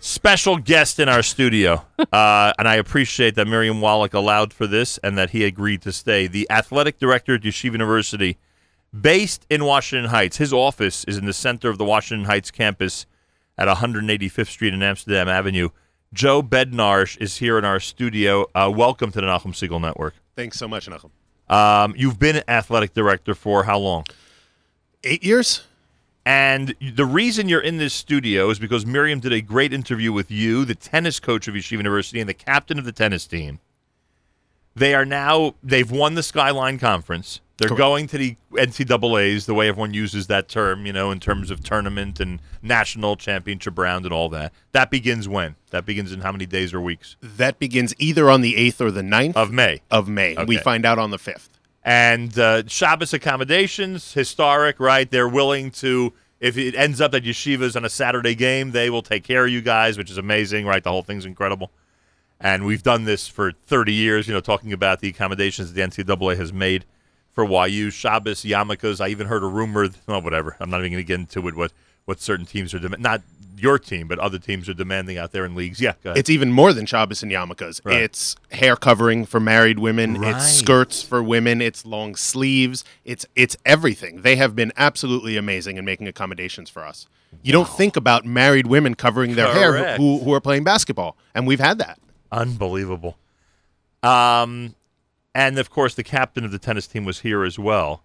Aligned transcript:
special 0.00 0.56
guest 0.56 0.98
in 0.98 1.08
our 1.08 1.22
studio, 1.22 1.84
uh, 2.12 2.52
and 2.58 2.66
I 2.66 2.76
appreciate 2.76 3.34
that 3.36 3.46
Miriam 3.46 3.80
Wallach 3.80 4.14
allowed 4.14 4.52
for 4.52 4.66
this 4.66 4.98
and 4.98 5.16
that 5.16 5.30
he 5.30 5.44
agreed 5.44 5.82
to 5.82 5.92
stay. 5.92 6.26
The 6.26 6.50
athletic 6.50 6.98
director 6.98 7.34
at 7.34 7.42
Yeshiva 7.42 7.72
University, 7.72 8.38
based 8.98 9.46
in 9.48 9.64
Washington 9.64 10.10
Heights. 10.10 10.38
His 10.38 10.52
office 10.52 11.04
is 11.04 11.16
in 11.16 11.26
the 11.26 11.32
center 11.32 11.70
of 11.70 11.78
the 11.78 11.84
Washington 11.84 12.26
Heights 12.26 12.50
campus 12.50 13.06
at 13.56 13.68
185th 13.68 14.48
Street 14.48 14.74
and 14.74 14.82
Amsterdam 14.82 15.28
Avenue. 15.28 15.68
Joe 16.12 16.42
Bednarsh 16.42 17.20
is 17.20 17.36
here 17.36 17.56
in 17.56 17.64
our 17.64 17.78
studio. 17.78 18.46
Uh, 18.54 18.72
welcome 18.74 19.12
to 19.12 19.20
the 19.20 19.26
Nachum 19.26 19.52
Segal 19.52 19.80
Network. 19.80 20.14
Thanks 20.34 20.58
so 20.58 20.66
much, 20.66 20.88
Nachum. 20.88 21.10
Um, 21.48 21.94
you've 21.96 22.18
been 22.18 22.42
athletic 22.48 22.94
director 22.94 23.34
for 23.34 23.64
how 23.64 23.78
long? 23.78 24.04
Eight 25.04 25.24
years. 25.24 25.62
And 26.30 26.76
the 26.80 27.04
reason 27.04 27.48
you're 27.48 27.60
in 27.60 27.78
this 27.78 27.92
studio 27.92 28.50
is 28.50 28.60
because 28.60 28.86
Miriam 28.86 29.18
did 29.18 29.32
a 29.32 29.40
great 29.40 29.72
interview 29.72 30.12
with 30.12 30.30
you, 30.30 30.64
the 30.64 30.76
tennis 30.76 31.18
coach 31.18 31.48
of 31.48 31.54
Yeshiva 31.54 31.78
University 31.78 32.20
and 32.20 32.28
the 32.28 32.34
captain 32.34 32.78
of 32.78 32.84
the 32.84 32.92
tennis 32.92 33.26
team. 33.26 33.58
They 34.76 34.94
are 34.94 35.04
now 35.04 35.56
they've 35.60 35.90
won 35.90 36.14
the 36.14 36.22
Skyline 36.22 36.78
Conference. 36.78 37.40
They're 37.56 37.68
Correct. 37.68 37.78
going 37.78 38.06
to 38.06 38.18
the 38.18 38.36
NCAA's, 38.52 39.46
the 39.46 39.54
way 39.54 39.68
everyone 39.68 39.92
uses 39.92 40.28
that 40.28 40.48
term, 40.48 40.86
you 40.86 40.92
know, 40.92 41.10
in 41.10 41.18
terms 41.18 41.50
of 41.50 41.64
tournament 41.64 42.20
and 42.20 42.38
national 42.62 43.16
championship 43.16 43.76
round 43.76 44.04
and 44.04 44.14
all 44.14 44.28
that. 44.28 44.52
That 44.70 44.88
begins 44.88 45.28
when? 45.28 45.56
That 45.70 45.84
begins 45.84 46.12
in 46.12 46.20
how 46.20 46.30
many 46.30 46.46
days 46.46 46.72
or 46.72 46.80
weeks? 46.80 47.16
That 47.20 47.58
begins 47.58 47.92
either 47.98 48.30
on 48.30 48.40
the 48.40 48.54
8th 48.54 48.80
or 48.80 48.90
the 48.92 49.02
9th 49.02 49.34
Of 49.34 49.50
May. 49.50 49.80
of 49.90 50.08
May. 50.08 50.36
We 50.46 50.58
find 50.58 50.86
out 50.86 51.00
on 51.00 51.10
the 51.10 51.18
5th. 51.18 51.48
And 51.82 52.38
uh, 52.38 52.62
Shabbos 52.66 53.14
accommodations, 53.14 54.12
historic, 54.12 54.78
right? 54.78 55.10
They're 55.10 55.28
willing 55.28 55.70
to, 55.72 56.12
if 56.38 56.58
it 56.58 56.74
ends 56.74 57.00
up 57.00 57.12
that 57.12 57.24
yeshiva's 57.24 57.76
on 57.76 57.84
a 57.84 57.90
Saturday 57.90 58.34
game, 58.34 58.72
they 58.72 58.90
will 58.90 59.02
take 59.02 59.24
care 59.24 59.46
of 59.46 59.50
you 59.50 59.62
guys, 59.62 59.96
which 59.96 60.10
is 60.10 60.18
amazing, 60.18 60.66
right? 60.66 60.82
The 60.82 60.90
whole 60.90 61.02
thing's 61.02 61.24
incredible. 61.24 61.70
And 62.38 62.64
we've 62.64 62.82
done 62.82 63.04
this 63.04 63.28
for 63.28 63.52
30 63.66 63.92
years, 63.92 64.26
you 64.26 64.34
know, 64.34 64.40
talking 64.40 64.72
about 64.72 65.00
the 65.00 65.08
accommodations 65.08 65.72
the 65.72 65.82
NCAA 65.82 66.36
has 66.36 66.52
made 66.52 66.84
for 67.32 67.44
YU, 67.44 67.90
Shabbos, 67.90 68.42
yarmulkes. 68.42 69.00
I 69.00 69.08
even 69.08 69.26
heard 69.26 69.42
a 69.42 69.46
rumor, 69.46 69.88
oh, 70.08 70.20
whatever. 70.20 70.56
I'm 70.60 70.70
not 70.70 70.80
even 70.80 70.92
going 70.92 71.04
to 71.04 71.06
get 71.06 71.20
into 71.20 71.46
it, 71.48 71.54
what, 71.54 71.72
what 72.10 72.20
certain 72.20 72.44
teams 72.44 72.74
are 72.74 72.80
demanding. 72.80 73.04
Not 73.04 73.22
your 73.56 73.78
team, 73.78 74.08
but 74.08 74.18
other 74.18 74.40
teams 74.40 74.68
are 74.68 74.74
demanding 74.74 75.16
out 75.16 75.30
there 75.30 75.44
in 75.44 75.54
leagues. 75.54 75.80
Yeah. 75.80 75.92
It's 76.04 76.28
even 76.28 76.50
more 76.50 76.72
than 76.72 76.86
Shabbos 76.86 77.22
and 77.22 77.30
yarmulkes. 77.30 77.80
Right. 77.84 78.02
It's 78.02 78.34
hair 78.50 78.74
covering 78.74 79.24
for 79.26 79.38
married 79.38 79.78
women. 79.78 80.20
Right. 80.20 80.34
It's 80.34 80.52
skirts 80.52 81.04
for 81.04 81.22
women. 81.22 81.62
It's 81.62 81.86
long 81.86 82.16
sleeves. 82.16 82.84
It's 83.04 83.26
it's 83.36 83.56
everything. 83.64 84.22
They 84.22 84.34
have 84.34 84.56
been 84.56 84.72
absolutely 84.76 85.36
amazing 85.36 85.76
in 85.76 85.84
making 85.84 86.08
accommodations 86.08 86.68
for 86.68 86.84
us. 86.84 87.06
You 87.42 87.52
don't 87.52 87.68
think 87.68 87.94
about 87.94 88.24
married 88.24 88.66
women 88.66 88.96
covering 88.96 89.36
their 89.36 89.52
hair 89.52 89.96
who, 89.96 90.18
who 90.18 90.32
are 90.34 90.40
playing 90.40 90.64
basketball, 90.64 91.16
and 91.32 91.46
we've 91.46 91.60
had 91.60 91.78
that. 91.78 92.00
Unbelievable. 92.32 93.16
Um, 94.02 94.74
and 95.32 95.56
of 95.60 95.70
course, 95.70 95.94
the 95.94 96.02
captain 96.02 96.44
of 96.44 96.50
the 96.50 96.58
tennis 96.58 96.88
team 96.88 97.04
was 97.04 97.20
here 97.20 97.44
as 97.44 97.56
well. 97.56 98.02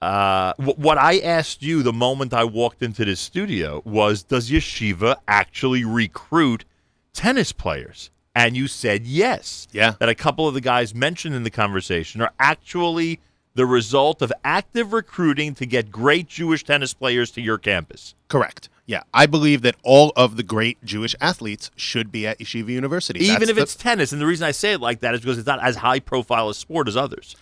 Uh, 0.00 0.54
wh- 0.54 0.78
what 0.78 0.96
I 0.98 1.18
asked 1.18 1.62
you 1.62 1.82
the 1.82 1.92
moment 1.92 2.32
I 2.32 2.44
walked 2.44 2.82
into 2.82 3.04
this 3.04 3.20
studio 3.20 3.82
was, 3.84 4.22
does 4.22 4.50
Yeshiva 4.50 5.16
actually 5.28 5.84
recruit 5.84 6.64
tennis 7.12 7.52
players? 7.52 8.10
And 8.34 8.56
you 8.56 8.66
said 8.68 9.04
yes. 9.06 9.66
Yeah. 9.72 9.94
That 9.98 10.08
a 10.08 10.14
couple 10.14 10.46
of 10.48 10.54
the 10.54 10.60
guys 10.60 10.94
mentioned 10.94 11.34
in 11.34 11.42
the 11.42 11.50
conversation 11.50 12.22
are 12.22 12.32
actually 12.38 13.20
the 13.54 13.66
result 13.66 14.22
of 14.22 14.32
active 14.44 14.92
recruiting 14.92 15.54
to 15.56 15.66
get 15.66 15.90
great 15.90 16.28
Jewish 16.28 16.62
tennis 16.64 16.94
players 16.94 17.30
to 17.32 17.40
your 17.40 17.58
campus. 17.58 18.14
Correct. 18.28 18.68
Yeah, 18.86 19.02
I 19.12 19.26
believe 19.26 19.62
that 19.62 19.76
all 19.82 20.12
of 20.16 20.36
the 20.36 20.42
great 20.42 20.82
Jewish 20.84 21.14
athletes 21.20 21.70
should 21.76 22.10
be 22.10 22.26
at 22.26 22.38
Yeshiva 22.38 22.68
University. 22.68 23.20
Even 23.20 23.40
That's 23.40 23.50
if 23.50 23.56
the- 23.56 23.62
it's 23.62 23.74
tennis. 23.76 24.12
And 24.12 24.20
the 24.20 24.26
reason 24.26 24.46
I 24.46 24.52
say 24.52 24.72
it 24.72 24.80
like 24.80 25.00
that 25.00 25.14
is 25.14 25.20
because 25.20 25.36
it's 25.38 25.46
not 25.46 25.62
as 25.62 25.76
high 25.76 26.00
profile 26.00 26.48
a 26.48 26.54
sport 26.54 26.88
as 26.88 26.96
others. 26.96 27.36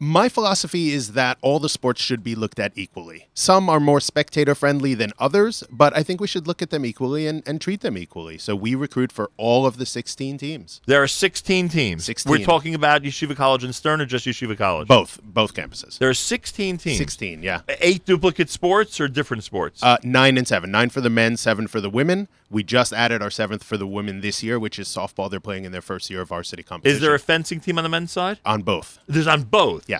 My 0.00 0.28
philosophy 0.28 0.92
is 0.92 1.12
that 1.12 1.38
all 1.40 1.60
the 1.60 1.68
sports 1.68 2.02
should 2.02 2.24
be 2.24 2.34
looked 2.34 2.58
at 2.58 2.72
equally. 2.74 3.28
Some 3.32 3.68
are 3.70 3.78
more 3.78 4.00
spectator 4.00 4.54
friendly 4.54 4.94
than 4.94 5.12
others, 5.18 5.62
but 5.70 5.96
I 5.96 6.02
think 6.02 6.20
we 6.20 6.26
should 6.26 6.46
look 6.48 6.60
at 6.60 6.70
them 6.70 6.84
equally 6.84 7.26
and, 7.28 7.42
and 7.46 7.60
treat 7.60 7.80
them 7.80 7.96
equally. 7.96 8.36
So 8.36 8.56
we 8.56 8.74
recruit 8.74 9.12
for 9.12 9.30
all 9.36 9.66
of 9.66 9.76
the 9.76 9.86
16 9.86 10.36
teams. 10.38 10.80
There 10.86 11.02
are 11.02 11.06
16 11.06 11.68
teams. 11.68 12.04
16. 12.04 12.30
We're 12.30 12.44
talking 12.44 12.74
about 12.74 13.02
Yeshiva 13.02 13.36
College 13.36 13.62
and 13.62 13.74
Stern 13.74 14.00
or 14.00 14.06
just 14.06 14.26
Yeshiva 14.26 14.58
College? 14.58 14.88
Both, 14.88 15.20
both 15.22 15.54
campuses. 15.54 15.98
There 15.98 16.08
are 16.08 16.14
16 16.14 16.78
teams. 16.78 16.98
16, 16.98 17.42
yeah. 17.42 17.60
Eight 17.80 18.04
duplicate 18.04 18.50
sports 18.50 19.00
or 19.00 19.06
different 19.06 19.44
sports? 19.44 19.82
Uh, 19.82 19.96
nine 20.02 20.36
and 20.36 20.46
seven. 20.46 20.70
Nine 20.72 20.90
for 20.90 21.00
the 21.00 21.10
men, 21.10 21.36
seven 21.36 21.68
for 21.68 21.80
the 21.80 21.90
women. 21.90 22.26
We 22.50 22.62
just 22.62 22.92
added 22.92 23.20
our 23.22 23.30
seventh 23.30 23.64
for 23.64 23.76
the 23.76 23.86
women 23.86 24.20
this 24.20 24.42
year, 24.42 24.58
which 24.58 24.78
is 24.78 24.86
softball. 24.86 25.30
They're 25.30 25.40
playing 25.40 25.64
in 25.64 25.72
their 25.72 25.82
first 25.82 26.08
year 26.10 26.20
of 26.20 26.28
varsity 26.28 26.62
competition. 26.62 26.94
Is 26.96 27.00
there 27.00 27.14
a 27.14 27.18
fencing 27.18 27.58
team 27.58 27.78
on 27.78 27.84
the 27.84 27.90
men's 27.90 28.12
side? 28.12 28.38
on 28.44 28.62
both? 28.62 28.98
There's 29.08 29.26
on 29.26 29.44
both. 29.44 29.88
Yeah. 29.88 29.93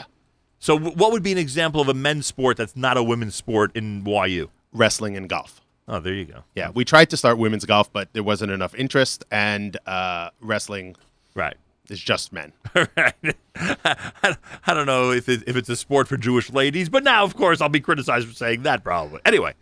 So, 0.65 0.79
what 0.79 1.13
would 1.13 1.23
be 1.23 1.31
an 1.31 1.37
example 1.37 1.83
of 1.83 1.91
a 1.91 1.93
men's 1.95 2.25
sport 2.25 2.57
that's 2.57 2.75
not 2.75 2.97
a 2.97 3.03
women's 3.03 3.35
sport 3.35 3.71
in 3.75 4.03
YU? 4.07 4.49
Wrestling 4.73 5.15
and 5.15 5.29
golf. 5.29 5.61
Oh, 5.87 6.01
there 6.01 6.15
you 6.15 6.25
go. 6.25 6.45
Yeah, 6.55 6.71
we 6.73 6.87
tried 6.87 7.11
to 7.11 7.19
start 7.19 7.37
women's 7.37 7.67
golf, 7.67 7.93
but 7.93 8.11
there 8.15 8.23
wasn't 8.23 8.51
enough 8.51 8.75
interest, 8.75 9.27
and 9.31 9.77
uh, 9.87 10.31
wrestling 10.41 10.97
Right. 11.35 11.59
is 11.91 12.01
just 12.01 12.33
men. 12.33 12.55
Right. 12.75 13.37
I 13.55 14.37
I 14.67 14.73
don't 14.73 14.87
know 14.87 15.11
if, 15.11 15.29
it, 15.29 15.43
if 15.47 15.55
it's 15.55 15.69
a 15.69 15.77
sport 15.77 16.09
for 16.09 16.17
Jewish 16.17 16.51
ladies, 16.51 16.89
but 16.89 17.05
now, 17.05 17.25
of 17.25 17.37
course, 17.37 17.61
I'll 17.61 17.69
be 17.69 17.81
criticized 17.81 18.27
for 18.27 18.35
saying 18.35 18.63
that 18.63 18.83
probably. 18.83 19.21
Anyway, 19.27 19.53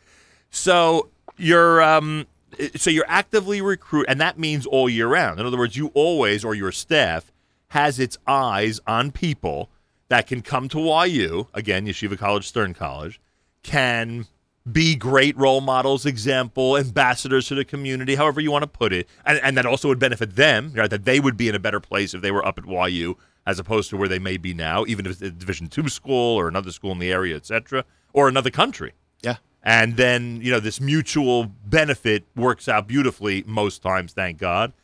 so 0.51 1.09
you're 1.37 1.83
um, 1.83 2.29
so 2.77 2.91
you're 2.91 3.07
actively 3.09 3.61
recruit, 3.61 4.07
and 4.09 4.21
that 4.21 4.39
means 4.39 4.67
all 4.67 4.89
year 4.89 5.09
round. 5.09 5.41
In 5.41 5.47
other 5.47 5.59
words, 5.59 5.77
you 5.77 5.89
always 5.95 6.45
or 6.45 6.55
your 6.55 6.71
staff 6.71 7.33
has 7.71 7.99
its 7.99 8.19
eyes 8.29 8.79
on 8.87 9.11
people 9.11 9.69
that 10.13 10.27
can 10.27 10.43
come 10.43 10.69
to 10.69 10.79
YU 11.07 11.47
again, 11.55 11.87
Yeshiva 11.87 12.19
College, 12.19 12.47
Stern 12.47 12.75
College, 12.75 13.19
can 13.63 14.27
be 14.71 14.95
great 14.95 15.35
role 15.39 15.63
models, 15.63 16.05
example, 16.05 16.77
ambassadors 16.77 17.49
to 17.49 17.55
the 17.55 17.65
community, 17.65 18.15
however 18.15 18.39
you 18.39 18.51
want 18.51 18.63
to 18.63 18.67
put 18.67 18.93
it, 18.93 19.09
and, 19.25 19.39
and 19.39 19.57
that 19.57 19.65
also 19.65 19.89
would 19.89 19.99
benefit 19.99 20.37
them, 20.37 20.71
right? 20.75 20.91
That 20.91 21.07
they 21.07 21.19
would 21.19 21.39
be 21.39 21.49
in 21.49 21.55
a 21.55 21.59
better 21.59 21.81
place 21.81 22.13
if 22.13 22.21
they 22.21 22.31
were 22.31 22.47
up 22.47 22.59
at 22.59 22.67
YU 22.69 23.17
as 23.47 23.59
opposed 23.59 23.89
to 23.89 23.97
where 23.97 24.07
they 24.07 24.19
may 24.19 24.37
be 24.37 24.53
now, 24.53 24.85
even 24.87 25.07
if 25.07 25.13
it's 25.13 25.23
a 25.23 25.31
Division 25.31 25.69
two 25.69 25.89
school 25.89 26.37
or 26.37 26.47
another 26.47 26.73
school 26.73 26.93
in 26.93 26.99
the 26.99 27.11
area, 27.11 27.35
et 27.35 27.47
cetera, 27.47 27.83
or 28.13 28.29
another 28.29 28.51
country. 28.51 28.93
Yeah. 29.23 29.37
And 29.63 29.97
then, 29.97 30.43
you 30.43 30.51
know, 30.51 30.61
this 30.61 30.79
mutual 30.79 31.47
benefit 31.65 32.27
works 32.37 32.69
out 32.69 32.87
beautifully 32.87 33.45
most 33.47 33.81
times, 33.83 34.13
thank 34.13 34.37
God. 34.37 34.75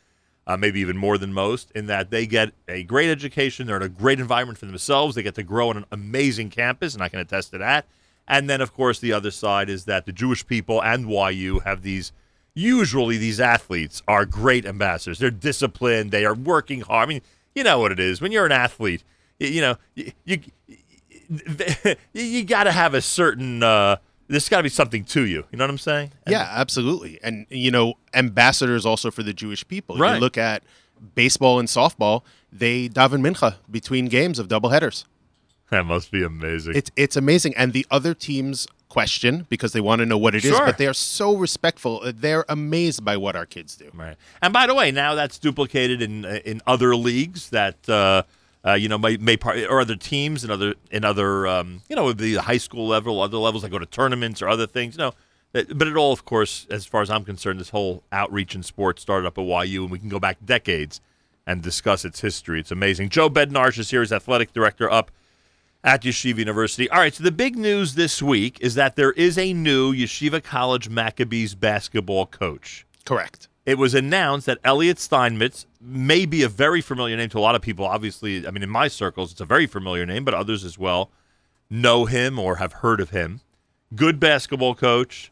Uh, 0.49 0.57
maybe 0.57 0.79
even 0.79 0.97
more 0.97 1.19
than 1.19 1.31
most, 1.31 1.69
in 1.75 1.85
that 1.85 2.09
they 2.09 2.25
get 2.25 2.51
a 2.67 2.81
great 2.83 3.07
education. 3.11 3.67
They're 3.67 3.75
in 3.77 3.83
a 3.83 3.87
great 3.89 4.19
environment 4.19 4.57
for 4.57 4.65
themselves. 4.65 5.13
They 5.13 5.21
get 5.21 5.35
to 5.35 5.43
grow 5.43 5.69
on 5.69 5.77
an 5.77 5.85
amazing 5.91 6.49
campus, 6.49 6.95
and 6.95 7.03
I 7.03 7.07
can 7.07 7.19
attest 7.19 7.51
to 7.51 7.59
that. 7.59 7.85
And 8.27 8.49
then, 8.49 8.59
of 8.59 8.73
course, 8.73 8.99
the 8.99 9.13
other 9.13 9.29
side 9.29 9.69
is 9.69 9.85
that 9.85 10.07
the 10.07 10.11
Jewish 10.11 10.47
people 10.47 10.81
and 10.81 11.07
YU 11.07 11.59
have 11.59 11.83
these. 11.83 12.11
Usually, 12.55 13.15
these 13.17 13.39
athletes 13.39 14.01
are 14.07 14.25
great 14.25 14.65
ambassadors. 14.65 15.19
They're 15.19 15.29
disciplined. 15.29 16.09
They 16.09 16.25
are 16.25 16.33
working 16.33 16.81
hard. 16.81 17.07
I 17.07 17.09
mean, 17.09 17.21
you 17.53 17.63
know 17.63 17.77
what 17.79 17.91
it 17.91 17.99
is 17.99 18.19
when 18.19 18.31
you're 18.31 18.47
an 18.47 18.51
athlete. 18.51 19.03
y- 19.39 19.47
You 19.47 19.61
know, 19.61 19.77
you 19.93 20.11
you, 20.27 21.95
you 22.13 22.43
got 22.43 22.63
to 22.63 22.71
have 22.71 22.93
a 22.95 23.01
certain. 23.01 23.61
Uh, 23.63 23.97
there's 24.29 24.47
got 24.47 24.57
to 24.57 24.63
be 24.63 24.69
something 24.69 25.03
to 25.05 25.25
you. 25.25 25.45
You 25.51 25.57
know 25.57 25.63
what 25.65 25.71
I'm 25.71 25.77
saying? 25.77 26.11
Yeah, 26.27 26.47
absolutely. 26.49 27.19
And 27.23 27.45
you 27.49 27.71
know, 27.71 27.95
ambassadors 28.13 28.85
also 28.85 29.11
for 29.11 29.23
the 29.23 29.33
Jewish 29.33 29.67
people. 29.67 29.97
Right. 29.97 30.13
You 30.15 30.19
look 30.21 30.37
at 30.37 30.63
baseball 31.15 31.59
and 31.59 31.67
softball; 31.67 32.23
they 32.51 32.87
daven 32.89 33.21
mincha 33.21 33.55
between 33.69 34.05
games 34.05 34.39
of 34.39 34.47
doubleheaders. 34.47 35.05
That 35.71 35.85
must 35.85 36.11
be 36.11 36.23
amazing. 36.23 36.75
It's 36.75 36.91
it's 36.95 37.15
amazing. 37.17 37.55
And 37.57 37.73
the 37.73 37.85
other 37.91 38.13
teams 38.13 38.67
question 38.87 39.45
because 39.49 39.71
they 39.73 39.81
want 39.81 39.99
to 39.99 40.05
know 40.05 40.17
what 40.17 40.33
it 40.33 40.43
is, 40.43 40.55
Sure. 40.55 40.65
but 40.65 40.79
they 40.79 40.87
are 40.87 40.95
so 40.95 41.35
respectful. 41.35 42.01
Uh, 42.03 42.11
They're 42.15 42.43
amazed 42.49 43.05
by 43.05 43.17
what 43.17 43.35
our 43.35 43.45
kids 43.45 43.75
do. 43.75 43.91
Right. 43.93 44.15
And 44.41 44.51
by 44.51 44.65
the 44.65 44.73
way, 44.73 44.89
now 44.91 45.13
that's 45.13 45.37
duplicated 45.37 46.01
in 46.01 46.25
uh, 46.25 46.39
in 46.45 46.61
other 46.65 46.95
leagues 46.95 47.49
that 47.51 47.87
uh, 47.87 48.23
uh, 48.65 48.73
you 48.73 48.89
know 48.89 48.97
may, 48.97 49.17
may 49.17 49.37
part 49.37 49.57
or 49.69 49.79
other 49.79 49.95
teams 49.95 50.43
and 50.43 50.51
other 50.51 50.75
in 50.91 51.05
other 51.05 51.47
um, 51.47 51.81
you 51.89 51.95
know 51.95 52.13
the 52.13 52.35
high 52.35 52.57
school 52.57 52.87
level, 52.87 53.21
other 53.21 53.37
levels 53.37 53.63
that 53.63 53.69
go 53.69 53.79
to 53.79 53.85
tournaments 53.85 54.41
or 54.41 54.49
other 54.49 54.67
things. 54.67 54.95
You 54.95 54.99
know, 54.99 55.13
but 55.51 55.87
it 55.87 55.95
all, 55.95 56.11
of 56.13 56.25
course, 56.25 56.67
as 56.69 56.85
far 56.85 57.01
as 57.01 57.09
I'm 57.09 57.25
concerned, 57.25 57.59
this 57.59 57.69
whole 57.69 58.03
outreach 58.11 58.55
in 58.55 58.63
sports 58.63 59.01
started 59.01 59.27
up 59.27 59.37
at 59.37 59.67
YU, 59.67 59.83
and 59.83 59.91
we 59.91 59.99
can 59.99 60.09
go 60.09 60.19
back 60.19 60.37
decades 60.45 61.01
and 61.47 61.61
discuss 61.61 62.05
its 62.05 62.21
history. 62.21 62.59
It's 62.59 62.71
amazing. 62.71 63.09
Joe 63.09 63.29
Bednarsh 63.29 63.79
is 63.79 63.89
here 63.89 64.03
as 64.03 64.11
athletic 64.11 64.53
director 64.53 64.89
up 64.91 65.09
at 65.83 66.03
Yeshiva 66.03 66.37
University. 66.37 66.89
All 66.89 66.99
right, 66.99 67.13
so 67.13 67.23
the 67.23 67.31
big 67.31 67.57
news 67.57 67.95
this 67.95 68.21
week 68.21 68.57
is 68.61 68.75
that 68.75 68.95
there 68.95 69.13
is 69.13 69.37
a 69.37 69.53
new 69.53 69.93
Yeshiva 69.93 70.43
College 70.43 70.89
Maccabees 70.89 71.55
basketball 71.55 72.27
coach. 72.27 72.85
Correct. 73.05 73.47
It 73.65 73.77
was 73.77 73.95
announced 73.95 74.45
that 74.45 74.59
Elliot 74.63 74.99
Steinmetz 74.99 75.65
may 75.81 76.25
be 76.25 76.43
a 76.43 76.49
very 76.49 76.81
familiar 76.81 77.15
name 77.17 77.29
to 77.29 77.39
a 77.39 77.41
lot 77.41 77.55
of 77.55 77.61
people. 77.61 77.85
Obviously, 77.85 78.45
I 78.45 78.51
mean, 78.51 78.63
in 78.63 78.69
my 78.69 78.87
circles, 78.87 79.31
it's 79.31 79.41
a 79.41 79.45
very 79.45 79.65
familiar 79.67 80.05
name, 80.05 80.25
but 80.25 80.33
others 80.33 80.63
as 80.63 80.77
well 80.77 81.09
know 81.69 82.05
him 82.05 82.37
or 82.37 82.57
have 82.57 82.73
heard 82.73 82.99
of 82.99 83.11
him. 83.11 83.41
Good 83.95 84.19
basketball 84.19 84.75
coach, 84.75 85.31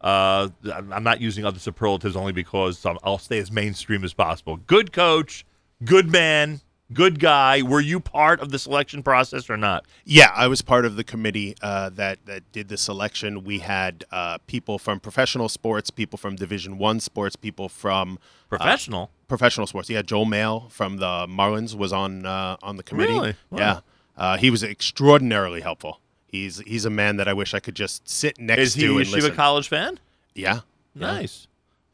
Uh, 0.00 0.48
I'm 0.72 1.02
not 1.02 1.20
using 1.20 1.44
other 1.44 1.58
superlatives 1.58 2.14
only 2.14 2.32
because 2.32 2.86
um, 2.86 2.98
I'll 3.02 3.18
stay 3.18 3.38
as 3.38 3.50
mainstream 3.50 4.04
as 4.04 4.14
possible. 4.14 4.56
Good 4.56 4.92
coach, 4.92 5.44
good 5.84 6.08
man, 6.08 6.60
good 6.92 7.18
guy. 7.18 7.62
Were 7.62 7.80
you 7.80 7.98
part 7.98 8.40
of 8.40 8.50
the 8.50 8.58
selection 8.60 9.02
process 9.02 9.50
or 9.50 9.56
not? 9.56 9.84
Yeah, 10.04 10.30
I 10.36 10.46
was 10.46 10.62
part 10.62 10.84
of 10.84 10.94
the 10.94 11.02
committee 11.02 11.56
uh, 11.62 11.90
that 11.90 12.24
that 12.26 12.50
did 12.52 12.68
the 12.68 12.78
selection. 12.78 13.42
We 13.42 13.58
had 13.58 14.04
uh, 14.12 14.38
people 14.46 14.78
from 14.78 15.00
professional 15.00 15.48
sports, 15.48 15.90
people 15.90 16.16
from 16.16 16.36
Division 16.36 16.78
One 16.78 17.00
sports, 17.00 17.34
people 17.34 17.68
from 17.68 18.20
Professional. 18.48 19.10
Professional 19.28 19.66
sports. 19.66 19.90
Yeah, 19.90 20.02
Joel 20.02 20.24
Mael 20.24 20.68
from 20.70 20.96
the 20.96 21.26
Marlins 21.28 21.74
was 21.76 21.92
on 21.92 22.24
uh, 22.26 22.56
on 22.62 22.76
the 22.76 22.82
committee. 22.82 23.12
Really? 23.12 23.34
Wow. 23.50 23.58
Yeah, 23.58 23.80
uh, 24.16 24.36
he 24.38 24.50
was 24.50 24.62
extraordinarily 24.64 25.60
helpful. 25.60 26.00
He's 26.26 26.60
he's 26.60 26.84
a 26.84 26.90
man 26.90 27.16
that 27.18 27.28
I 27.28 27.32
wish 27.34 27.52
I 27.54 27.60
could 27.60 27.74
just 27.74 28.08
sit 28.08 28.38
next 28.40 28.56
to. 28.58 28.62
Is 28.62 28.74
he 28.74 28.82
to 28.82 28.94
a 28.94 28.96
and 28.98 29.06
Yeshiva 29.06 29.12
listen. 29.12 29.34
College 29.36 29.68
fan? 29.68 30.00
yeah, 30.34 30.60
Nice. 30.94 31.46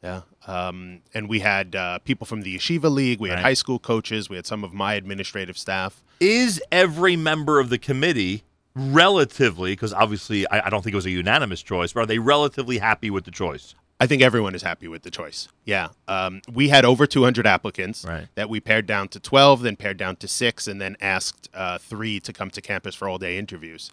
yeah. 0.03 0.23
Um, 0.47 1.01
and 1.15 1.29
we 1.29 1.41
had 1.41 1.75
uh, 1.75 1.99
people 2.01 2.27
from 2.27 2.43
the 2.43 2.57
Yeshiva 2.57 2.91
League. 2.93 3.19
We 3.21 3.31
had 3.31 3.37
Right. 3.37 3.43
high 3.45 3.55
school 3.55 3.79
coaches. 3.79 4.29
We 4.29 4.37
had 4.37 4.47
some 4.47 4.63
of 4.63 4.73
my 4.75 4.95
administrative 4.95 5.57
staff. 5.59 6.03
Is 6.21 6.63
every 6.71 7.17
member 7.17 7.59
of 7.61 7.69
the 7.71 7.79
committee 7.79 8.45
relatively, 8.77 9.73
because 9.73 9.93
obviously 9.93 10.47
I, 10.49 10.67
I 10.67 10.71
don't 10.71 10.83
think 10.83 10.93
it 10.93 10.97
was 10.97 11.07
a 11.07 11.11
unanimous 11.11 11.63
choice, 11.63 11.93
but 11.93 12.01
are 12.01 12.07
they 12.07 12.19
relatively 12.19 12.79
happy 12.79 13.11
with 13.11 13.25
the 13.25 13.31
choice? 13.31 13.75
I 14.01 14.07
think 14.07 14.23
everyone 14.23 14.55
is 14.55 14.63
happy 14.63 14.89
with 14.89 15.03
the 15.03 15.11
choice. 15.11 15.49
Yeah. 15.65 15.89
Um, 16.09 16.43
we 16.53 16.69
had 16.69 16.85
over 16.85 17.07
200 17.07 17.47
applicants 17.47 18.05
Right. 18.05 18.27
that 18.35 18.51
we 18.51 18.61
pared 18.61 18.87
down 18.87 19.09
to 19.09 19.21
12, 19.21 19.63
then 19.63 19.77
pared 19.77 19.97
down 19.97 20.17
to 20.17 20.29
six, 20.29 20.67
and 20.67 20.81
then 20.81 20.97
asked 21.01 21.49
uh, 21.55 21.79
three 21.79 22.19
to 22.21 22.33
come 22.33 22.51
to 22.51 22.61
campus 22.61 22.95
for 22.95 23.09
all 23.09 23.19
day 23.19 23.39
interviews. 23.39 23.91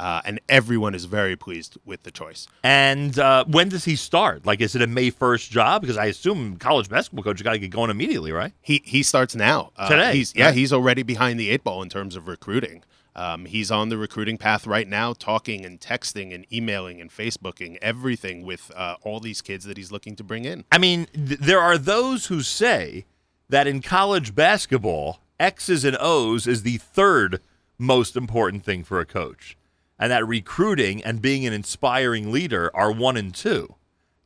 Uh, 0.00 0.20
and 0.24 0.40
everyone 0.48 0.92
is 0.92 1.04
very 1.04 1.36
pleased 1.36 1.78
with 1.84 2.02
the 2.02 2.10
choice. 2.10 2.48
And 2.64 3.16
uh, 3.16 3.44
when 3.46 3.68
does 3.68 3.84
he 3.84 3.94
start? 3.94 4.44
Like, 4.44 4.60
is 4.60 4.74
it 4.74 4.82
a 4.82 4.88
May 4.88 5.12
1st 5.12 5.50
job? 5.50 5.82
Because 5.82 5.96
I 5.96 6.06
assume 6.06 6.56
college 6.56 6.88
basketball 6.88 7.22
coach 7.22 7.42
got 7.44 7.52
to 7.52 7.60
get 7.60 7.70
going 7.70 7.90
immediately, 7.90 8.32
right? 8.32 8.52
He 8.60 8.82
he 8.84 9.04
starts 9.04 9.36
now. 9.36 9.70
Uh, 9.76 9.88
Today, 9.88 10.12
He's, 10.16 10.34
yeah, 10.34 10.46
right. 10.46 10.54
he's 10.54 10.72
already 10.72 11.04
behind 11.04 11.38
the 11.38 11.48
eight 11.50 11.62
ball 11.62 11.80
in 11.80 11.88
terms 11.88 12.16
of 12.16 12.26
recruiting. 12.26 12.82
Um, 13.16 13.44
he's 13.44 13.70
on 13.70 13.90
the 13.90 13.96
recruiting 13.96 14.38
path 14.38 14.66
right 14.66 14.88
now, 14.88 15.12
talking 15.12 15.64
and 15.64 15.80
texting 15.80 16.34
and 16.34 16.44
emailing 16.52 17.00
and 17.00 17.10
Facebooking 17.10 17.78
everything 17.80 18.44
with 18.44 18.72
uh, 18.74 18.96
all 19.02 19.20
these 19.20 19.40
kids 19.40 19.64
that 19.66 19.76
he's 19.76 19.92
looking 19.92 20.16
to 20.16 20.24
bring 20.24 20.44
in. 20.44 20.64
I 20.72 20.78
mean, 20.78 21.06
th- 21.14 21.38
there 21.38 21.60
are 21.60 21.78
those 21.78 22.26
who 22.26 22.42
say 22.42 23.04
that 23.48 23.66
in 23.68 23.82
college 23.82 24.34
basketball, 24.34 25.20
X's 25.38 25.84
and 25.84 25.96
O's 26.00 26.46
is 26.46 26.62
the 26.62 26.78
third 26.78 27.40
most 27.78 28.16
important 28.16 28.64
thing 28.64 28.82
for 28.82 28.98
a 28.98 29.06
coach, 29.06 29.56
and 29.98 30.10
that 30.10 30.26
recruiting 30.26 31.02
and 31.04 31.22
being 31.22 31.46
an 31.46 31.52
inspiring 31.52 32.32
leader 32.32 32.70
are 32.74 32.90
one 32.90 33.16
and 33.16 33.34
two. 33.34 33.74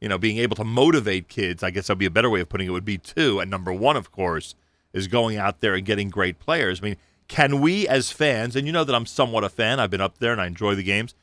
You 0.00 0.08
know, 0.08 0.16
being 0.18 0.38
able 0.38 0.56
to 0.56 0.64
motivate 0.64 1.28
kids, 1.28 1.62
I 1.62 1.70
guess 1.70 1.88
that'd 1.88 1.98
be 1.98 2.06
a 2.06 2.10
better 2.10 2.30
way 2.30 2.40
of 2.40 2.48
putting 2.48 2.68
it, 2.68 2.70
would 2.70 2.84
be 2.84 2.98
two. 2.98 3.40
And 3.40 3.50
number 3.50 3.72
one, 3.72 3.96
of 3.96 4.12
course, 4.12 4.54
is 4.92 5.08
going 5.08 5.36
out 5.36 5.60
there 5.60 5.74
and 5.74 5.84
getting 5.84 6.08
great 6.08 6.38
players. 6.38 6.80
I 6.80 6.84
mean, 6.84 6.96
can 7.28 7.60
we 7.60 7.86
as 7.86 8.10
fans, 8.10 8.56
and 8.56 8.66
you 8.66 8.72
know 8.72 8.84
that 8.84 8.94
I'm 8.94 9.06
somewhat 9.06 9.44
a 9.44 9.48
fan, 9.48 9.78
I've 9.80 9.90
been 9.90 10.00
up 10.00 10.18
there 10.18 10.32
and 10.32 10.40
I 10.40 10.46
enjoy 10.46 10.74
the 10.74 10.82
games, 10.82 11.14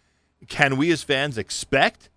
can 0.48 0.78
we 0.78 0.92
as 0.92 1.02
fans 1.04 1.38
expect 1.38 2.10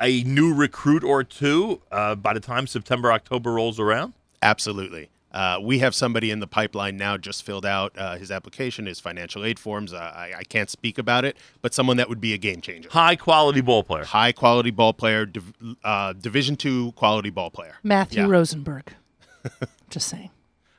a 0.00 0.22
new 0.24 0.52
recruit 0.54 1.02
or 1.04 1.24
two 1.24 1.80
uh, 1.90 2.14
by 2.14 2.32
the 2.34 2.40
time 2.40 2.66
September, 2.66 3.10
October 3.12 3.52
rolls 3.54 3.78
around? 3.80 4.12
Absolutely. 4.42 5.08
Uh, 5.32 5.58
we 5.60 5.80
have 5.80 5.94
somebody 5.94 6.30
in 6.30 6.40
the 6.40 6.46
pipeline 6.46 6.96
now 6.96 7.16
just 7.16 7.42
filled 7.44 7.66
out 7.66 7.92
uh, 7.98 8.16
his 8.16 8.30
application, 8.30 8.86
his 8.86 9.00
financial 9.00 9.44
aid 9.44 9.58
forms. 9.58 9.92
Uh, 9.92 9.98
I, 9.98 10.32
I 10.38 10.42
can't 10.44 10.70
speak 10.70 10.96
about 10.96 11.24
it, 11.26 11.36
but 11.60 11.74
someone 11.74 11.98
that 11.98 12.08
would 12.08 12.20
be 12.22 12.32
a 12.32 12.38
game 12.38 12.60
changer. 12.62 12.88
High 12.90 13.16
quality 13.16 13.60
ball 13.60 13.82
player. 13.82 14.04
High 14.04 14.32
quality 14.32 14.70
ball 14.70 14.94
player, 14.94 15.26
div- 15.26 15.52
uh, 15.84 16.14
Division 16.14 16.56
two 16.56 16.92
quality 16.92 17.28
ball 17.30 17.50
player. 17.50 17.76
Matthew 17.82 18.22
Yeah. 18.22 18.28
Rosenberg. 18.28 18.94
Just 19.90 20.08
saying. 20.08 20.30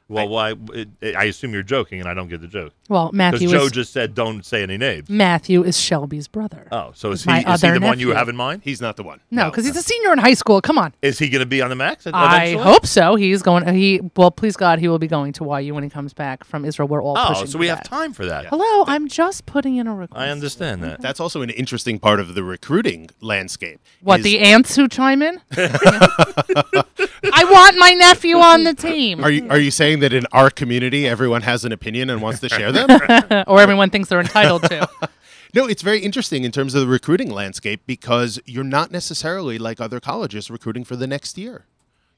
Well, 0.10 0.30
why? 0.30 0.52
It, 0.74 0.88
it- 1.02 1.16
I 1.16 1.26
assume 1.26 1.54
you're 1.54 1.64
joking, 1.64 2.00
and 2.00 2.08
I 2.08 2.14
don't 2.14 2.30
get 2.30 2.40
the 2.42 2.48
joke 2.48 2.74
Well, 2.88 3.08
because 3.08 3.18
Matthew 3.18 3.50
Joe 3.50 3.66
is 3.66 3.72
just 3.72 3.92
said 3.92 4.16
don't 4.16 4.46
say 4.46 4.64
any 4.64 4.78
names. 4.78 5.10
Matthew 5.10 5.64
is 5.64 5.78
Shelby's 5.80 6.28
brother. 6.30 6.68
Oh, 6.72 6.92
so 6.96 7.12
is 7.12 7.20
Is 7.20 7.26
he 7.26 7.32
my 7.32 7.40
is 7.40 7.62
he 7.62 7.68
other 7.68 7.80
the 7.80 7.86
one 7.86 8.00
you 8.00 8.12
have 8.12 8.30
in 8.30 8.36
mind? 8.38 8.62
He's 8.64 8.80
not 8.80 8.96
the 8.96 9.04
one. 9.04 9.20
no, 9.32 9.50
because 9.50 9.66
he's 9.66 9.76
a 9.76 9.82
senior 9.84 10.14
in 10.14 10.18
high 10.20 10.34
school. 10.34 10.62
Come 10.62 10.78
on. 10.78 10.94
Is 11.02 11.20
he 11.20 11.28
going 11.30 11.42
to 11.42 11.46
be 11.46 11.62
on 11.62 11.70
the 11.70 11.76
max? 11.76 12.08
I 12.08 12.54
hope 12.54 12.86
so. 12.86 13.16
He's 13.16 13.42
going. 13.42 13.68
He 13.76 14.00
well, 14.16 14.32
please 14.32 14.56
God, 14.56 14.80
he 14.80 14.88
will 14.88 15.00
be 15.00 15.08
going 15.08 15.34
to 15.34 15.60
YU 15.62 15.74
when 15.74 15.84
he 15.84 15.90
comes 15.90 16.14
back 16.14 16.44
from 16.46 16.64
Israel. 16.64 16.88
We're 16.88 17.04
all 17.04 17.18
Oh, 17.18 17.26
pushing 17.30 17.48
so 17.48 17.52
for 17.54 17.58
we 17.58 17.68
have 17.68 17.80
that. 17.80 17.86
time 17.90 18.14
for 18.14 18.26
that. 18.26 18.46
Hello, 18.46 18.86
I'm 18.88 19.08
just 19.10 19.46
putting 19.46 19.76
in 19.76 19.88
a 19.88 19.96
request. 19.96 20.18
I 20.22 20.30
understand 20.30 20.84
that. 20.84 21.02
That's 21.02 21.20
also 21.20 21.42
an 21.42 21.50
interesting 21.50 22.00
part 22.00 22.20
of 22.22 22.34
the 22.34 22.44
recruiting 22.44 23.10
landscape. 23.20 23.82
What 24.02 24.20
is- 24.20 24.24
the 24.24 24.40
aunts 24.40 24.76
who 24.76 24.88
chime 24.88 25.22
in? 25.22 25.42
I 27.34 27.44
want 27.46 27.78
my 27.78 27.92
nephew 27.92 28.38
on 28.38 28.64
the 28.64 28.74
team, 28.74 29.24
Are 29.24 29.32
you 29.32 29.48
are 29.50 29.60
you 29.60 29.72
saying 29.72 30.00
that 30.00 30.14
in 30.14 30.26
our 30.32 30.50
community 30.50 31.08
everyone 31.08 31.42
has 31.44 31.66
an 31.66 31.72
opinion 31.72 32.10
and 32.10 32.22
wants 32.22 32.40
to 32.42 32.50
share 32.50 32.72
them? 32.72 32.90
or 33.48 33.62
everyone 33.62 33.90
thinks 33.90 34.10
they're 34.10 34.20
entitled 34.20 34.64
to. 34.64 34.88
no, 35.54 35.66
it's 35.66 35.82
very 35.82 36.00
interesting 36.00 36.44
in 36.44 36.52
terms 36.52 36.74
of 36.76 36.82
the 36.82 36.88
recruiting 36.88 37.32
landscape 37.32 37.82
because 37.86 38.40
you're 38.46 38.64
not 38.64 38.92
necessarily 38.92 39.58
like 39.58 39.80
other 39.80 40.00
colleges 40.00 40.50
recruiting 40.50 40.84
for 40.84 40.96
the 40.96 41.08
next 41.08 41.38
year. 41.38 41.66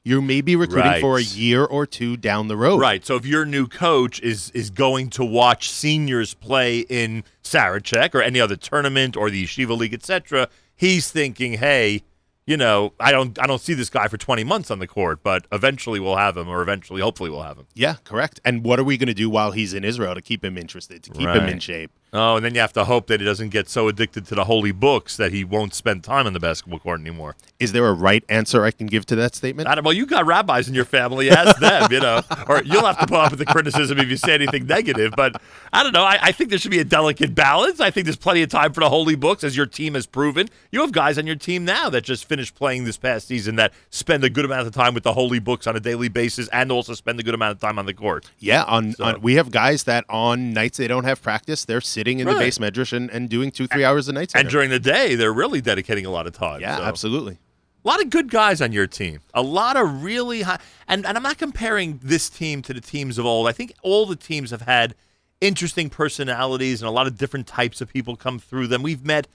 You 0.02 0.22
may 0.22 0.40
be 0.40 0.56
recruiting 0.56 0.98
for 1.00 1.18
a 1.18 1.22
year 1.22 1.62
or 1.62 1.84
two 1.84 2.16
down 2.16 2.48
the 2.48 2.56
road. 2.56 2.80
Right. 2.80 3.04
So 3.04 3.16
if 3.16 3.26
your 3.26 3.44
new 3.44 3.66
coach 3.66 4.18
is 4.20 4.50
is 4.52 4.70
going 4.70 5.10
to 5.10 5.24
watch 5.24 5.70
seniors 5.70 6.32
play 6.32 6.80
in 6.80 7.22
Sarachek 7.42 8.14
or 8.14 8.22
any 8.22 8.40
other 8.40 8.56
tournament 8.56 9.14
or 9.14 9.28
the 9.28 9.44
Yeshiva 9.44 9.76
League, 9.76 9.92
etc., 9.92 10.48
he's 10.74 11.10
thinking, 11.10 11.54
hey, 11.54 12.02
you 12.46 12.56
know, 12.56 12.92
I 12.98 13.12
don't 13.12 13.38
I 13.38 13.46
don't 13.46 13.60
see 13.60 13.74
this 13.74 13.90
guy 13.90 14.08
for 14.08 14.16
20 14.16 14.44
months 14.44 14.70
on 14.70 14.78
the 14.78 14.86
court, 14.86 15.22
but 15.22 15.46
eventually 15.52 16.00
we'll 16.00 16.16
have 16.16 16.36
him, 16.36 16.48
or 16.48 16.62
eventually, 16.62 17.00
hopefully, 17.00 17.30
we'll 17.30 17.42
have 17.42 17.58
him. 17.58 17.66
Yeah, 17.74 17.96
correct. 18.04 18.40
And 18.44 18.64
what 18.64 18.80
are 18.80 18.84
we 18.84 18.96
going 18.96 19.08
to 19.08 19.14
do 19.14 19.30
while 19.30 19.52
he's 19.52 19.74
in 19.74 19.84
Israel 19.84 20.14
to 20.14 20.22
keep 20.22 20.44
him 20.44 20.56
interested, 20.58 21.02
to 21.04 21.10
keep 21.10 21.28
him 21.28 21.48
in 21.48 21.60
shape? 21.60 21.92
Oh, 22.12 22.34
and 22.36 22.44
then 22.44 22.54
you 22.56 22.60
have 22.60 22.72
to 22.72 22.84
hope 22.84 23.06
that 23.06 23.20
he 23.20 23.26
doesn't 23.26 23.50
get 23.50 23.68
so 23.68 23.86
addicted 23.86 24.26
to 24.26 24.34
the 24.34 24.44
holy 24.44 24.72
books 24.72 25.16
that 25.16 25.32
he 25.32 25.44
won't 25.44 25.74
spend 25.74 26.02
time 26.02 26.26
on 26.26 26.32
the 26.32 26.40
basketball 26.40 26.80
court 26.80 27.00
anymore. 27.00 27.36
Is 27.60 27.70
there 27.70 27.86
a 27.86 27.92
right 27.92 28.24
answer 28.28 28.64
I 28.64 28.72
can 28.72 28.88
give 28.88 29.06
to 29.06 29.16
that 29.16 29.36
statement? 29.36 29.68
I 29.68 29.76
don't, 29.76 29.84
well, 29.84 29.92
you 29.94 30.06
got 30.06 30.26
rabbis 30.26 30.66
in 30.66 30.74
your 30.74 30.84
family. 30.84 31.30
Ask 31.30 31.60
them, 31.60 31.92
you 31.92 32.00
know, 32.00 32.22
or 32.48 32.62
you'll 32.64 32.84
have 32.84 32.98
to 32.98 33.06
put 33.06 33.16
up 33.16 33.30
with 33.30 33.38
the 33.38 33.46
criticism 33.46 33.98
if 34.00 34.08
you 34.08 34.16
say 34.16 34.34
anything 34.34 34.66
negative. 34.66 35.12
But 35.16 35.40
I 35.72 35.84
don't 35.84 35.92
know. 35.92 36.02
I, 36.02 36.18
I 36.20 36.32
think 36.32 36.50
there 36.50 36.58
should 36.58 36.72
be 36.72 36.80
a 36.80 36.84
delicate 36.84 37.32
balance. 37.32 37.78
I 37.78 37.90
think 37.92 38.06
there's 38.06 38.16
plenty 38.16 38.42
of 38.42 38.48
time 38.50 38.72
for 38.72 38.80
the 38.80 38.88
holy 38.88 39.14
books, 39.14 39.44
as 39.44 39.56
your 39.56 39.66
team 39.66 39.94
has 39.94 40.06
proven. 40.06 40.48
You 40.72 40.80
have 40.80 40.90
guys 40.90 41.16
on 41.16 41.28
your 41.28 41.36
team 41.36 41.64
now 41.64 41.90
that 41.90 42.02
just 42.02 42.24
finished 42.24 42.56
playing 42.56 42.84
this 42.84 42.96
past 42.96 43.28
season 43.28 43.54
that 43.56 43.72
spend 43.90 44.24
a 44.24 44.30
good 44.30 44.44
amount 44.44 44.66
of 44.66 44.74
time 44.74 44.94
with 44.94 45.04
the 45.04 45.12
holy 45.12 45.38
books 45.38 45.68
on 45.68 45.76
a 45.76 45.80
daily 45.80 46.08
basis, 46.08 46.48
and 46.48 46.72
also 46.72 46.94
spend 46.94 47.20
a 47.20 47.22
good 47.22 47.34
amount 47.34 47.52
of 47.52 47.60
time 47.60 47.78
on 47.78 47.86
the 47.86 47.94
court. 47.94 48.28
Yeah, 48.40 48.64
on, 48.64 48.94
So- 48.94 49.04
on 49.04 49.20
we 49.20 49.34
have 49.34 49.52
guys 49.52 49.84
that 49.84 50.04
on 50.08 50.52
nights 50.52 50.78
they 50.78 50.88
don't 50.88 51.04
have 51.04 51.22
practice, 51.22 51.64
they're 51.64 51.80
sitting 51.80 51.99
in 52.08 52.26
the 52.26 52.34
Right. 52.34 52.52
beis 52.52 52.58
medrash 52.58 52.92
and, 52.92 53.10
and 53.10 53.28
doing 53.28 53.50
two, 53.50 53.66
three 53.66 53.84
hours 53.84 54.08
a 54.08 54.12
night. 54.12 54.32
And 54.34 54.48
during 54.48 54.70
the 54.70 54.80
day, 54.80 55.14
they're 55.14 55.32
really 55.32 55.60
dedicating 55.60 56.06
a 56.06 56.10
lot 56.10 56.26
of 56.26 56.32
time. 56.32 56.60
yeah, 56.60 56.76
So- 56.78 56.82
absolutely. 56.84 57.38
A 57.84 57.88
lot 57.88 58.02
of 58.02 58.10
good 58.10 58.30
guys 58.30 58.60
on 58.60 58.72
your 58.72 58.86
team. 58.86 59.20
A 59.32 59.40
lot 59.40 59.76
of 59.78 60.02
really 60.04 60.42
high. 60.42 60.58
And, 60.86 61.06
and 61.06 61.16
I'm 61.16 61.22
not 61.22 61.38
comparing 61.38 61.98
this 62.02 62.28
team 62.28 62.60
to 62.62 62.74
the 62.74 62.80
teams 62.80 63.16
of 63.16 63.24
old. 63.24 63.48
I 63.48 63.52
think 63.52 63.72
all 63.82 64.04
the 64.04 64.16
teams 64.16 64.50
have 64.50 64.62
had 64.62 64.94
interesting 65.40 65.88
personalities 65.88 66.82
and 66.82 66.88
a 66.88 66.92
lot 66.92 67.06
of 67.06 67.16
different 67.16 67.46
types 67.46 67.80
of 67.80 67.88
people 67.90 68.16
come 68.16 68.38
through 68.38 68.66
them. 68.66 68.82
We've 68.82 69.04
met. 69.04 69.28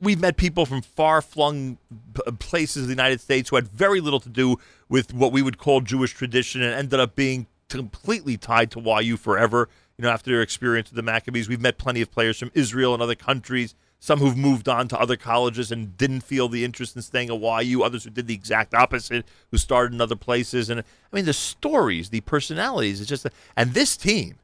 We've 0.00 0.20
met 0.20 0.36
people 0.36 0.66
from 0.66 0.82
far-flung 0.82 1.78
places 2.40 2.82
of 2.82 2.88
the 2.88 2.92
United 2.92 3.20
States 3.20 3.48
who 3.48 3.56
had 3.56 3.68
very 3.68 4.00
little 4.00 4.18
to 4.20 4.28
do 4.28 4.58
with 4.88 5.14
what 5.14 5.30
we 5.32 5.40
would 5.40 5.56
call 5.56 5.80
Jewish 5.80 6.12
tradition 6.12 6.62
and 6.62 6.74
ended 6.74 6.98
up 6.98 7.14
being 7.14 7.46
completely 7.68 8.36
tied 8.36 8.70
to 8.72 8.80
YU 8.80 9.16
forever. 9.16 9.68
You 9.98 10.04
know, 10.04 10.10
after 10.10 10.30
their 10.30 10.42
experience 10.42 10.90
with 10.90 10.96
the 10.96 11.02
Maccabees, 11.02 11.48
we've 11.48 11.60
met 11.60 11.76
plenty 11.76 12.00
of 12.00 12.12
players 12.12 12.38
from 12.38 12.52
Israel 12.54 12.94
and 12.94 13.02
other 13.02 13.16
countries. 13.16 13.74
Some 13.98 14.20
who've 14.20 14.36
moved 14.36 14.68
on 14.68 14.86
to 14.88 14.98
other 14.98 15.16
colleges 15.16 15.72
and 15.72 15.96
didn't 15.96 16.20
feel 16.20 16.48
the 16.48 16.64
interest 16.64 16.94
in 16.94 17.02
staying 17.02 17.30
at 17.30 17.64
YU. 17.64 17.82
Others 17.82 18.04
who 18.04 18.10
did 18.10 18.28
the 18.28 18.34
exact 18.34 18.74
opposite, 18.74 19.26
who 19.50 19.58
started 19.58 19.92
in 19.92 20.00
other 20.00 20.14
places. 20.14 20.70
And 20.70 20.80
I 20.80 21.16
mean, 21.16 21.24
the 21.24 21.32
stories, 21.32 22.10
the 22.10 22.20
personalities, 22.20 23.00
it's 23.00 23.08
just. 23.08 23.26
And 23.56 23.74
this 23.74 23.96
team, 23.96 24.36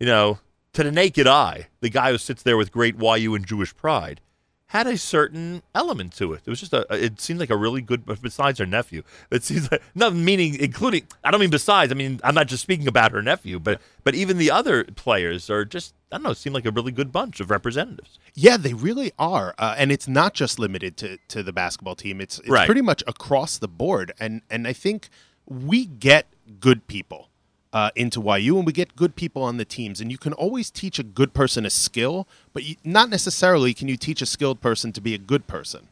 you 0.00 0.06
know, 0.06 0.38
to 0.72 0.82
the 0.82 0.90
naked 0.90 1.26
eye, 1.26 1.66
the 1.80 1.90
guy 1.90 2.10
who 2.10 2.16
sits 2.16 2.42
there 2.42 2.56
with 2.56 2.72
great 2.72 2.96
YU 2.98 3.34
and 3.34 3.46
Jewish 3.46 3.76
pride 3.76 4.22
had 4.70 4.86
a 4.88 4.98
certain 4.98 5.62
element 5.74 6.12
to 6.16 6.32
it. 6.32 6.42
It 6.44 6.50
was 6.50 6.58
just 6.58 6.72
a. 6.72 6.86
It 6.90 7.20
seemed 7.20 7.38
like 7.38 7.50
a 7.50 7.56
really 7.56 7.80
good. 7.80 8.04
Besides 8.20 8.58
her 8.58 8.66
nephew, 8.66 9.02
it 9.30 9.44
seems 9.44 9.70
like 9.70 9.82
no 9.94 10.10
meaning, 10.10 10.56
including. 10.58 11.06
I 11.22 11.30
don't 11.30 11.40
mean 11.40 11.50
besides. 11.50 11.92
I 11.92 11.94
mean 11.94 12.20
I'm 12.24 12.34
not 12.34 12.48
just 12.48 12.62
speaking 12.62 12.88
about 12.88 13.12
her 13.12 13.22
nephew, 13.22 13.60
but 13.60 13.80
but 14.02 14.14
even 14.14 14.38
the 14.38 14.50
other 14.50 14.84
players 14.84 15.48
are 15.50 15.64
just. 15.64 15.94
I 16.10 16.16
don't 16.16 16.24
know. 16.24 16.32
Seem 16.32 16.52
like 16.52 16.66
a 16.66 16.70
really 16.70 16.92
good 16.92 17.12
bunch 17.12 17.40
of 17.40 17.50
representatives. 17.50 18.18
Yeah, 18.34 18.56
they 18.56 18.74
really 18.74 19.12
are, 19.18 19.54
uh, 19.58 19.74
and 19.76 19.90
it's 19.90 20.06
not 20.06 20.34
just 20.34 20.58
limited 20.58 20.96
to, 20.98 21.18
to 21.28 21.42
the 21.42 21.52
basketball 21.52 21.96
team. 21.96 22.20
It's, 22.20 22.38
it's 22.38 22.48
Right. 22.48 22.66
pretty 22.66 22.82
much 22.82 23.02
across 23.08 23.58
the 23.58 23.66
board, 23.68 24.12
and 24.20 24.42
and 24.50 24.68
I 24.68 24.72
think 24.72 25.08
we 25.46 25.84
get 25.86 26.26
good 26.60 26.86
people 26.86 27.25
uh, 27.72 27.90
into 27.96 28.20
YU, 28.38 28.56
and 28.56 28.66
we 28.66 28.72
get 28.72 28.96
good 28.96 29.16
people 29.16 29.42
on 29.42 29.56
the 29.58 29.64
teams, 29.64 30.00
and 30.00 30.10
you 30.10 30.18
can 30.18 30.32
always 30.32 30.70
teach 30.70 30.98
a 30.98 31.02
good 31.02 31.34
person 31.34 31.66
a 31.66 31.70
skill, 31.70 32.26
but 32.52 32.62
you, 32.64 32.76
not 32.84 33.10
necessarily 33.10 33.74
can 33.74 33.88
you 33.88 33.96
teach 33.96 34.22
a 34.22 34.26
skilled 34.26 34.60
person 34.60 34.92
to 34.92 35.00
be 35.00 35.14
a 35.14 35.18
good 35.18 35.46
person. 35.46 35.88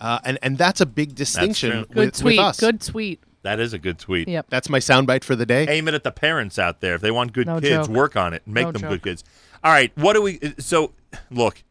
uh, 0.00 0.18
and 0.24 0.38
and 0.42 0.56
that's 0.56 0.80
a 0.80 0.86
big 0.86 1.14
distinction 1.14 1.70
true. 1.70 1.78
with, 1.80 1.88
Good 1.90 2.04
with 2.06 2.16
tweet. 2.16 2.38
us. 2.40 2.60
Good 2.60 2.80
tweet. 2.80 3.20
That 3.42 3.58
is 3.60 3.72
a 3.72 3.78
good 3.78 3.98
tweet. 3.98 4.28
Yep. 4.28 4.46
That's 4.50 4.68
my 4.68 4.78
soundbite 4.80 5.24
for 5.24 5.34
the 5.34 5.46
day. 5.46 5.66
Aim 5.68 5.88
it 5.88 5.94
at 5.94 6.04
the 6.04 6.10
parents 6.12 6.58
out 6.58 6.80
there. 6.80 6.94
If 6.94 7.00
they 7.00 7.10
want 7.10 7.32
good 7.32 7.46
No 7.46 7.58
kids, 7.60 7.86
joke. 7.88 7.96
work 7.96 8.16
on 8.16 8.34
it 8.34 8.42
and 8.44 8.54
make 8.54 8.66
No 8.66 8.72
them 8.72 8.82
joke. 8.82 8.90
good 8.90 9.02
kids. 9.02 9.24
All 9.64 9.72
right. 9.72 9.90
What 9.96 10.12
do 10.14 10.22
we? 10.22 10.38
So, 10.58 10.92
look, 11.30 11.62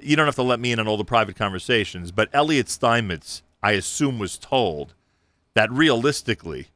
you 0.00 0.16
don't 0.16 0.26
have 0.26 0.34
to 0.36 0.42
let 0.42 0.58
me 0.60 0.72
in 0.72 0.80
on 0.80 0.88
all 0.88 0.96
the 0.96 1.04
private 1.04 1.36
conversations, 1.36 2.10
but 2.10 2.28
Elliot 2.32 2.68
Steinmetz, 2.68 3.42
I 3.62 3.72
assume, 3.72 4.18
was 4.18 4.36
told 4.36 4.94
that 5.54 5.70
realistically, 5.70 6.58
we- 6.58 6.66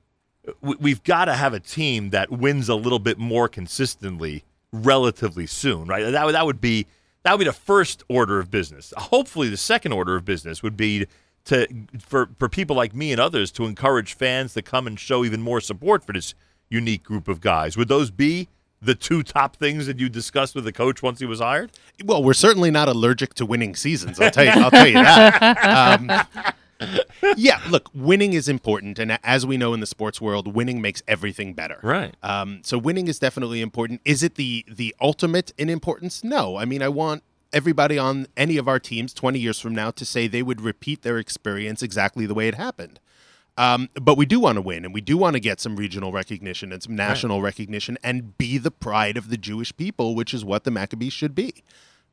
we've 0.60 1.02
got 1.02 1.26
to 1.26 1.34
have 1.34 1.52
a 1.54 1.60
team 1.60 2.10
that 2.10 2.30
wins 2.30 2.68
a 2.68 2.74
little 2.74 2.98
bit 2.98 3.18
more 3.18 3.48
consistently, 3.48 4.44
relatively 4.72 5.46
soon, 5.46 5.86
right? 5.86 6.10
That 6.10 6.26
would 6.26 6.34
that 6.34 6.46
would 6.46 6.60
be 6.60 6.86
that 7.22 7.32
would 7.32 7.38
be 7.40 7.44
the 7.44 7.52
first 7.52 8.04
order 8.08 8.38
of 8.38 8.50
business. 8.50 8.92
Hopefully, 8.96 9.48
the 9.48 9.56
second 9.56 9.92
order 9.92 10.16
of 10.16 10.24
business 10.24 10.62
would 10.62 10.76
be 10.76 11.06
to 11.46 11.66
for 12.00 12.28
for 12.38 12.48
people 12.48 12.76
like 12.76 12.94
me 12.94 13.12
and 13.12 13.20
others 13.20 13.50
to 13.52 13.64
encourage 13.64 14.14
fans 14.14 14.54
to 14.54 14.62
come 14.62 14.86
and 14.86 14.98
show 14.98 15.24
even 15.24 15.40
more 15.42 15.60
support 15.60 16.04
for 16.04 16.12
this 16.12 16.34
unique 16.68 17.02
group 17.02 17.28
of 17.28 17.40
guys. 17.40 17.76
Would 17.76 17.88
those 17.88 18.10
be 18.10 18.48
the 18.82 18.94
two 18.94 19.22
top 19.22 19.56
things 19.56 19.86
that 19.86 19.98
you 19.98 20.08
discussed 20.08 20.54
with 20.54 20.64
the 20.64 20.72
coach 20.72 21.02
once 21.02 21.18
he 21.18 21.26
was 21.26 21.40
hired? 21.40 21.72
Well, 22.04 22.22
we're 22.22 22.34
certainly 22.34 22.70
not 22.70 22.88
allergic 22.88 23.34
to 23.34 23.46
winning 23.46 23.74
seasons. 23.74 24.20
I'll 24.20 24.30
tell 24.30 24.44
you. 24.44 24.50
I'll 24.50 24.70
tell 24.70 24.86
you 24.86 24.94
that. 24.94 25.98
Um, 26.36 26.54
yeah, 27.37 27.61
look, 27.68 27.90
winning 27.95 28.33
is 28.33 28.49
important, 28.49 28.99
and 28.99 29.18
as 29.23 29.47
we 29.47 29.56
know 29.56 29.75
in 29.75 29.80
the 29.80 29.87
sports 29.87 30.21
world, 30.21 30.54
winning 30.54 30.80
makes 30.80 31.02
everything 31.09 31.54
better. 31.54 31.78
Right. 31.83 32.14
Um, 32.23 32.61
so 32.62 32.78
winning 32.78 33.09
is 33.09 33.18
definitely 33.18 33.61
important. 33.61 34.00
Is 34.04 34.23
it 34.23 34.35
the 34.35 34.64
the 34.68 34.95
ultimate 35.00 35.52
in 35.59 35.68
importance? 35.68 36.23
No. 36.23 36.56
I 36.56 36.64
mean, 36.64 36.83
I 36.83 36.88
want 36.88 37.23
everybody 37.52 37.99
on 37.99 38.26
any 38.37 38.56
of 38.56 38.68
our 38.68 38.78
teams 38.78 39.14
20 39.14 39.38
years 39.38 39.59
from 39.59 39.75
now 39.75 39.90
to 39.90 40.04
say 40.04 40.26
they 40.26 40.42
would 40.42 40.61
repeat 40.61 41.02
their 41.02 41.18
experience 41.18 41.83
exactly 41.83 42.26
the 42.26 42.35
way 42.35 42.49
it 42.49 42.54
happened. 42.54 43.00
Um, 43.59 43.88
but 43.95 44.18
we 44.18 44.26
do 44.26 44.38
want 44.38 44.56
to 44.56 44.61
win, 44.61 44.85
and 44.85 44.92
we 44.92 45.00
do 45.00 45.16
want 45.16 45.35
to 45.35 45.40
get 45.40 45.61
some 45.61 45.76
regional 45.76 46.12
recognition 46.12 46.73
and 46.73 46.83
some 46.83 46.95
national 46.95 47.40
recognition, 47.40 47.97
and 48.02 48.37
be 48.37 48.59
the 48.59 48.71
pride 48.71 49.16
of 49.16 49.30
the 49.30 49.38
Jewish 49.38 49.75
people, 49.75 50.14
which 50.14 50.35
is 50.35 50.45
what 50.45 50.64
the 50.64 50.71
Maccabees 50.71 51.14
should 51.14 51.35
be. 51.35 51.64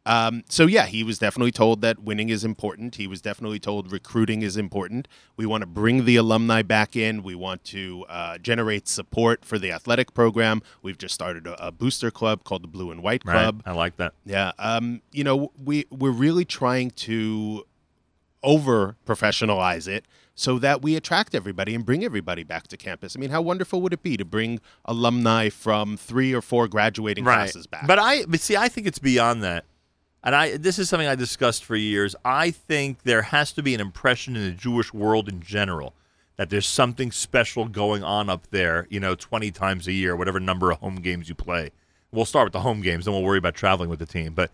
Um, 0.05 0.43
so 0.49 0.65
yeah, 0.65 0.85
he 0.85 1.03
was 1.03 1.17
definitely 1.17 1.51
told 1.51 1.81
that 1.81 1.99
winning 1.99 2.29
is 2.29 2.43
important. 2.43 2.95
He 2.95 3.07
was 3.07 3.21
definitely 3.21 3.59
told 3.59 3.91
recruiting 3.91 4.41
is 4.41 4.57
important. 4.57 5.07
We 5.37 5.45
want 5.45 5.61
to 5.61 5.67
bring 5.67 6.05
the 6.05 6.17
alumni 6.17 6.61
back 6.61 6.95
in. 6.95 7.23
We 7.23 7.35
want 7.35 7.63
to 7.65 8.05
uh, 8.09 8.37
generate 8.37 8.87
support 8.87 9.45
for 9.45 9.57
the 9.57 9.71
athletic 9.71 10.13
program. 10.13 10.61
We've 10.81 10.97
just 10.97 11.13
started 11.13 11.47
a, 11.47 11.67
a 11.67 11.71
booster 11.71 12.11
club 12.11 12.43
called 12.43 12.63
the 12.63 12.67
Blue 12.67 12.91
and 12.91 13.01
White 13.01 13.23
Club. 13.23 13.63
I 13.65 13.71
like 13.71 13.97
that. 13.97 14.13
Yeah, 14.25 14.51
um, 14.59 15.01
you 15.11 15.23
know, 15.23 15.51
we 15.63 15.85
we're 15.89 16.11
really 16.11 16.45
trying 16.45 16.91
to 16.91 17.65
over 18.43 18.97
professionalize 19.05 19.87
it 19.87 20.05
so 20.35 20.59
that 20.59 20.81
we 20.81 20.95
attract 20.95 21.33
everybody 21.35 21.73
and 21.75 21.85
bring 21.85 22.03
everybody 22.03 22.43
back 22.43 22.67
to 22.67 22.75
campus. 22.75 23.15
I 23.15 23.19
mean, 23.19 23.29
how 23.29 23.41
wonderful 23.41 23.81
would 23.81 23.93
it 23.93 24.03
be 24.03 24.17
to 24.17 24.25
bring 24.25 24.59
alumni 24.85 25.49
from 25.49 25.95
three 25.95 26.33
or 26.33 26.41
four 26.41 26.67
graduating 26.67 27.23
classes 27.23 27.67
back? 27.67 27.87
But 27.87 27.99
I, 27.99 28.25
but 28.25 28.39
see, 28.41 28.57
I 28.57 28.67
think 28.67 28.87
it's 28.87 28.99
beyond 28.99 29.43
that. 29.43 29.63
And 30.23 30.35
I, 30.35 30.57
this 30.57 30.79
is 30.79 30.87
something 30.87 31.07
I 31.07 31.15
discussed 31.15 31.65
for 31.65 31.75
years. 31.75 32.15
I 32.23 32.51
think 32.51 33.03
there 33.03 33.23
has 33.23 33.51
to 33.53 33.63
be 33.63 33.73
an 33.75 33.81
impression 33.81 34.35
in 34.35 34.43
the 34.43 34.51
Jewish 34.51 34.93
world 34.93 35.27
in 35.27 35.41
general 35.41 35.93
that 36.37 36.49
there's 36.49 36.67
something 36.67 37.11
special 37.11 37.67
going 37.67 38.03
on 38.03 38.29
up 38.29 38.47
there. 38.49 38.87
You 38.89 38.99
know, 38.99 39.15
20 39.15 39.51
times 39.51 39.87
a 39.87 39.91
year, 39.91 40.15
whatever 40.15 40.39
number 40.39 40.71
of 40.71 40.79
home 40.79 40.95
games 40.95 41.27
you 41.27 41.35
play. 41.35 41.71
We'll 42.11 42.25
start 42.25 42.45
with 42.45 42.53
the 42.53 42.61
home 42.61 42.81
games, 42.81 43.05
then 43.05 43.13
we'll 43.13 43.23
worry 43.23 43.39
about 43.39 43.55
traveling 43.55 43.89
with 43.89 43.99
the 43.99 44.05
team. 44.05 44.33
But 44.33 44.51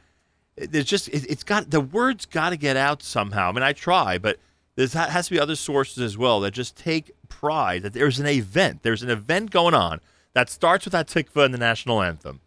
there's 0.55 0.85
just, 0.85 1.07
it, 1.09 1.29
it's 1.29 1.43
got 1.43 1.69
the 1.69 1.81
word's 1.81 2.25
got 2.25 2.49
to 2.49 2.57
get 2.57 2.75
out 2.75 3.03
somehow. 3.03 3.49
I 3.49 3.51
mean, 3.51 3.63
I 3.63 3.73
try, 3.73 4.17
but 4.17 4.39
there 4.75 4.88
has 4.88 5.27
to 5.27 5.33
be 5.33 5.39
other 5.39 5.55
sources 5.55 6.01
as 6.01 6.17
well 6.17 6.39
that 6.39 6.51
just 6.51 6.77
take 6.77 7.11
pride 7.27 7.83
that 7.83 7.93
there's 7.93 8.19
an 8.19 8.27
event. 8.27 8.81
There's 8.81 9.03
an 9.03 9.09
event 9.09 9.51
going 9.51 9.73
on 9.73 9.99
that 10.33 10.49
starts 10.49 10.85
with 10.85 10.93
hatikva 10.93 11.45
and 11.45 11.53
the 11.53 11.57
national 11.57 12.01
anthem 12.01 12.39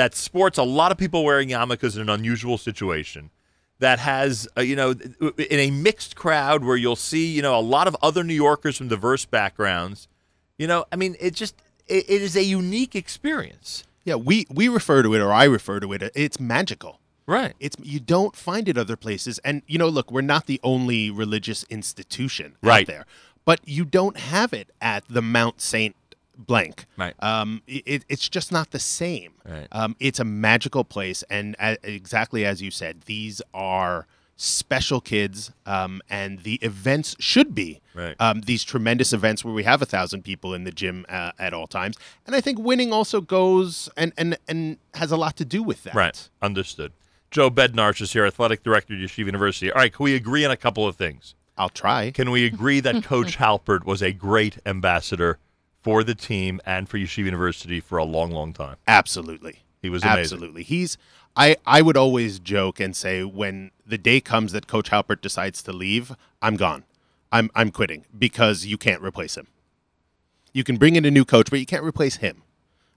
that 0.00 0.14
sports 0.14 0.56
a 0.56 0.62
lot 0.62 0.90
of 0.92 0.96
people 0.98 1.24
wearing 1.24 1.50
yarmulkes 1.50 1.94
in 1.94 2.00
an 2.00 2.08
unusual 2.08 2.56
situation 2.56 3.28
that 3.80 3.98
has 3.98 4.48
uh, 4.56 4.60
you 4.62 4.74
know 4.76 4.90
in 5.36 5.58
a 5.66 5.70
mixed 5.70 6.16
crowd 6.16 6.64
where 6.64 6.76
you'll 6.76 6.96
see 6.96 7.26
you 7.36 7.42
know 7.42 7.54
a 7.58 7.60
lot 7.76 7.86
of 7.86 7.94
other 8.02 8.22
New 8.24 8.34
Yorkers 8.46 8.78
from 8.78 8.88
diverse 8.88 9.24
backgrounds 9.26 10.08
you 10.58 10.66
know 10.66 10.84
I 10.90 10.96
mean 10.96 11.16
it 11.20 11.34
just 11.34 11.54
it, 11.86 12.04
it 12.08 12.22
is 12.22 12.34
a 12.36 12.42
unique 12.44 12.94
experience 12.96 13.84
yeah, 14.04 14.14
we 14.14 14.46
we 14.50 14.66
refer 14.68 15.02
to 15.02 15.14
it, 15.14 15.20
or 15.20 15.30
I 15.30 15.44
refer 15.44 15.78
to 15.80 15.92
it. 15.92 16.00
It's 16.14 16.40
magical. 16.40 16.98
right 17.26 17.54
It's 17.60 17.76
you 17.82 18.00
don't 18.00 18.34
find 18.34 18.66
it 18.70 18.78
other 18.78 18.96
places, 18.96 19.38
and 19.44 19.60
you 19.66 19.78
know, 19.78 19.88
look, 19.88 20.10
we're 20.10 20.22
not 20.34 20.46
the 20.46 20.58
only 20.64 21.10
religious 21.10 21.64
institution 21.68 22.56
Right. 22.62 22.88
out 22.88 22.92
there, 22.94 23.04
but 23.44 23.60
you 23.66 23.84
don't 23.84 24.16
have 24.16 24.54
it 24.54 24.68
at 24.80 25.04
the 25.16 25.20
Mount 25.20 25.60
Saint 25.60 25.94
blank. 26.46 26.86
Right. 26.96 27.14
Um, 27.20 27.62
it, 27.66 28.04
it's 28.08 28.28
just 28.28 28.50
not 28.52 28.70
the 28.70 28.78
same. 28.78 29.32
Right. 29.44 29.68
Um, 29.72 29.96
it's 30.00 30.18
a 30.20 30.24
magical 30.24 30.84
place, 30.84 31.22
and 31.30 31.56
a 31.60 31.76
exactly 31.82 32.44
as 32.44 32.60
you 32.62 32.70
said, 32.70 33.02
these 33.06 33.40
are 33.54 34.06
special 34.36 35.02
kids, 35.02 35.52
um, 35.66 36.00
and 36.08 36.38
the 36.44 36.54
events 36.62 37.14
should 37.18 37.54
be 37.54 37.78
Right. 37.94 38.16
um, 38.18 38.40
these 38.40 38.64
tremendous 38.64 39.12
events 39.12 39.44
where 39.44 39.52
we 39.52 39.64
have 39.64 39.82
a 39.82 39.86
thousand 39.86 40.22
people 40.22 40.54
in 40.54 40.64
the 40.64 40.70
gym 40.72 41.04
uh, 41.10 41.32
at 41.38 41.52
all 41.52 41.66
times. 41.66 41.96
And 42.26 42.34
I 42.34 42.40
think 42.40 42.58
winning 42.58 42.90
also 42.92 43.20
goes 43.20 43.90
and 43.98 44.12
and 44.16 44.38
and 44.48 44.78
has 44.94 45.12
a 45.12 45.16
lot 45.18 45.36
to 45.36 45.44
do 45.44 45.62
with 45.62 45.84
that. 45.84 45.94
right 45.94 46.28
understood 46.40 46.92
Joe 47.30 47.50
Bednarsh 47.50 48.00
is 48.00 48.12
here 48.14 48.24
athletic 48.26 48.62
director 48.62 48.94
at 48.94 49.00
Yeshiva 49.00 49.26
University 49.26 49.70
all 49.70 49.78
right 49.78 49.92
can 49.92 50.04
we 50.04 50.14
agree 50.14 50.44
on 50.46 50.50
a 50.50 50.56
couple 50.56 50.86
of 50.88 50.96
things 50.96 51.34
I'll 51.58 51.68
try. 51.68 52.10
can 52.10 52.30
we 52.30 52.46
agree 52.46 52.80
that 52.80 53.04
Coach 53.12 53.36
Halpert 53.36 53.84
was 53.84 54.00
a 54.02 54.12
great 54.12 54.56
ambassador 54.64 55.38
for 55.82 56.04
the 56.04 56.14
team 56.14 56.60
and 56.66 56.88
for 56.88 56.98
Yeshiva 56.98 57.24
University 57.24 57.80
for 57.80 57.98
a 57.98 58.04
long 58.04 58.30
long 58.30 58.52
time 58.52 58.76
Absolutely. 58.86 59.60
he 59.80 59.88
was 59.88 60.02
amazing 60.02 60.20
Absolutely. 60.20 60.62
He's 60.62 60.98
I 61.36 61.56
I 61.66 61.82
would 61.82 61.96
always 61.96 62.38
joke 62.38 62.80
and 62.80 62.94
say 62.94 63.22
when 63.24 63.70
the 63.86 63.98
day 63.98 64.20
comes 64.20 64.52
that 64.52 64.66
Coach 64.66 64.90
Halpert 64.90 65.20
decides 65.20 65.62
to 65.62 65.72
leave, 65.72 66.14
I'm 66.42 66.56
gone. 66.56 66.84
I'm 67.32 67.50
I'm 67.54 67.70
quitting 67.70 68.04
because 68.16 68.66
you 68.66 68.76
can't 68.76 69.02
replace 69.02 69.36
him. 69.36 69.46
You 70.52 70.64
can 70.64 70.76
bring 70.76 70.96
in 70.96 71.04
a 71.04 71.10
new 71.10 71.24
coach, 71.24 71.48
but 71.50 71.60
you 71.60 71.66
can't 71.66 71.84
replace 71.84 72.16
him. 72.16 72.42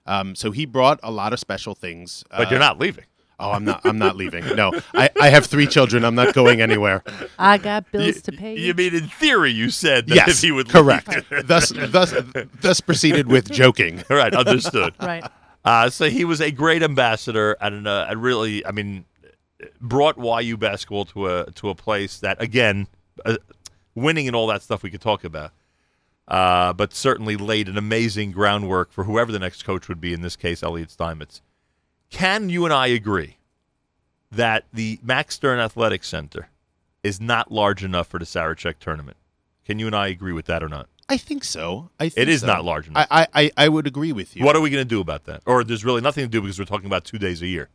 Um, 0.06 0.34
so 0.34 0.50
he 0.50 0.66
brought 0.66 0.98
a 1.02 1.10
lot 1.10 1.32
of 1.32 1.38
special 1.38 1.74
things. 1.74 2.24
but 2.30 2.48
uh, 2.48 2.50
you're 2.50 2.58
not 2.58 2.78
leaving 2.78 3.04
Oh, 3.40 3.50
I'm 3.50 3.64
not. 3.64 3.80
I'm 3.84 3.98
not 3.98 4.16
leaving. 4.16 4.44
No, 4.54 4.72
I, 4.94 5.10
I 5.20 5.28
have 5.28 5.46
three 5.46 5.66
children. 5.66 6.04
I'm 6.04 6.14
not 6.14 6.34
going 6.34 6.60
anywhere. 6.60 7.02
I 7.38 7.58
got 7.58 7.90
bills 7.90 8.22
to 8.22 8.32
pay. 8.32 8.56
You 8.56 8.74
mean 8.74 8.94
in 8.94 9.08
theory 9.08 9.50
you 9.50 9.70
said 9.70 10.06
that 10.06 10.14
yes, 10.14 10.28
if 10.28 10.40
he 10.40 10.52
would 10.52 10.68
correct. 10.68 11.08
leave. 11.08 11.46
thus, 11.48 11.70
thus, 11.70 12.14
thus 12.60 12.80
proceeded 12.80 13.26
with 13.26 13.50
joking. 13.50 14.02
All 14.08 14.16
right, 14.16 14.32
understood. 14.32 14.94
right. 15.00 15.24
Uh, 15.64 15.90
so 15.90 16.08
he 16.10 16.24
was 16.24 16.40
a 16.40 16.50
great 16.50 16.82
ambassador, 16.82 17.56
and 17.60 17.88
uh, 17.88 18.06
and 18.08 18.22
really, 18.22 18.64
I 18.64 18.70
mean, 18.70 19.04
brought 19.80 20.16
YU 20.44 20.56
basketball 20.56 21.04
to 21.06 21.26
a 21.28 21.50
to 21.52 21.70
a 21.70 21.74
place 21.74 22.18
that, 22.20 22.40
again, 22.40 22.86
uh, 23.24 23.36
winning 23.94 24.26
and 24.26 24.36
all 24.36 24.46
that 24.48 24.62
stuff 24.62 24.82
we 24.82 24.90
could 24.90 25.00
talk 25.00 25.24
about, 25.24 25.52
uh, 26.28 26.72
but 26.72 26.94
certainly 26.94 27.36
laid 27.36 27.68
an 27.68 27.78
amazing 27.78 28.30
groundwork 28.30 28.92
for 28.92 29.04
whoever 29.04 29.32
the 29.32 29.38
next 29.38 29.64
coach 29.64 29.88
would 29.88 30.00
be. 30.00 30.12
In 30.12 30.20
this 30.20 30.36
case, 30.36 30.62
Elliot 30.62 30.90
Steinmetz. 30.90 31.40
Can 32.10 32.48
you 32.48 32.64
and 32.64 32.72
I 32.72 32.86
agree 32.88 33.38
that 34.30 34.64
the 34.72 34.98
Max 35.02 35.34
Stern 35.36 35.58
Athletic 35.58 36.04
Center 36.04 36.48
is 37.02 37.20
not 37.20 37.50
large 37.52 37.84
enough 37.84 38.06
for 38.08 38.18
the 38.18 38.24
Sarachek 38.24 38.78
tournament? 38.78 39.16
Can 39.64 39.78
you 39.78 39.86
and 39.86 39.96
I 39.96 40.08
agree 40.08 40.32
with 40.32 40.46
that 40.46 40.62
or 40.62 40.68
not? 40.68 40.88
I 41.08 41.16
think 41.18 41.44
so. 41.44 41.90
I 42.00 42.08
think 42.08 42.28
It 42.28 42.28
is 42.30 42.40
so. 42.40 42.46
not 42.46 42.64
large 42.64 42.86
enough. 42.88 43.06
I, 43.10 43.22
I, 43.22 43.42
I, 43.42 43.50
I 43.64 43.68
would 43.68 43.86
agree 43.86 44.12
with 44.12 44.36
you. 44.36 44.44
What 44.44 44.56
are 44.56 44.60
we 44.60 44.70
going 44.70 44.80
to 44.84 44.88
do 44.88 45.00
about 45.00 45.24
that? 45.24 45.42
Or 45.46 45.62
there's 45.64 45.84
really 45.84 46.00
nothing 46.00 46.24
to 46.24 46.28
do 46.28 46.40
because 46.40 46.58
we're 46.58 46.64
talking 46.64 46.86
about 46.86 47.04
two 47.04 47.18
days 47.18 47.42
a 47.42 47.46
year. 47.46 47.68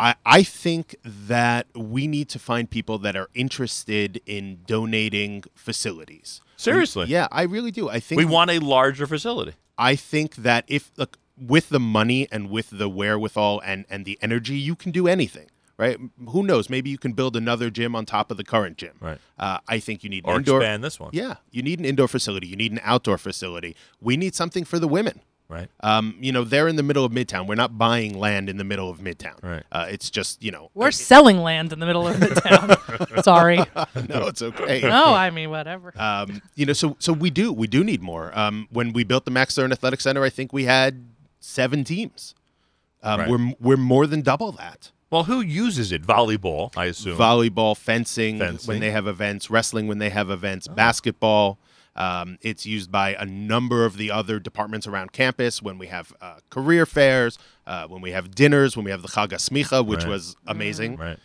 I, 0.00 0.14
I 0.24 0.42
think 0.42 0.96
that 1.04 1.66
we 1.76 2.06
need 2.06 2.28
to 2.30 2.38
find 2.38 2.68
people 2.68 2.98
that 2.98 3.14
are 3.16 3.28
interested 3.34 4.20
in 4.26 4.60
donating 4.66 5.44
facilities. 5.54 6.40
Seriously. 6.56 7.06
Yeah, 7.06 7.28
I 7.30 7.42
really 7.42 7.70
do. 7.70 7.88
I 7.88 8.00
think 8.00 8.18
We 8.18 8.24
want 8.24 8.50
a 8.50 8.58
larger 8.58 9.06
facility. 9.06 9.52
I 9.78 9.94
think 9.96 10.36
that 10.36 10.64
if 10.68 10.90
look 10.96 11.18
with 11.40 11.68
the 11.70 11.80
money 11.80 12.28
and 12.30 12.50
with 12.50 12.70
the 12.70 12.88
wherewithal 12.88 13.60
and 13.64 13.84
and 13.90 14.04
the 14.04 14.18
energy, 14.22 14.56
you 14.56 14.74
can 14.76 14.92
do 14.92 15.08
anything. 15.08 15.46
Right? 15.78 15.96
Who 16.28 16.42
knows? 16.42 16.68
Maybe 16.68 16.90
you 16.90 16.98
can 16.98 17.14
build 17.14 17.34
another 17.36 17.70
gym 17.70 17.96
on 17.96 18.04
top 18.04 18.30
of 18.30 18.36
the 18.36 18.44
current 18.44 18.76
gym. 18.76 18.92
Right. 19.00 19.16
Uh, 19.38 19.58
I 19.66 19.78
think 19.78 20.04
you 20.04 20.10
need 20.10 20.24
an 20.26 20.30
Or 20.30 20.36
indoor. 20.36 20.58
expand 20.60 20.84
this 20.84 21.00
one. 21.00 21.08
Yeah, 21.14 21.36
you 21.50 21.62
need 21.62 21.78
an 21.78 21.86
indoor 21.86 22.06
facility. 22.06 22.48
You 22.48 22.56
need 22.56 22.70
an 22.70 22.80
outdoor 22.82 23.16
facility. 23.16 23.74
We 23.98 24.18
need 24.18 24.34
something 24.34 24.64
for 24.64 24.78
the 24.78 24.86
women. 24.86 25.22
Right. 25.48 25.68
Um, 25.80 26.16
you 26.20 26.30
know, 26.32 26.44
they're 26.44 26.68
in 26.68 26.76
the 26.76 26.82
middle 26.84 27.04
of 27.04 27.10
Midtown. 27.12 27.46
We're 27.48 27.54
not 27.56 27.76
buying 27.78 28.16
land 28.16 28.48
in 28.50 28.56
the 28.58 28.62
middle 28.62 28.88
of 28.90 28.98
Midtown. 28.98 29.42
Right. 29.42 29.62
Uh, 29.72 29.86
it's 29.90 30.10
just 30.10 30.42
you 30.44 30.50
know. 30.52 30.70
We're 30.74 30.90
selling 30.92 31.38
land 31.38 31.72
in 31.72 31.80
the 31.80 31.86
middle 31.86 32.06
of 32.06 32.14
Midtown. 32.18 33.22
Sorry. 33.24 33.56
no, 33.56 34.26
it's 34.28 34.42
okay. 34.42 34.82
No, 34.82 35.14
I 35.14 35.30
mean 35.30 35.48
whatever. 35.48 35.94
Um, 35.98 36.42
you 36.56 36.66
know, 36.66 36.74
so 36.74 36.94
so 36.98 37.12
we 37.14 37.30
do 37.30 37.52
we 37.54 37.66
do 37.66 37.82
need 37.82 38.02
more. 38.02 38.38
Um, 38.38 38.68
when 38.70 38.92
we 38.92 39.02
built 39.02 39.24
the 39.24 39.30
Max 39.30 39.54
Stern 39.54 39.72
Athletic 39.72 40.00
Center, 40.02 40.22
I 40.22 40.28
think 40.30 40.52
we 40.52 40.66
had 40.66 41.09
seven 41.40 41.82
teams. 41.84 42.34
Um, 43.02 43.20
Right. 43.20 43.28
We're 43.30 43.54
we're 43.60 43.76
more 43.76 44.06
than 44.06 44.20
double 44.22 44.52
that. 44.52 44.92
Well, 45.10 45.24
who 45.24 45.40
uses 45.40 45.90
it? 45.90 46.02
Volleyball, 46.02 46.70
I 46.76 46.84
assume. 46.86 47.16
Volleyball, 47.18 47.76
fencing, 47.76 48.38
Fencing. 48.38 48.68
when 48.68 48.80
they 48.80 48.92
have 48.92 49.08
events, 49.08 49.50
wrestling 49.50 49.88
when 49.88 49.98
they 49.98 50.10
have 50.10 50.30
events, 50.30 50.68
basketball. 50.68 51.58
Um, 51.96 52.38
it's 52.40 52.64
used 52.64 52.92
by 52.92 53.14
a 53.14 53.24
number 53.26 53.84
of 53.84 53.96
the 53.96 54.12
other 54.12 54.38
departments 54.38 54.86
around 54.86 55.10
campus 55.12 55.60
when 55.60 55.76
we 55.78 55.88
have 55.88 56.12
uh, 56.20 56.36
career 56.48 56.86
fairs, 56.86 57.36
uh, 57.66 57.88
when 57.88 58.00
we 58.00 58.12
have 58.12 58.32
dinners, 58.32 58.76
when 58.76 58.84
we 58.84 58.92
have 58.92 59.02
the 59.02 59.08
Chag 59.08 59.30
Smicha, 59.32 59.84
which 59.84 60.00
Right. 60.04 60.08
was 60.10 60.36
amazing. 60.46 60.96
right. 60.96 61.18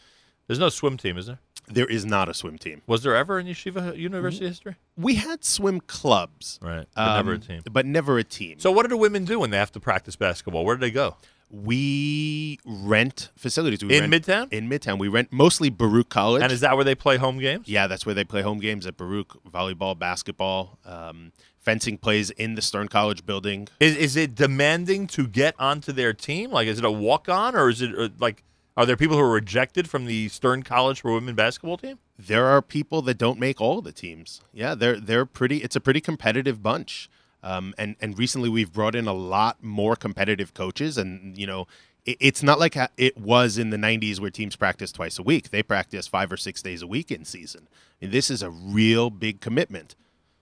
There's 0.48 0.60
no 0.60 0.70
swim 0.70 0.98
team, 0.98 1.18
is 1.20 1.28
there? 1.28 1.40
There 1.68 1.86
is 1.86 2.06
not 2.06 2.30
a 2.30 2.34
swim 2.34 2.58
team. 2.58 2.82
Was 2.88 3.04
there 3.04 3.16
ever 3.16 3.40
in 3.40 3.48
Yeshiva 3.48 3.98
University 3.98 4.48
history? 4.48 4.76
We 4.98 5.16
had 5.16 5.44
swim 5.44 5.82
clubs, 5.82 6.60
Right. 6.62 6.86
But 6.96 7.16
never 7.16 7.32
a 7.32 7.36
um, 7.36 7.42
team. 7.42 7.62
but 7.72 7.86
never 7.86 8.18
a 8.18 8.24
team. 8.24 8.60
So 8.60 8.72
what 8.72 8.84
do 8.84 8.90
the 8.90 8.98
women 8.98 9.26
do 9.26 9.40
when 9.40 9.50
they 9.50 9.58
have 9.58 9.72
to 9.74 9.80
practice 9.80 10.16
basketball? 10.16 10.64
Where 10.66 10.76
do 10.76 10.82
they 10.82 10.92
go? 10.92 11.16
we 11.52 12.60
rent 12.66 13.30
facilities. 13.36 13.84
We 13.84 13.96
In 13.96 14.10
rent, 14.10 14.26
Midtown? 14.26 14.52
In 14.52 14.70
Midtown, 14.70 14.98
we 14.98 15.08
rent 15.08 15.32
mostly 15.32 15.70
Baruch 15.70 16.10
College. 16.10 16.44
And 16.44 16.52
is 16.52 16.60
that 16.62 16.76
where 16.76 16.84
they 16.84 16.96
play 16.96 17.18
home 17.18 17.40
games? 17.40 17.68
Yeah, 17.68 17.88
that's 17.88 18.06
where 18.06 18.16
they 18.16 18.24
play 18.24 18.42
home 18.42 18.60
games 18.60 18.86
at 18.86 18.98
Baruch. 18.98 19.38
Volleyball, 19.50 19.98
basketball, 19.98 20.80
um, 20.86 21.32
fencing 21.60 21.98
plays 21.98 22.30
in 22.32 22.56
the 22.56 22.62
Stern 22.62 22.88
College 22.88 23.26
building. 23.26 23.68
Is, 23.80 23.96
is 23.96 24.16
it 24.16 24.36
demanding 24.36 25.08
to 25.08 25.28
get 25.28 25.56
onto 25.60 25.92
their 25.92 26.14
team? 26.14 26.52
Like, 26.52 26.68
is 26.68 26.80
it 26.80 26.86
a 26.86 26.92
walk 26.92 27.30
on, 27.30 27.56
or 27.56 27.70
is 27.70 27.82
it 27.82 27.98
uh, 27.98 28.10
like, 28.20 28.44
are 28.78 28.86
there 28.86 28.98
people 28.98 29.16
who 29.18 29.24
are 29.24 29.32
rejected 29.32 29.90
from 29.90 30.06
the 30.06 30.28
Stern 30.30 30.64
College 30.64 31.02
for 31.02 31.14
Women 31.14 31.36
basketball 31.36 31.78
team? 31.78 32.00
There 32.18 32.46
are 32.48 32.62
people 32.62 33.02
that 33.04 33.18
don't 33.18 33.40
make 33.40 33.60
all 33.62 33.82
the 33.82 33.92
teams. 33.92 34.42
Yeah, 34.54 34.76
they're 34.76 35.00
they're 35.00 35.26
pretty. 35.26 35.58
It's 35.64 35.76
a 35.76 35.80
pretty 35.82 36.02
competitive 36.02 36.62
bunch. 36.64 37.10
Um, 37.44 37.74
and 37.78 37.96
and 38.02 38.18
recently 38.18 38.50
we've 38.50 38.74
brought 38.74 38.96
in 38.96 39.08
a 39.08 39.14
lot 39.14 39.64
more 39.64 39.96
competitive 39.96 40.54
coaches, 40.54 40.98
and 40.98 41.38
you 41.38 41.46
know. 41.48 41.68
it- 42.06 42.18
It's 42.20 42.44
not 42.44 42.60
like 42.60 42.76
it 42.98 43.18
was 43.18 43.58
in 43.58 43.72
the 43.72 43.78
90s 43.78 44.20
where 44.20 44.30
teams 44.30 44.56
practice 44.56 44.92
twice 44.92 45.18
a 45.18 45.24
week. 45.24 45.50
They 45.50 45.64
practice 45.64 46.06
five 46.08 46.32
or 46.32 46.38
six 46.38 46.62
days 46.62 46.82
a 46.84 46.88
week 46.88 47.10
in 47.12 47.26
season. 47.26 47.68
And 48.02 48.12
this 48.12 48.30
is 48.30 48.44
a 48.44 48.50
real 48.52 49.10
big 49.10 49.42
commitment. 49.42 49.96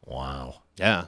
Wow. 0.06 0.64
Yeah. 0.76 1.06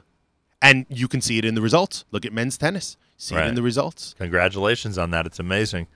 And 0.62 0.86
you 0.88 1.08
can 1.08 1.20
see 1.20 1.36
it 1.36 1.44
in 1.44 1.54
the 1.54 1.60
results. 1.60 2.04
Look 2.10 2.24
at 2.24 2.32
men's 2.32 2.56
tennis. 2.56 2.96
See 3.18 3.34
it 3.34 3.48
in 3.48 3.54
the 3.54 3.62
results. 3.62 4.14
Congratulations 4.18 4.96
on 4.96 5.10
that. 5.10 5.26
It's 5.26 5.38
amazing. 5.38 5.86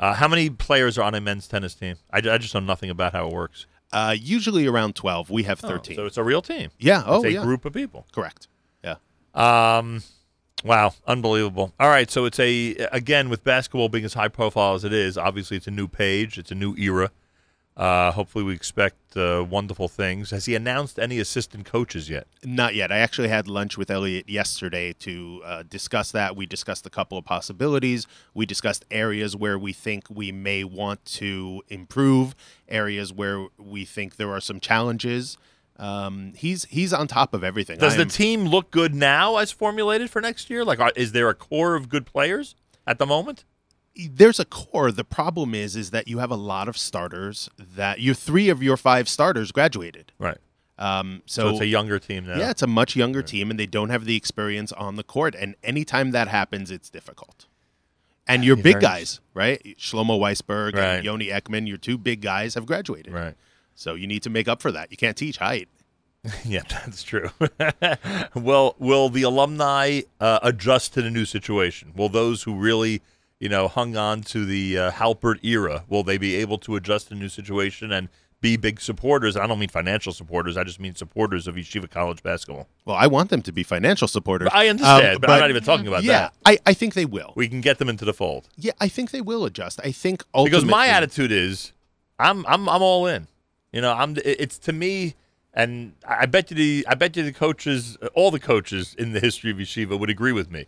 Uh, 0.00 0.14
how 0.14 0.28
many 0.28 0.48
players 0.50 0.96
are 0.98 1.02
on 1.02 1.14
a 1.14 1.20
men's 1.20 1.48
tennis 1.48 1.74
team? 1.74 1.96
I, 2.12 2.18
I 2.18 2.38
just 2.38 2.54
know 2.54 2.60
nothing 2.60 2.90
about 2.90 3.12
how 3.12 3.26
it 3.26 3.32
works. 3.32 3.66
Uh, 3.92 4.14
usually 4.18 4.66
around 4.66 4.94
12. 4.94 5.30
We 5.30 5.44
have 5.44 5.64
Oh, 5.64 5.68
13. 5.68 5.96
so 5.96 6.06
it's 6.06 6.16
a 6.18 6.22
real 6.22 6.42
team. 6.42 6.70
yeah. 6.78 7.02
Oh, 7.06 7.16
it's 7.16 7.24
a 7.26 7.32
yeah. 7.32 7.42
group 7.42 7.64
of 7.64 7.72
people. 7.72 8.06
Correct. 8.12 8.46
Yeah. 8.84 8.96
Um, 9.34 10.02
wow, 10.64 10.92
unbelievable. 11.06 11.72
All 11.80 11.88
right, 11.88 12.10
so 12.10 12.24
it's 12.26 12.38
a 12.38 12.74
again 12.92 13.28
with 13.30 13.44
basketball 13.44 13.88
being 13.88 14.04
as 14.04 14.14
high 14.14 14.28
profile 14.28 14.74
as 14.74 14.84
it 14.84 14.92
is. 14.92 15.16
Obviously, 15.18 15.56
it's 15.56 15.66
a 15.66 15.70
new 15.72 15.88
page. 15.88 16.38
It's 16.38 16.50
a 16.50 16.54
new 16.54 16.74
era. 16.76 17.10
Uh, 17.78 18.10
hopefully, 18.10 18.42
we 18.42 18.52
expect 18.52 19.16
uh, 19.16 19.46
wonderful 19.48 19.86
things. 19.86 20.32
Has 20.32 20.46
he 20.46 20.56
announced 20.56 20.98
any 20.98 21.20
assistant 21.20 21.64
coaches 21.64 22.10
yet? 22.10 22.26
Not 22.44 22.74
yet. 22.74 22.90
I 22.90 22.98
actually 22.98 23.28
had 23.28 23.46
lunch 23.46 23.78
with 23.78 23.88
Elliot 23.88 24.28
yesterday 24.28 24.92
to 24.94 25.42
uh, 25.44 25.62
discuss 25.62 26.10
that. 26.10 26.34
We 26.34 26.44
discussed 26.44 26.84
a 26.86 26.90
couple 26.90 27.16
of 27.16 27.24
possibilities. 27.24 28.08
We 28.34 28.46
discussed 28.46 28.84
areas 28.90 29.36
where 29.36 29.56
we 29.56 29.72
think 29.72 30.10
we 30.10 30.32
may 30.32 30.64
want 30.64 31.04
to 31.04 31.62
improve, 31.68 32.34
areas 32.68 33.12
where 33.12 33.46
we 33.56 33.84
think 33.84 34.16
there 34.16 34.32
are 34.32 34.40
some 34.40 34.58
challenges. 34.58 35.38
Um, 35.76 36.32
he's 36.34 36.64
he's 36.64 36.92
on 36.92 37.06
top 37.06 37.32
of 37.32 37.44
everything. 37.44 37.78
Does 37.78 37.96
the 37.96 38.04
team 38.04 38.46
look 38.46 38.72
good 38.72 38.92
now 38.92 39.36
as 39.36 39.52
formulated 39.52 40.10
for 40.10 40.20
next 40.20 40.50
year? 40.50 40.64
Like, 40.64 40.80
are, 40.80 40.90
is 40.96 41.12
there 41.12 41.28
a 41.28 41.34
core 41.34 41.76
of 41.76 41.88
good 41.88 42.06
players 42.06 42.56
at 42.88 42.98
the 42.98 43.06
moment? 43.06 43.44
There's 43.98 44.38
a 44.38 44.44
core. 44.44 44.92
The 44.92 45.04
problem 45.04 45.54
is 45.54 45.74
is 45.76 45.90
that 45.90 46.06
you 46.08 46.18
have 46.18 46.30
a 46.30 46.36
lot 46.36 46.68
of 46.68 46.78
starters 46.78 47.50
that 47.58 47.98
you 48.00 48.14
three 48.14 48.48
of 48.48 48.62
your 48.62 48.76
five 48.76 49.08
starters 49.08 49.50
graduated. 49.52 50.12
Right. 50.18 50.38
Um, 50.78 51.22
So, 51.26 51.42
so, 51.42 51.48
it's 51.50 51.60
a 51.60 51.66
younger 51.66 51.98
team 51.98 52.26
now. 52.26 52.38
yeah, 52.38 52.50
it's 52.50 52.62
a 52.62 52.66
much 52.68 52.94
younger 52.94 53.22
team, 53.22 53.50
and 53.50 53.58
they 53.58 53.66
don't 53.66 53.88
have 53.90 54.04
the 54.04 54.14
experience 54.14 54.70
on 54.72 54.94
the 54.94 55.02
court. 55.02 55.34
And 55.34 55.56
anytime 55.64 56.12
that 56.12 56.28
happens, 56.28 56.70
it's 56.70 56.88
difficult. 56.88 57.46
And 58.28 58.44
your 58.44 58.54
be 58.56 58.62
big 58.62 58.80
guys, 58.80 59.20
right? 59.34 59.60
Shlomo 59.78 60.20
Weisberg 60.20 60.74
Right. 60.74 60.84
and 60.96 61.04
Yoni 61.04 61.28
Ekman, 61.28 61.66
your 61.66 61.78
two 61.78 61.98
big 61.98 62.20
guys 62.20 62.54
have 62.54 62.66
graduated. 62.66 63.12
Right. 63.12 63.34
So 63.74 63.94
you 63.94 64.06
need 64.06 64.22
to 64.24 64.30
make 64.30 64.46
up 64.46 64.60
for 64.62 64.70
that. 64.70 64.90
You 64.92 64.96
can't 64.96 65.16
teach 65.16 65.38
height. 65.38 65.68
Yeah, 66.44 66.62
that's 66.68 67.02
true. 67.02 67.30
well, 68.34 68.74
will 68.78 69.08
the 69.08 69.22
alumni 69.22 70.02
uh, 70.20 70.40
adjust 70.42 70.94
to 70.94 71.02
the 71.02 71.10
new 71.10 71.24
situation? 71.24 71.92
Will 71.96 72.08
those 72.08 72.42
who 72.42 72.54
really, 72.54 73.02
you 73.40 73.48
know, 73.48 73.68
hung 73.68 73.96
on 73.96 74.22
to 74.22 74.44
the 74.44 74.78
uh, 74.78 74.90
Halpert 74.90 75.44
era, 75.44 75.84
will 75.88 76.02
they 76.02 76.18
be 76.18 76.36
able 76.36 76.58
to 76.58 76.76
adjust 76.76 77.08
to 77.08 77.14
the 77.14 77.20
new 77.20 77.28
situation 77.28 77.92
and 77.92 78.08
be 78.40 78.56
big 78.56 78.80
supporters? 78.80 79.36
I 79.36 79.46
don't 79.46 79.58
mean 79.58 79.68
financial 79.68 80.12
supporters. 80.12 80.56
I 80.56 80.64
just 80.64 80.80
mean 80.80 80.94
supporters 80.94 81.46
of 81.46 81.54
Yeshiva 81.56 81.90
College 81.90 82.22
basketball. 82.22 82.68
Well, 82.84 82.96
I 82.96 83.06
want 83.06 83.30
them 83.30 83.42
to 83.42 83.52
be 83.52 83.62
financial 83.62 84.08
supporters. 84.08 84.48
I 84.52 84.68
understand, 84.68 85.16
Um, 85.16 85.20
but, 85.20 85.30
I'm 85.30 85.40
not 85.40 85.50
even 85.50 85.62
talking 85.62 85.86
about 85.86 86.02
yeah, 86.02 86.18
that. 86.18 86.34
I, 86.44 86.58
I 86.66 86.74
think 86.74 86.94
they 86.94 87.04
will. 87.04 87.32
We 87.36 87.48
can 87.48 87.60
get 87.60 87.78
them 87.78 87.88
into 87.88 88.04
the 88.04 88.14
fold 88.14 88.48
Yeah, 88.56 88.72
I 88.80 88.88
think 88.88 89.10
they 89.10 89.20
will 89.20 89.44
adjust. 89.44 89.80
I 89.84 89.92
think 89.92 90.24
ultimately 90.34 90.60
because 90.60 90.70
my 90.70 90.88
attitude 90.88 91.32
is, 91.32 91.72
I'm 92.18 92.44
I'm 92.46 92.68
I'm 92.68 92.82
all 92.82 93.06
in. 93.06 93.28
You 93.72 93.80
know, 93.82 93.92
I'm. 93.92 94.16
It's 94.24 94.58
to 94.60 94.72
me. 94.72 95.14
And 95.54 95.94
I 96.06 96.26
bet 96.26 96.50
you 96.52 96.56
the 96.56 96.86
I 96.88 96.94
bet 96.94 97.16
you 97.16 97.24
the 97.24 97.32
coaches, 97.32 97.96
all 98.14 98.30
the 98.30 98.38
coaches 98.38 98.94
in 98.96 99.12
the 99.12 99.18
history 99.18 99.50
of 99.50 99.56
yeshiva 99.56 99.98
would 99.98 100.10
agree 100.10 100.30
with 100.30 100.52
me. 100.52 100.66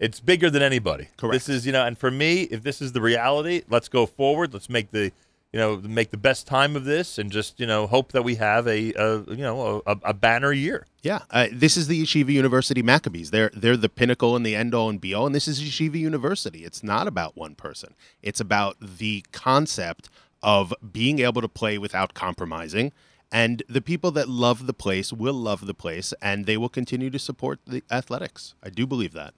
It's 0.00 0.18
bigger 0.18 0.48
than 0.48 0.62
anybody. 0.62 1.08
Correct. 1.18 1.34
This 1.34 1.48
is 1.48 1.66
you 1.66 1.72
know, 1.72 1.84
and 1.84 1.96
for 1.96 2.10
me, 2.10 2.44
if 2.44 2.62
this 2.62 2.80
is 2.80 2.92
the 2.92 3.02
reality, 3.02 3.62
let's 3.68 3.88
go 3.88 4.06
forward. 4.06 4.54
Let's 4.54 4.70
make 4.70 4.90
the 4.90 5.12
you 5.52 5.60
know 5.60 5.76
make 5.76 6.10
the 6.10 6.16
best 6.16 6.46
time 6.46 6.74
of 6.74 6.86
this, 6.86 7.18
and 7.18 7.30
just 7.30 7.60
you 7.60 7.66
know 7.66 7.86
hope 7.86 8.12
that 8.12 8.22
we 8.22 8.36
have 8.36 8.66
a, 8.66 8.94
a 8.94 9.18
you 9.28 9.44
know 9.44 9.82
a, 9.86 9.98
a 10.04 10.14
banner 10.14 10.52
year. 10.52 10.86
Yeah, 11.02 11.20
uh, 11.30 11.48
this 11.52 11.76
is 11.76 11.86
the 11.86 12.02
Yeshiva 12.02 12.30
University 12.30 12.82
Maccabees. 12.82 13.30
They're 13.30 13.50
they're 13.54 13.76
the 13.76 13.90
pinnacle 13.90 14.34
and 14.36 14.44
the 14.44 14.56
end 14.56 14.74
all 14.74 14.88
and 14.88 14.98
be 14.98 15.12
all. 15.12 15.26
And 15.26 15.34
this 15.34 15.46
is 15.46 15.60
Yeshiva 15.60 15.96
University. 15.96 16.64
It's 16.64 16.82
not 16.82 17.06
about 17.06 17.36
one 17.36 17.54
person. 17.54 17.94
It's 18.22 18.40
about 18.40 18.76
the 18.80 19.22
concept 19.32 20.08
of 20.42 20.72
being 20.92 21.18
able 21.18 21.42
to 21.42 21.48
play 21.48 21.76
without 21.76 22.14
compromising. 22.14 22.92
And 23.32 23.62
the 23.68 23.82
people 23.82 24.10
that 24.12 24.28
love 24.28 24.66
the 24.66 24.72
place 24.72 25.12
will 25.12 25.34
love 25.34 25.66
the 25.66 25.74
place, 25.74 26.12
and 26.20 26.46
they 26.46 26.56
will 26.56 26.68
continue 26.68 27.10
to 27.10 27.18
support 27.18 27.60
the 27.66 27.84
athletics. 27.90 28.54
I 28.62 28.70
do 28.70 28.86
believe 28.86 29.12
that. 29.12 29.34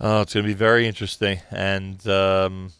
Oh, 0.00 0.22
it's 0.22 0.34
going 0.34 0.44
to 0.44 0.48
be 0.48 0.54
very 0.54 0.86
interesting, 0.88 1.40
and 1.50 2.06
um, 2.08 2.72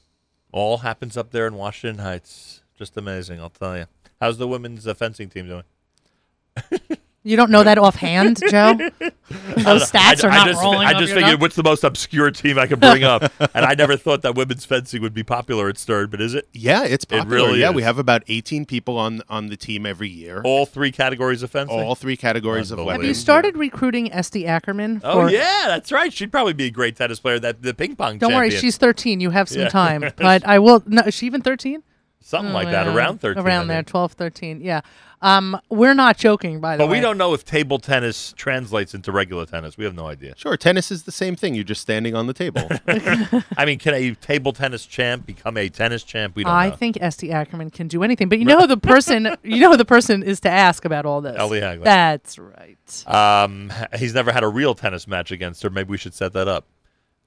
all 0.53 0.79
happens 0.79 1.17
up 1.17 1.31
there 1.31 1.47
in 1.47 1.55
Washington 1.55 2.05
Heights. 2.05 2.63
Just 2.77 2.97
amazing, 2.97 3.41
I'll 3.41 3.51
tell 3.51 3.77
you. 3.77 3.87
How's 4.21 4.39
the 4.39 4.49
women's 4.49 4.87
uh, 4.87 4.95
fencing 4.95 5.29
team 5.29 5.47
doing? 5.49 6.99
You 7.27 7.39
don't 7.39 7.51
know 7.51 7.63
that 7.63 7.79
offhand, 7.79 8.39
Joe? 8.51 8.75
Those 8.75 9.91
stats 9.91 10.23
I, 10.23 10.29
are 10.29 10.31
I 10.31 10.37
not 10.37 10.47
just, 10.47 10.63
rolling. 10.63 10.87
I 10.87 10.93
just 10.93 11.15
figured 11.15 11.31
tongue. 11.33 11.41
what's 11.41 11.57
the 11.57 11.63
most 11.63 11.83
obscure 11.83 12.31
team 12.31 12.59
I 12.59 12.67
could 12.67 12.81
bring 12.81 13.03
up, 13.03 13.33
and 13.41 13.65
I 13.65 13.75
never 13.75 13.97
thought 13.97 14.21
that 14.23 14.35
women's 14.35 14.67
fencing 14.67 15.01
would 15.01 15.15
be 15.15 15.23
popular 15.23 15.71
at 15.71 15.79
Stern, 15.79 16.11
but 16.11 16.21
is 16.21 16.35
it? 16.35 16.47
Yeah, 16.53 16.85
it's 16.85 17.07
popular. 17.07 17.35
really 17.35 17.61
yeah, 17.61 17.71
is. 17.71 17.75
we 17.77 17.83
have 17.83 17.99
about 17.99 18.25
18 18.29 18.67
people 18.67 18.99
on 18.99 19.23
on 19.31 19.47
the 19.47 19.57
team 19.57 19.87
every 19.87 20.11
year. 20.11 20.43
All 20.45 20.67
three 20.67 20.93
categories 20.93 21.43
of 21.43 21.51
fencing. 21.51 21.81
All 21.81 21.95
three 21.95 22.19
categories 22.19 22.71
of 22.71 22.79
Unbelievable. 22.79 23.01
Have 23.03 23.09
you 23.09 23.15
started 23.15 23.57
recruiting 23.57 24.13
Esty 24.13 24.47
Ackerman? 24.47 25.01
oh 25.03 25.27
yeah, 25.27 25.65
that's 25.67 25.91
right. 25.91 26.13
She'd 26.13 26.31
probably 26.31 26.53
be 26.53 26.67
a 26.67 26.71
great 26.71 26.95
tennis 26.95 27.21
player. 27.21 27.39
That 27.39 27.63
the 27.63 27.73
ping 27.73 27.97
pong. 27.97 28.19
Don't 28.19 28.35
worry, 28.35 28.51
she's 28.51 28.77
13. 28.77 29.21
You 29.21 29.31
have 29.31 29.49
some 29.49 29.63
Yeah. 29.63 29.69
time. 29.71 30.05
But 30.17 30.47
I 30.47 30.59
will. 30.59 30.83
No, 30.87 31.03
is 31.03 31.15
she 31.15 31.25
even 31.25 31.41
13? 31.41 31.83
something 32.25 32.53
like 32.53 32.69
oh, 32.69 32.71
that, 32.73 32.89
around 32.89 33.21
thirteen. 33.21 33.45
Around 33.45 33.69
there, 33.69 33.79
think. 33.79 33.89
12, 33.89 34.13
13. 34.15 34.61
Yeah. 34.61 34.81
Um, 35.25 35.59
we're 35.71 35.95
not 35.95 36.19
joking, 36.19 36.61
by 36.61 36.77
the 36.77 36.83
way. 36.83 36.87
But 36.87 36.93
way. 36.93 36.99
we 36.99 37.01
don't 37.01 37.17
know 37.17 37.33
if 37.33 37.47
table 37.47 37.79
tennis 37.79 38.35
translates 38.37 38.95
into 38.95 39.11
regular 39.11 39.47
tennis. 39.47 39.79
We 39.79 39.87
have 39.87 39.95
no 39.95 40.07
idea. 40.07 40.35
Sure, 40.37 40.55
tennis 40.59 40.91
is 40.91 41.05
the 41.05 41.13
same 41.13 41.35
thing. 41.35 41.55
You're 41.55 41.65
just 41.65 41.81
standing 41.81 42.15
on 42.15 42.27
the 42.27 42.35
table. 42.35 42.69
I 43.57 43.65
mean, 43.65 43.79
can 43.79 43.95
a 43.95 44.15
table 44.17 44.53
tennis 44.53 44.85
champ 44.85 45.25
become 45.25 45.57
a 45.57 45.71
tennis 45.71 46.03
champ? 46.03 46.37
We 46.37 46.45
don't 46.45 46.53
I 46.53 46.69
know. 46.69 46.77
think 46.77 46.99
Esty 47.01 47.33
Ackerman 47.33 47.71
can 47.71 47.89
do 47.89 48.03
anything. 48.03 48.29
But 48.29 48.39
you 48.39 48.45
know 48.45 48.59
who 48.59 48.67
the 48.67 48.77
person 48.77 49.35
you 49.43 49.61
know 49.61 49.71
who 49.71 49.79
the 49.79 49.87
person 49.87 50.23
is 50.23 50.41
to 50.41 50.51
ask 50.51 50.85
about 50.85 51.07
all 51.07 51.23
this. 51.23 51.37
Ellie 51.39 51.61
Hagler. 51.61 51.85
That's 51.85 52.39
right. 52.39 53.09
Um, 53.09 53.73
he's 53.99 54.13
never 54.13 54.31
had 54.31 54.45
a 54.45 54.49
real 54.49 54.75
tennis 54.75 55.09
match 55.09 55.31
against 55.31 55.63
her. 55.63 55.71
Maybe 55.71 55.91
we 55.91 55.97
should 55.97 56.13
set 56.13 56.35
that 56.35 56.49
up. 56.49 56.67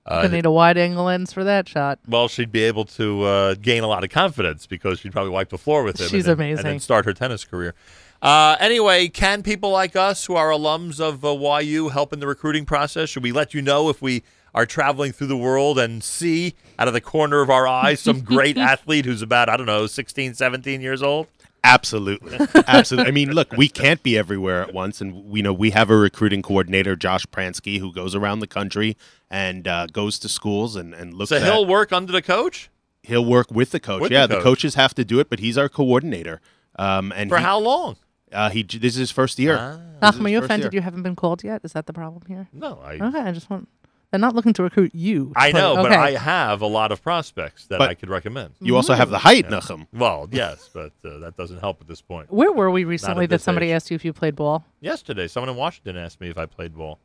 Uh, 0.08 0.22
Gonna 0.24 0.36
need 0.36 0.46
a 0.46 0.52
wide 0.52 0.78
angle 0.78 1.06
lens 1.06 1.34
for 1.34 1.44
that 1.44 1.68
shot. 1.68 2.00
well, 2.08 2.28
she'd 2.28 2.52
be 2.52 2.64
able 2.64 2.86
to 2.86 3.24
uh, 3.24 3.56
gain 3.56 3.84
a 3.84 3.88
lot 3.88 4.04
of 4.04 4.10
confidence 4.10 4.66
because 4.66 5.00
she'd 5.00 5.12
probably 5.12 5.32
wipe 5.32 5.50
the 5.50 5.58
floor 5.58 5.84
with 5.84 6.00
him. 6.00 6.08
She's 6.08 6.28
and 6.28 6.40
then, 6.40 6.50
And 6.52 6.60
then 6.60 6.80
start 6.80 7.06
her 7.06 7.14
tennis 7.14 7.44
career. 7.44 7.76
Uh, 8.22 8.56
anyway, 8.60 9.10
can 9.10 9.44
people 9.44 9.70
like 9.70 9.96
us 9.96 10.26
who 10.26 10.36
are 10.36 10.50
alums 10.50 11.00
of 11.00 11.24
uh, 11.24 11.60
YU 11.60 11.90
help 11.90 12.14
in 12.14 12.20
the 12.20 12.28
recruiting 12.28 12.66
process? 12.66 13.10
Should 13.10 13.24
we 13.24 13.32
let 13.32 13.54
you 13.54 13.62
know 13.62 13.90
if 13.90 14.02
we 14.02 14.24
are 14.56 14.66
traveling 14.66 15.12
through 15.12 15.28
the 15.28 15.38
world 15.38 15.78
and 15.78 16.04
see 16.04 16.56
out 16.80 16.88
of 16.88 16.94
the 16.96 17.02
corner 17.02 17.42
of 17.42 17.50
our 17.50 17.68
eye 17.68 17.94
some 17.94 18.22
great 18.24 18.58
athlete 18.58 19.06
who's 19.06 19.22
about, 19.22 19.50
I 19.50 19.58
don't 19.58 19.68
know, 19.68 19.86
16, 19.86 20.34
17 20.34 20.82
years 20.82 21.04
old? 21.04 21.28
Absolutely, 21.68 22.38
absolutely. 22.68 23.10
I 23.10 23.12
mean, 23.12 23.32
look, 23.32 23.52
we 23.54 23.68
can't 23.68 24.02
be 24.02 24.18
everywhere 24.18 24.62
at 24.62 24.74
once, 24.74 25.02
and 25.02 25.26
we 25.26 25.42
know 25.42 25.52
we 25.54 25.72
have 25.72 25.90
a 25.90 25.96
recruiting 25.98 26.42
coordinator, 26.42 26.96
Josh 26.96 27.26
Pransky, 27.28 27.80
who 27.80 27.92
goes 27.92 28.16
around 28.16 28.40
the 28.40 28.48
country 28.48 28.96
and 29.30 29.68
uh, 29.68 29.88
goes 29.88 30.18
to 30.20 30.30
schools 30.30 30.76
and 30.76 30.94
and 30.94 31.14
looks 31.14 31.30
So 31.30 31.36
at. 31.38 31.44
he'll 31.44 31.66
work 31.66 31.92
under 31.92 32.12
the 32.12 32.22
coach? 32.22 32.70
He'll 33.04 33.26
work 33.26 33.52
with 33.52 33.72
the 33.72 33.80
coach. 33.80 34.02
With 34.02 34.12
yeah, 34.12 34.28
the, 34.28 34.36
coach. 34.36 34.44
coaches 34.44 34.76
have 34.76 34.94
to 34.96 35.04
do 35.06 35.20
it, 35.20 35.30
but 35.30 35.40
he's 35.40 35.58
our 35.58 35.70
coordinator. 35.70 36.42
Um, 36.78 37.12
and 37.16 37.30
For 37.30 37.38
he, 37.38 37.44
how 37.44 37.60
long? 37.60 37.98
Uh, 38.32 38.50
he 38.50 38.64
this 38.64 38.94
is 38.94 39.00
his 39.00 39.12
first 39.12 39.38
year. 39.40 39.58
Ah. 39.60 39.80
This 40.00 40.12
Nachum, 40.20 40.26
are 40.26 40.30
you 40.30 40.38
offended 40.40 40.74
year. 40.74 40.80
you 40.80 40.84
haven't 40.84 41.02
been 41.04 41.16
called 41.16 41.44
yet? 41.44 41.62
Is 41.64 41.74
that 41.74 41.88
the 41.88 41.94
problem 41.94 42.22
here? 42.28 42.50
No, 42.54 42.80
I 42.84 43.00
Okay, 43.00 43.20
I 43.20 43.32
just 43.32 43.50
want. 43.50 43.68
They're 44.12 44.20
not 44.20 44.36
looking 44.36 44.54
to 44.54 44.64
recruit 44.64 44.96
you. 44.96 45.34
I 45.36 45.52
know, 45.52 45.76
but 45.76 45.88
okay. 45.88 45.96
I 45.96 46.12
have 46.12 46.62
a 46.62 46.66
lot 46.66 46.94
of 46.94 47.04
prospects 47.04 47.68
that 47.68 47.78
But- 47.80 47.90
I 47.90 47.94
could 47.94 48.10
recommend. 48.10 48.54
You 48.62 48.76
also 48.78 48.94
have 48.94 49.10
the 49.10 49.18
height, 49.18 49.50
Nachum. 49.50 49.88
Well, 49.94 50.30
yes, 50.32 50.70
but 50.74 50.94
uh, 51.04 51.18
that 51.20 51.36
doesn't 51.36 51.60
help 51.60 51.82
at 51.82 51.88
this 51.88 52.02
point. 52.02 52.32
Where 52.32 52.52
were 52.54 52.72
we 52.72 52.86
recently 52.86 53.26
that 53.28 53.42
somebody 53.42 53.68
age. 53.68 53.76
asked 53.76 53.92
you 53.92 53.96
if 53.96 54.06
you 54.06 54.14
played 54.14 54.36
ball? 54.36 54.66
Yesterday, 54.80 55.28
someone 55.28 55.50
in 55.50 55.56
Washington 55.58 55.98
asked 55.98 56.22
me 56.22 56.30
if 56.30 56.38
I 56.38 56.46
played 56.46 56.74
ball. 56.76 57.00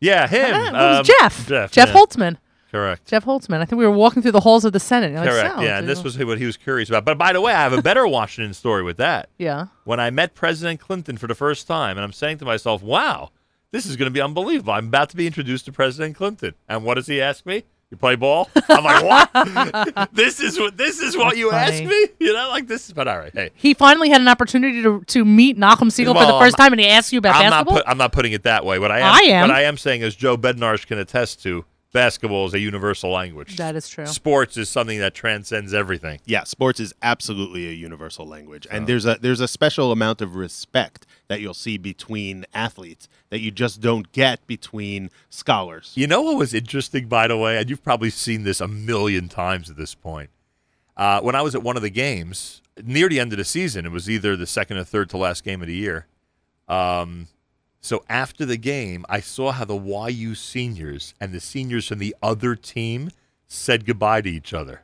Yeah, 0.00 0.26
him. 0.26 0.50
Ah, 0.54 0.68
it 0.68 0.72
was 0.72 0.98
um, 0.98 1.04
Jeff. 1.04 1.46
Jeff. 1.48 1.72
Jeff 1.72 1.88
yeah. 1.88 1.94
Holtzman. 1.94 2.36
Correct. 2.70 3.06
Jeff 3.06 3.24
Holtzman. 3.24 3.60
I 3.60 3.64
think 3.64 3.78
we 3.78 3.86
were 3.86 3.92
walking 3.96 4.20
through 4.20 4.32
the 4.32 4.40
halls 4.40 4.64
of 4.64 4.72
the 4.72 4.80
Senate. 4.80 5.12
You're 5.12 5.20
like, 5.20 5.30
Correct. 5.30 5.54
"So, 5.56 5.62
yeah, 5.62 5.78
and 5.78 5.88
this 5.88 6.04
was 6.04 6.18
what 6.18 6.36
he 6.38 6.44
was 6.44 6.56
curious 6.58 6.88
about. 6.90 7.04
But 7.04 7.16
by 7.16 7.32
the 7.32 7.40
way, 7.40 7.52
I 7.52 7.62
have 7.62 7.72
a 7.72 7.80
better 7.80 8.06
Washington 8.06 8.52
story 8.54 8.82
with 8.82 8.98
that. 8.98 9.30
Yeah. 9.38 9.66
When 9.84 10.00
I 10.00 10.10
met 10.10 10.34
President 10.34 10.80
Clinton 10.80 11.16
for 11.16 11.26
the 11.28 11.34
first 11.34 11.66
time, 11.66 11.96
and 11.96 12.04
I'm 12.04 12.12
saying 12.12 12.38
to 12.38 12.44
myself, 12.44 12.82
"Wow, 12.82 13.30
this 13.72 13.86
is 13.86 13.96
going 13.96 14.06
to 14.10 14.12
be 14.14 14.20
unbelievable." 14.20 14.72
I'm 14.72 14.88
about 14.88 15.10
to 15.10 15.16
be 15.16 15.26
introduced 15.26 15.64
to 15.66 15.72
President 15.72 16.16
Clinton, 16.16 16.54
and 16.68 16.84
what 16.84 16.94
does 16.94 17.06
he 17.06 17.20
ask 17.20 17.44
me? 17.46 17.64
You 17.90 17.96
play 17.96 18.16
ball? 18.16 18.50
I'm 18.68 18.84
like, 18.84 19.02
what? 19.02 20.10
this 20.12 20.40
is 20.40 20.58
what 20.58 20.76
this 20.76 21.00
is 21.00 21.16
what 21.16 21.28
That's 21.28 21.38
you 21.38 21.50
ask 21.50 21.72
funny. 21.72 21.86
me? 21.86 22.06
You 22.20 22.34
know, 22.34 22.48
like 22.50 22.66
this 22.66 22.86
is. 22.86 22.92
But 22.92 23.08
all 23.08 23.18
right, 23.18 23.32
hey, 23.32 23.50
He 23.54 23.72
finally 23.72 24.10
had 24.10 24.20
an 24.20 24.28
opportunity 24.28 24.82
to 24.82 25.02
to 25.06 25.24
meet 25.24 25.56
Nachum 25.56 25.88
Segal 25.88 26.08
for 26.08 26.26
the 26.26 26.32
Well, 26.32 26.38
first 26.40 26.58
time, 26.58 26.72
and 26.72 26.80
he 26.80 26.86
asked 26.86 27.14
you 27.14 27.18
about 27.18 27.36
I'm 27.36 27.44
not, 27.44 27.50
basketball. 27.64 27.76
put, 27.78 27.88
I'm 27.88 27.96
not 27.96 28.12
putting 28.12 28.32
it 28.32 28.42
that 28.42 28.66
way. 28.66 28.78
What 28.78 28.90
I 28.92 28.98
am, 28.98 29.14
I 29.14 29.20
am. 29.30 29.48
What 29.48 29.56
I 29.56 29.62
am 29.62 29.78
saying 29.78 30.02
is, 30.02 30.14
Joe 30.14 30.36
Bednarsh 30.36 30.86
can 30.86 30.98
attest 30.98 31.42
to, 31.44 31.64
basketball 31.94 32.44
is 32.46 32.52
a 32.52 32.58
universal 32.60 33.10
language. 33.10 33.56
that 33.56 33.74
is 33.74 33.88
true. 33.88 34.04
Sports 34.04 34.58
is 34.58 34.68
something 34.68 34.98
that 34.98 35.14
transcends 35.14 35.72
everything. 35.72 36.20
Yeah, 36.26 36.44
sports 36.44 36.80
is 36.80 36.92
absolutely 37.02 37.68
a 37.68 37.72
universal 37.72 38.26
language, 38.26 38.66
and 38.70 38.82
uh. 38.82 38.86
there's 38.86 39.06
a 39.06 39.16
there's 39.22 39.40
a 39.40 39.48
special 39.48 39.92
amount 39.92 40.20
of 40.20 40.36
respect 40.36 41.06
that 41.28 41.40
you'll 41.40 41.54
see 41.54 41.78
between 41.78 42.44
athletes 42.52 43.08
that 43.30 43.40
you 43.40 43.50
just 43.50 43.80
don't 43.80 44.10
get 44.12 44.46
between 44.46 45.10
scholars. 45.30 45.92
You 45.94 46.06
know 46.06 46.22
what 46.22 46.36
was 46.36 46.54
interesting, 46.54 47.06
by 47.06 47.28
the 47.28 47.36
way, 47.36 47.58
and 47.58 47.70
you've 47.70 47.84
probably 47.84 48.10
seen 48.10 48.44
this 48.44 48.60
a 48.60 48.68
million 48.68 49.28
times 49.28 49.70
at 49.70 49.76
this 49.76 49.94
point. 49.94 50.30
Uh, 50.96 51.20
when 51.20 51.34
I 51.34 51.42
was 51.42 51.54
at 51.54 51.62
one 51.62 51.76
of 51.76 51.82
the 51.82 51.90
games 51.90 52.60
near 52.82 53.08
the 53.08 53.20
end 53.20 53.32
of 53.32 53.38
the 53.38 53.44
season, 53.44 53.86
it 53.86 53.92
was 53.92 54.10
either 54.10 54.36
the 54.36 54.46
second 54.46 54.78
or 54.78 54.84
third 54.84 55.10
to 55.10 55.16
last 55.16 55.44
game 55.44 55.60
of 55.60 55.68
the 55.68 55.74
year. 55.74 56.06
Um, 56.66 57.28
so 57.80 58.04
after 58.08 58.44
the 58.44 58.56
game, 58.56 59.06
I 59.08 59.20
saw 59.20 59.52
how 59.52 59.64
the 59.64 59.78
YU 59.78 60.34
seniors 60.34 61.14
and 61.20 61.32
the 61.32 61.40
seniors 61.40 61.86
from 61.86 61.98
the 61.98 62.16
other 62.22 62.56
team 62.56 63.10
said 63.46 63.86
goodbye 63.86 64.22
to 64.22 64.28
each 64.28 64.52
other. 64.52 64.82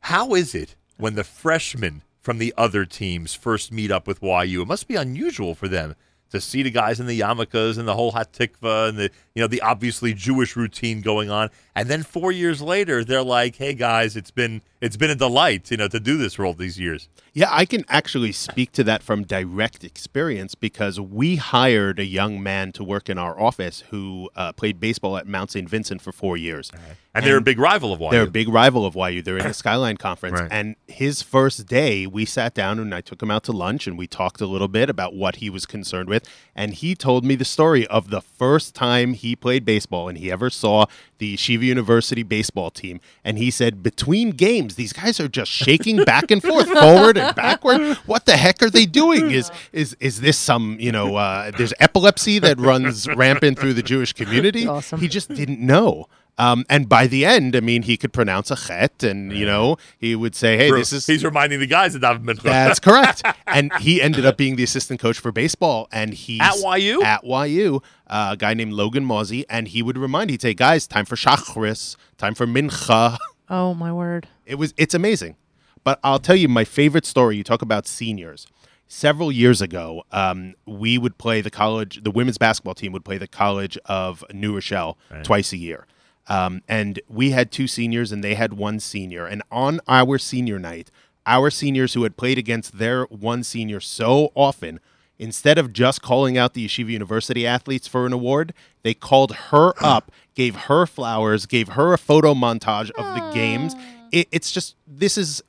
How 0.00 0.34
is 0.34 0.54
it 0.54 0.76
when 0.96 1.14
the 1.14 1.24
freshmen 1.24 2.02
from 2.26 2.38
the 2.38 2.52
other 2.58 2.84
teams 2.84 3.34
first 3.34 3.70
meet 3.70 3.92
up 3.92 4.04
with 4.08 4.20
YU? 4.20 4.60
It 4.60 4.66
must 4.66 4.88
be 4.88 4.96
unusual 4.96 5.54
for 5.54 5.68
them 5.68 5.94
to 6.30 6.40
see 6.40 6.64
the 6.64 6.72
guys 6.72 6.98
in 6.98 7.06
the 7.06 7.20
yarmulkes 7.20 7.78
and 7.78 7.86
the 7.86 7.94
whole 7.94 8.10
hatikva 8.10 8.88
and 8.88 8.98
the 8.98 9.10
you 9.36 9.40
know 9.40 9.46
the 9.46 9.60
obviously 9.60 10.12
Jewish 10.12 10.56
routine 10.56 11.02
going 11.02 11.30
on, 11.30 11.50
and 11.76 11.88
then 11.88 12.02
four 12.02 12.32
years 12.32 12.60
later 12.60 13.04
they're 13.04 13.22
like, 13.22 13.54
"Hey 13.54 13.74
guys, 13.74 14.16
it's 14.16 14.32
been 14.32 14.60
it's 14.80 14.96
been 14.96 15.10
a 15.10 15.14
delight, 15.14 15.70
you 15.70 15.76
know, 15.76 15.88
to 15.88 16.00
do 16.00 16.16
this 16.16 16.38
role 16.38 16.54
these 16.54 16.78
years." 16.78 17.08
Yeah, 17.32 17.48
I 17.50 17.66
can 17.66 17.84
actually 17.88 18.32
speak 18.32 18.72
to 18.72 18.84
that 18.84 19.02
from 19.02 19.24
direct 19.24 19.84
experience 19.84 20.54
because 20.54 20.98
we 20.98 21.36
hired 21.36 21.98
a 21.98 22.06
young 22.06 22.42
man 22.42 22.72
to 22.72 22.82
work 22.82 23.10
in 23.10 23.18
our 23.18 23.38
office 23.38 23.84
who 23.90 24.30
uh, 24.34 24.52
played 24.52 24.80
baseball 24.80 25.18
at 25.18 25.26
Mount 25.26 25.50
St. 25.50 25.68
Vincent 25.68 26.00
for 26.00 26.12
four 26.12 26.38
years. 26.38 26.72
And, 27.14 27.24
they're 27.24 27.38
a 27.38 27.42
big 27.42 27.58
rival 27.58 27.94
of 27.94 28.00
YU. 28.00 28.10
They're 28.10 28.22
a 28.24 28.30
big 28.30 28.48
rival 28.48 28.84
of 28.84 28.94
YU. 28.94 29.22
They're 29.22 29.38
in 29.38 29.46
the 29.46 29.54
Skyline 29.54 29.96
Conference. 29.96 30.40
Right. 30.40 30.48
And 30.50 30.76
his 30.86 31.22
first 31.22 31.66
day, 31.66 32.06
we 32.06 32.26
sat 32.26 32.52
down 32.52 32.78
and 32.78 32.94
I 32.94 33.00
took 33.00 33.22
him 33.22 33.30
out 33.30 33.42
to 33.44 33.52
lunch 33.52 33.86
and 33.86 33.96
we 33.96 34.06
talked 34.06 34.42
a 34.42 34.46
little 34.46 34.68
bit 34.68 34.90
about 34.90 35.14
what 35.14 35.36
he 35.36 35.48
was 35.48 35.64
concerned 35.64 36.10
with. 36.10 36.28
And 36.54 36.74
he 36.74 36.94
told 36.94 37.24
me 37.24 37.34
the 37.34 37.44
story 37.44 37.86
of 37.86 38.10
the 38.10 38.20
first 38.20 38.74
time 38.74 39.14
he 39.14 39.34
played 39.34 39.64
baseball 39.64 40.08
and 40.08 40.18
he 40.18 40.30
ever 40.30 40.50
saw 40.50 40.86
the 41.18 41.36
Yeshiva 41.36 41.62
University 41.62 42.22
baseball 42.22 42.70
team. 42.70 43.00
And 43.24 43.38
he 43.38 43.50
said, 43.50 43.82
between 43.82 44.30
games, 44.30 44.65
these 44.74 44.92
guys 44.92 45.20
are 45.20 45.28
just 45.28 45.50
shaking 45.50 46.04
back 46.04 46.30
and 46.30 46.42
forth, 46.42 46.68
forward 46.68 47.16
and 47.16 47.34
backward. 47.34 47.96
What 48.06 48.26
the 48.26 48.36
heck 48.36 48.62
are 48.62 48.70
they 48.70 48.86
doing? 48.86 49.30
Is 49.30 49.50
is 49.72 49.96
is 50.00 50.20
this 50.20 50.36
some, 50.36 50.76
you 50.80 50.92
know, 50.92 51.16
uh, 51.16 51.50
there's 51.52 51.72
epilepsy 51.80 52.38
that 52.40 52.58
runs 52.58 53.08
rampant 53.08 53.58
through 53.58 53.74
the 53.74 53.82
Jewish 53.82 54.12
community? 54.12 54.66
Awesome. 54.66 55.00
He 55.00 55.08
just 55.08 55.28
didn't 55.32 55.60
know. 55.60 56.08
Um, 56.38 56.66
and 56.68 56.88
by 56.88 57.06
the 57.06 57.24
end, 57.24 57.56
I 57.56 57.60
mean, 57.60 57.82
he 57.82 57.96
could 57.96 58.12
pronounce 58.12 58.50
a 58.50 58.56
chet, 58.56 59.02
and 59.02 59.32
you 59.32 59.46
know, 59.46 59.78
he 59.98 60.14
would 60.14 60.34
say, 60.34 60.58
"Hey, 60.58 60.70
this 60.70 60.92
is 60.92 61.06
He's 61.06 61.24
reminding 61.24 61.60
the 61.60 61.66
guys 61.66 61.94
that 61.94 62.04
I've 62.04 62.24
been 62.24 62.36
that's 62.42 62.78
correct." 62.78 63.22
and 63.46 63.72
he 63.80 64.02
ended 64.02 64.26
up 64.26 64.36
being 64.36 64.56
the 64.56 64.62
assistant 64.62 65.00
coach 65.00 65.18
for 65.18 65.32
baseball, 65.32 65.88
and 65.90 66.12
he's 66.12 66.42
At 66.42 66.56
YU? 66.78 67.02
At 67.02 67.24
YU, 67.24 67.82
uh, 68.06 68.30
a 68.32 68.36
guy 68.36 68.52
named 68.52 68.74
Logan 68.74 69.06
Mozzie, 69.06 69.44
and 69.48 69.68
he 69.68 69.82
would 69.82 69.96
remind, 69.96 70.28
he'd 70.28 70.42
say, 70.42 70.52
"Guys, 70.52 70.86
time 70.86 71.06
for 71.06 71.16
shachris, 71.16 71.96
time 72.18 72.34
for 72.34 72.46
mincha." 72.46 73.16
Oh 73.48 73.74
my 73.74 73.92
word! 73.92 74.28
It 74.44 74.56
was 74.56 74.74
it's 74.76 74.94
amazing. 74.94 75.36
But 75.84 76.00
I'll 76.02 76.18
tell 76.18 76.34
you 76.36 76.48
my 76.48 76.64
favorite 76.64 77.06
story. 77.06 77.36
You 77.36 77.44
talk 77.44 77.62
about 77.62 77.86
seniors. 77.86 78.46
Several 78.88 79.32
years 79.32 79.60
ago, 79.60 80.04
um, 80.12 80.54
we 80.64 80.96
would 80.96 81.18
play 81.18 81.40
the 81.40 81.50
college. 81.50 82.02
The 82.04 82.10
women's 82.10 82.38
basketball 82.38 82.74
team 82.74 82.92
would 82.92 83.04
play 83.04 83.18
the 83.18 83.26
College 83.26 83.76
of 83.86 84.24
New 84.32 84.54
Rochelle 84.54 84.96
twice 85.24 85.52
a 85.52 85.56
year, 85.56 85.86
um, 86.28 86.62
and 86.68 87.00
we 87.08 87.30
had 87.30 87.50
two 87.50 87.66
seniors 87.66 88.12
and 88.12 88.22
they 88.22 88.34
had 88.34 88.52
one 88.54 88.78
senior. 88.78 89.26
And 89.26 89.42
on 89.50 89.80
our 89.88 90.18
senior 90.18 90.58
night, 90.60 90.90
our 91.26 91.50
seniors 91.50 91.94
who 91.94 92.04
had 92.04 92.16
played 92.16 92.38
against 92.38 92.78
their 92.78 93.04
one 93.06 93.42
senior 93.42 93.80
so 93.80 94.30
often, 94.36 94.78
instead 95.18 95.58
of 95.58 95.72
just 95.72 96.02
calling 96.02 96.36
out 96.36 96.54
the 96.54 96.66
Yeshiva 96.66 96.90
University 96.90 97.46
athletes 97.46 97.88
for 97.88 98.06
an 98.06 98.12
award, 98.12 98.52
they 98.82 98.94
called 98.94 99.32
her 99.50 99.72
up, 99.82 100.10
gave 100.34 100.54
her 100.54 100.86
flowers, 100.86 101.46
gave 101.46 101.68
her 101.70 101.92
a 101.92 101.98
photo 101.98 102.34
montage 102.34 102.90
of 102.90 103.14
the 103.14 103.30
games. 103.34 103.74
It, 104.12 104.28
it's 104.30 104.50
just 104.52 104.76
this 104.86 105.18
is 105.18 105.42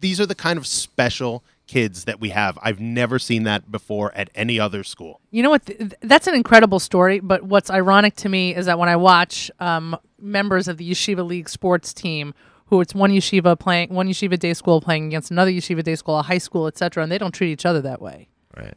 these 0.00 0.20
are 0.20 0.26
the 0.26 0.34
kind 0.34 0.58
of 0.58 0.66
special 0.66 1.42
kids 1.66 2.04
that 2.04 2.18
we 2.18 2.30
have. 2.30 2.58
I've 2.62 2.80
never 2.80 3.18
seen 3.18 3.44
that 3.44 3.70
before 3.70 4.12
at 4.14 4.30
any 4.34 4.58
other 4.58 4.82
school. 4.82 5.20
You 5.30 5.42
know 5.42 5.50
what? 5.50 5.66
Th- 5.66 5.78
th- 5.78 5.92
that's 6.00 6.26
an 6.26 6.34
incredible 6.34 6.80
story. 6.80 7.20
But 7.20 7.42
what's 7.42 7.70
ironic 7.70 8.16
to 8.16 8.28
me 8.28 8.54
is 8.54 8.66
that 8.66 8.78
when 8.78 8.88
I 8.88 8.96
watch 8.96 9.50
um, 9.60 9.96
members 10.18 10.66
of 10.66 10.78
the 10.78 10.90
Yeshiva 10.90 11.26
League 11.26 11.48
sports 11.48 11.92
team, 11.92 12.34
who 12.66 12.80
it's 12.80 12.94
one 12.94 13.10
yeshiva 13.10 13.58
playing, 13.58 13.90
one 13.90 14.08
yeshiva 14.08 14.38
day 14.38 14.54
school 14.54 14.80
playing 14.80 15.06
against 15.06 15.30
another 15.30 15.50
yeshiva 15.50 15.82
day 15.82 15.94
school, 15.94 16.18
a 16.18 16.22
high 16.22 16.38
school, 16.38 16.66
etc., 16.66 17.02
and 17.02 17.12
they 17.12 17.18
don't 17.18 17.32
treat 17.32 17.50
each 17.50 17.66
other 17.66 17.80
that 17.82 18.00
way. 18.00 18.28
Right. 18.56 18.74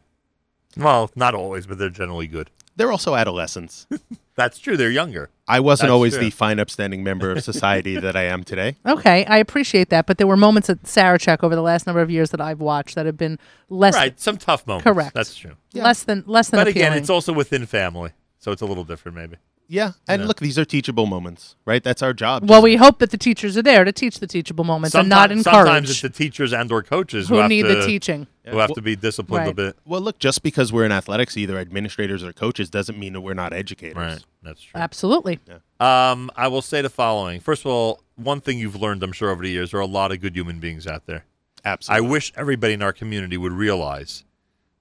Well, 0.77 1.11
not 1.15 1.35
always, 1.35 1.67
but 1.67 1.77
they're 1.77 1.89
generally 1.89 2.27
good. 2.27 2.49
They're 2.75 2.91
also 2.91 3.15
adolescents. 3.15 3.87
That's 4.35 4.57
true. 4.57 4.77
They're 4.77 4.89
younger. 4.89 5.29
I 5.47 5.59
wasn't 5.59 5.87
That's 5.87 5.93
always 5.93 6.13
true. 6.13 6.23
the 6.23 6.29
fine, 6.29 6.57
upstanding 6.59 7.03
member 7.03 7.31
of 7.31 7.43
society 7.43 7.99
that 7.99 8.15
I 8.15 8.23
am 8.23 8.43
today. 8.43 8.77
Okay, 8.85 9.25
I 9.25 9.37
appreciate 9.37 9.89
that, 9.89 10.05
but 10.05 10.17
there 10.17 10.27
were 10.27 10.37
moments 10.37 10.69
at 10.69 10.83
Sarachek 10.83 11.43
over 11.43 11.55
the 11.55 11.61
last 11.61 11.85
number 11.85 12.01
of 12.01 12.09
years 12.09 12.31
that 12.31 12.39
I've 12.41 12.59
watched 12.59 12.95
that 12.95 13.05
have 13.05 13.17
been 13.17 13.37
less 13.69 13.93
Right. 13.95 14.19
Some 14.19 14.37
tough 14.37 14.65
moments. 14.65 14.83
Correct. 14.85 15.13
That's 15.13 15.35
true. 15.35 15.55
less 15.73 16.03
than 16.03 16.23
less 16.27 16.49
than 16.49 16.59
But 16.59 16.67
again, 16.67 16.93
it's 16.93 17.09
also 17.09 17.33
within 17.33 17.65
family, 17.65 18.11
so 18.39 18.51
it's 18.51 18.61
a 18.61 18.65
little 18.65 18.83
different, 18.85 19.17
maybe. 19.17 19.35
Yeah, 19.71 19.93
and 20.05 20.27
look, 20.27 20.41
these 20.41 20.59
are 20.59 20.65
teachable 20.65 21.05
moments, 21.05 21.55
right? 21.63 21.81
That's 21.81 22.01
our 22.01 22.11
job. 22.11 22.49
well, 22.49 22.61
we 22.61 22.75
hope 22.75 22.99
that 22.99 23.09
the 23.11 23.17
teachers 23.17 23.55
are 23.55 23.61
there 23.61 23.85
to 23.85 23.93
teach 23.93 24.19
the 24.19 24.27
teachable 24.27 24.65
moments 24.65 24.93
and 24.93 25.07
not 25.07 25.29
Sometimes- 25.29 25.47
encourage 25.47 25.65
Sometimes 25.65 25.89
it's 25.91 26.01
the 26.01 26.09
teachers 26.09 26.51
and 26.51 26.69
or 26.73 26.83
coaches 26.83 27.29
who, 27.29 27.35
who 27.35 27.39
have 27.39 27.49
need 27.49 27.61
to, 27.61 27.75
the 27.75 27.85
teaching. 27.85 28.27
who 28.45 28.57
have 28.57 28.73
to 28.73 28.81
be 28.81 28.97
disciplined 28.97 29.47
a 29.47 29.53
bit. 29.53 29.77
well, 29.85 30.01
look, 30.01 30.19
just 30.19 30.43
because 30.43 30.73
we're 30.73 30.83
in 30.83 30.91
athletics, 30.91 31.37
either 31.37 31.57
administrators 31.57 32.21
or 32.21 32.33
coaches, 32.33 32.69
doesn't 32.69 32.99
mean 32.99 33.13
that 33.13 33.21
we're 33.21 33.33
not 33.33 33.53
educators. 33.53 33.95
Right. 33.95 34.25
That's 34.43 34.61
true. 34.61 34.77
Absolutely. 34.77 35.39
Um, 35.79 36.29
I 36.35 36.49
will 36.49 36.61
say 36.61 36.81
the 36.81 36.89
following. 36.89 37.39
First 37.39 37.61
of 37.61 37.71
all, 37.71 38.01
one 38.17 38.41
thing 38.41 38.57
you've 38.59 38.75
learned, 38.75 39.03
I'm 39.03 39.13
sure, 39.13 39.29
over 39.29 39.41
the 39.41 39.49
years, 39.51 39.71
there 39.71 39.79
are 39.79 39.83
a 39.83 39.85
lot 39.87 40.11
of 40.11 40.19
good 40.19 40.35
human 40.35 40.59
beings 40.59 40.85
out 40.85 41.05
there. 41.05 41.23
Absolutely. 41.63 42.05
I 42.07 42.09
wish 42.09 42.33
everybody 42.35 42.73
in 42.73 42.81
our 42.81 42.91
community 42.91 43.37
would 43.37 43.53
realize 43.53 44.25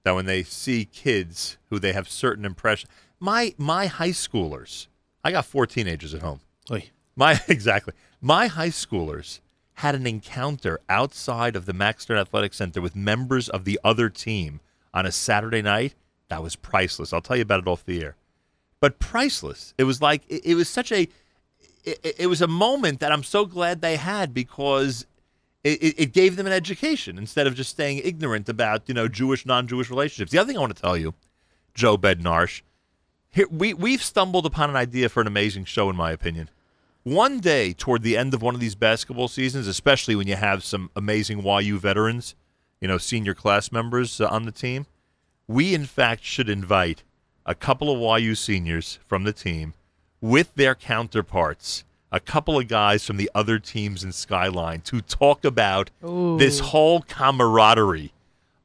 that 0.03 0.15
when 0.15 0.25
they 0.25 0.43
see 0.43 0.83
kids 0.83 1.57
who 1.69 1.79
they 1.79 1.93
have 1.93 2.09
certain 2.09 2.43
impressions. 2.43 2.91
My 3.21 3.53
my 3.57 3.85
high 3.85 4.09
schoolers, 4.09 4.87
I 5.23 5.31
got 5.31 5.45
four 5.45 5.65
teenagers 5.67 6.13
at 6.13 6.21
home. 6.21 6.41
Oy. 6.71 6.89
My 7.15 7.39
exactly. 7.47 7.93
My 8.19 8.47
high 8.47 8.69
schoolers 8.69 9.39
had 9.75 9.95
an 9.95 10.05
encounter 10.07 10.79
outside 10.89 11.55
of 11.55 11.65
the 11.65 11.73
Max 11.73 12.03
Stern 12.03 12.17
Athletic 12.17 12.53
Center 12.53 12.81
with 12.81 12.95
members 12.95 13.47
of 13.47 13.63
the 13.63 13.79
other 13.83 14.09
team 14.09 14.59
on 14.93 15.05
a 15.05 15.11
Saturday 15.11 15.61
night. 15.61 15.93
That 16.29 16.41
was 16.43 16.55
priceless. 16.55 17.13
I'll 17.13 17.21
tell 17.21 17.35
you 17.35 17.41
about 17.43 17.59
it 17.61 17.67
off 17.67 17.85
the 17.85 18.01
air. 18.03 18.15
But 18.79 18.99
priceless. 18.99 19.73
It 19.77 19.83
was 19.83 20.01
like 20.01 20.23
it, 20.27 20.43
it 20.45 20.55
was 20.55 20.67
such 20.67 20.91
a 20.91 21.07
it, 21.83 22.15
it- 22.19 22.27
was 22.27 22.41
a 22.41 22.47
moment 22.47 22.99
that 23.01 23.11
I'm 23.11 23.23
so 23.23 23.45
glad 23.45 23.81
they 23.81 23.97
had 23.97 24.33
because 24.33 25.05
it, 25.63 25.81
it- 25.83 25.99
it 25.99 26.13
gave 26.13 26.35
them 26.37 26.47
an 26.47 26.53
education 26.53 27.17
instead 27.19 27.45
of 27.45 27.53
just 27.53 27.69
staying 27.69 27.99
ignorant 28.03 28.49
about 28.49 28.83
you 28.87 28.95
know 28.95 29.07
Jewish 29.07 29.45
non-Jewish 29.45 29.91
relationships. 29.91 30.31
The 30.31 30.39
other 30.39 30.47
thing 30.47 30.57
I 30.57 30.61
want 30.61 30.75
to 30.75 30.81
tell 30.81 30.97
you, 30.97 31.13
Joe 31.75 31.97
Bednarsh, 31.97 32.61
here 33.31 33.47
we 33.49 33.73
we've 33.73 34.03
stumbled 34.03 34.45
upon 34.45 34.69
an 34.69 34.75
idea 34.75 35.09
for 35.09 35.21
an 35.21 35.27
amazing 35.27 35.65
show, 35.65 35.89
in 35.89 35.95
my 35.95 36.11
opinion. 36.11 36.49
one 37.03 37.39
day 37.39 37.73
toward 37.73 38.03
the 38.03 38.15
end 38.17 38.33
of 38.33 38.41
one 38.41 38.53
of 38.53 38.61
these 38.61 38.75
basketball 38.75 39.27
seasons, 39.27 39.67
especially 39.67 40.15
when 40.15 40.27
you 40.27 40.35
have 40.35 40.63
some 40.63 40.91
amazing 40.95 41.43
YU 41.43 41.79
veterans, 41.79 42.35
you 42.79 42.87
know, 42.87 42.97
senior 42.97 43.33
class 43.33 43.71
members 43.71 44.21
uh, 44.21 44.27
on 44.27 44.43
the 44.43 44.51
team, 44.51 44.85
we 45.47 45.73
in 45.73 45.85
fact 45.85 46.23
should 46.23 46.49
invite 46.49 47.03
a 47.45 47.55
couple 47.55 47.89
of 47.91 48.21
YU 48.21 48.35
seniors 48.35 48.99
from 49.07 49.23
the 49.23 49.33
team 49.33 49.73
with 50.19 50.53
their 50.55 50.75
counterparts, 50.75 51.83
a 52.11 52.19
couple 52.19 52.59
of 52.59 52.67
guys 52.67 53.03
from 53.05 53.17
the 53.17 53.31
other 53.33 53.57
teams 53.57 54.03
in 54.03 54.11
Skyline 54.11 54.81
to 54.81 55.01
talk 55.01 55.43
about 55.43 55.89
this 56.37 56.59
whole 56.59 57.01
camaraderie 57.01 58.11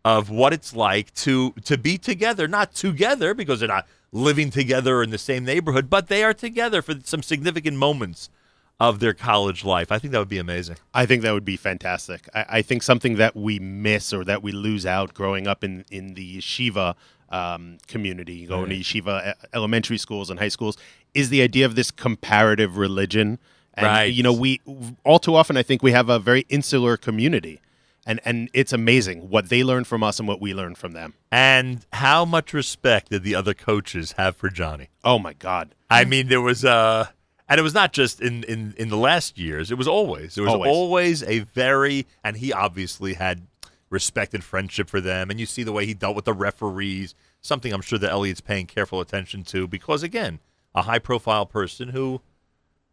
of 0.05 0.29
what 0.29 0.52
it's 0.52 0.76
like 0.76 1.12
to 1.14 1.52
to 1.64 1.79
be 1.79 1.96
together, 1.96 2.46
not 2.46 2.74
together 2.74 3.33
because 3.33 3.61
they're 3.61 3.68
not 3.68 3.87
living 4.12 4.50
together 4.50 5.02
in 5.02 5.10
the 5.10 5.18
same 5.18 5.44
neighborhood, 5.44 5.90
but 5.90 6.08
they 6.08 6.22
are 6.24 6.34
together 6.34 6.82
for 6.82 6.94
some 7.04 7.22
significant 7.22 7.76
moments 7.76 8.30
of 8.78 9.00
their 9.00 9.14
college 9.14 9.64
life. 9.64 9.90
I 9.90 9.98
think 9.98 10.12
that 10.12 10.18
would 10.18 10.28
be 10.28 10.38
amazing. 10.38 10.76
I 10.92 11.06
think 11.06 11.22
that 11.22 11.32
would 11.32 11.44
be 11.44 11.56
fantastic. 11.56 12.28
I, 12.34 12.44
I 12.48 12.62
think 12.62 12.82
something 12.82 13.16
that 13.16 13.34
we 13.34 13.58
miss 13.58 14.12
or 14.12 14.24
that 14.24 14.42
we 14.42 14.52
lose 14.52 14.84
out 14.84 15.14
growing 15.14 15.46
up 15.46 15.64
in, 15.64 15.84
in 15.90 16.14
the 16.14 16.38
yeshiva 16.38 16.94
um, 17.30 17.78
community, 17.88 18.46
going 18.46 18.68
to 18.68 18.76
yeshiva 18.76 19.34
elementary 19.54 19.98
schools 19.98 20.30
and 20.30 20.38
high 20.38 20.48
schools, 20.48 20.76
is 21.14 21.30
the 21.30 21.42
idea 21.42 21.64
of 21.66 21.74
this 21.74 21.90
comparative 21.90 22.76
religion. 22.76 23.38
And, 23.74 23.86
Right. 23.86 24.04
you 24.12 24.22
know, 24.22 24.32
we 24.32 24.60
all 25.04 25.18
too 25.18 25.34
often, 25.34 25.56
I 25.56 25.62
think 25.62 25.82
we 25.82 25.92
have 25.92 26.08
a 26.08 26.18
very 26.18 26.46
insular 26.48 26.96
community. 26.96 27.60
And, 28.08 28.20
and 28.24 28.48
it's 28.54 28.72
amazing 28.72 29.28
what 29.30 29.48
they 29.48 29.64
learn 29.64 29.82
from 29.84 30.04
us 30.04 30.20
and 30.20 30.28
what 30.28 30.40
we 30.40 30.54
learn 30.54 30.76
from 30.76 30.92
them. 30.92 31.14
And 31.32 31.84
how 31.92 32.24
much 32.24 32.52
respect 32.54 33.10
did 33.10 33.24
the 33.24 33.34
other 33.34 33.52
coaches 33.52 34.12
have 34.12 34.36
for 34.36 34.48
Johnny? 34.48 34.88
Oh, 35.02 35.18
my 35.18 35.32
God. 35.32 35.74
I 35.90 36.04
mean, 36.04 36.28
there 36.28 36.40
was 36.40 36.64
uh 36.64 37.08
and 37.48 37.58
it 37.60 37.62
was 37.62 37.74
not 37.74 37.92
just 37.92 38.20
in, 38.20 38.42
in, 38.44 38.74
in 38.76 38.88
the 38.88 38.96
last 38.96 39.38
years. 39.38 39.70
It 39.70 39.78
was 39.78 39.86
always. 39.88 40.34
There 40.36 40.44
was 40.44 40.54
Always. 40.54 40.70
always. 40.70 41.22
a 41.24 41.40
very 41.40 42.06
and 42.22 42.36
he 42.36 42.52
obviously 42.52 43.14
had 43.14 43.46
respect 43.90 44.34
and 44.34 44.42
friendship 44.42 44.88
for 44.88 45.00
them. 45.00 45.30
And 45.30 45.38
you 45.40 45.46
see 45.46 45.62
the 45.64 45.72
way 45.72 45.84
he 45.86 45.94
dealt 45.94 46.16
with 46.16 46.24
the 46.26 46.32
referees, 46.32 47.14
something 47.40 47.72
I'm 47.72 47.82
sure 47.82 47.98
that 47.98 48.10
Elliot's 48.10 48.40
paying 48.40 48.66
careful 48.66 49.00
attention 49.00 49.42
to 49.44 49.66
because 49.66 50.02
again, 50.04 50.38
a 50.74 50.82
high 50.82 50.98
profile 51.00 51.46
person 51.46 51.88
who, 51.88 52.20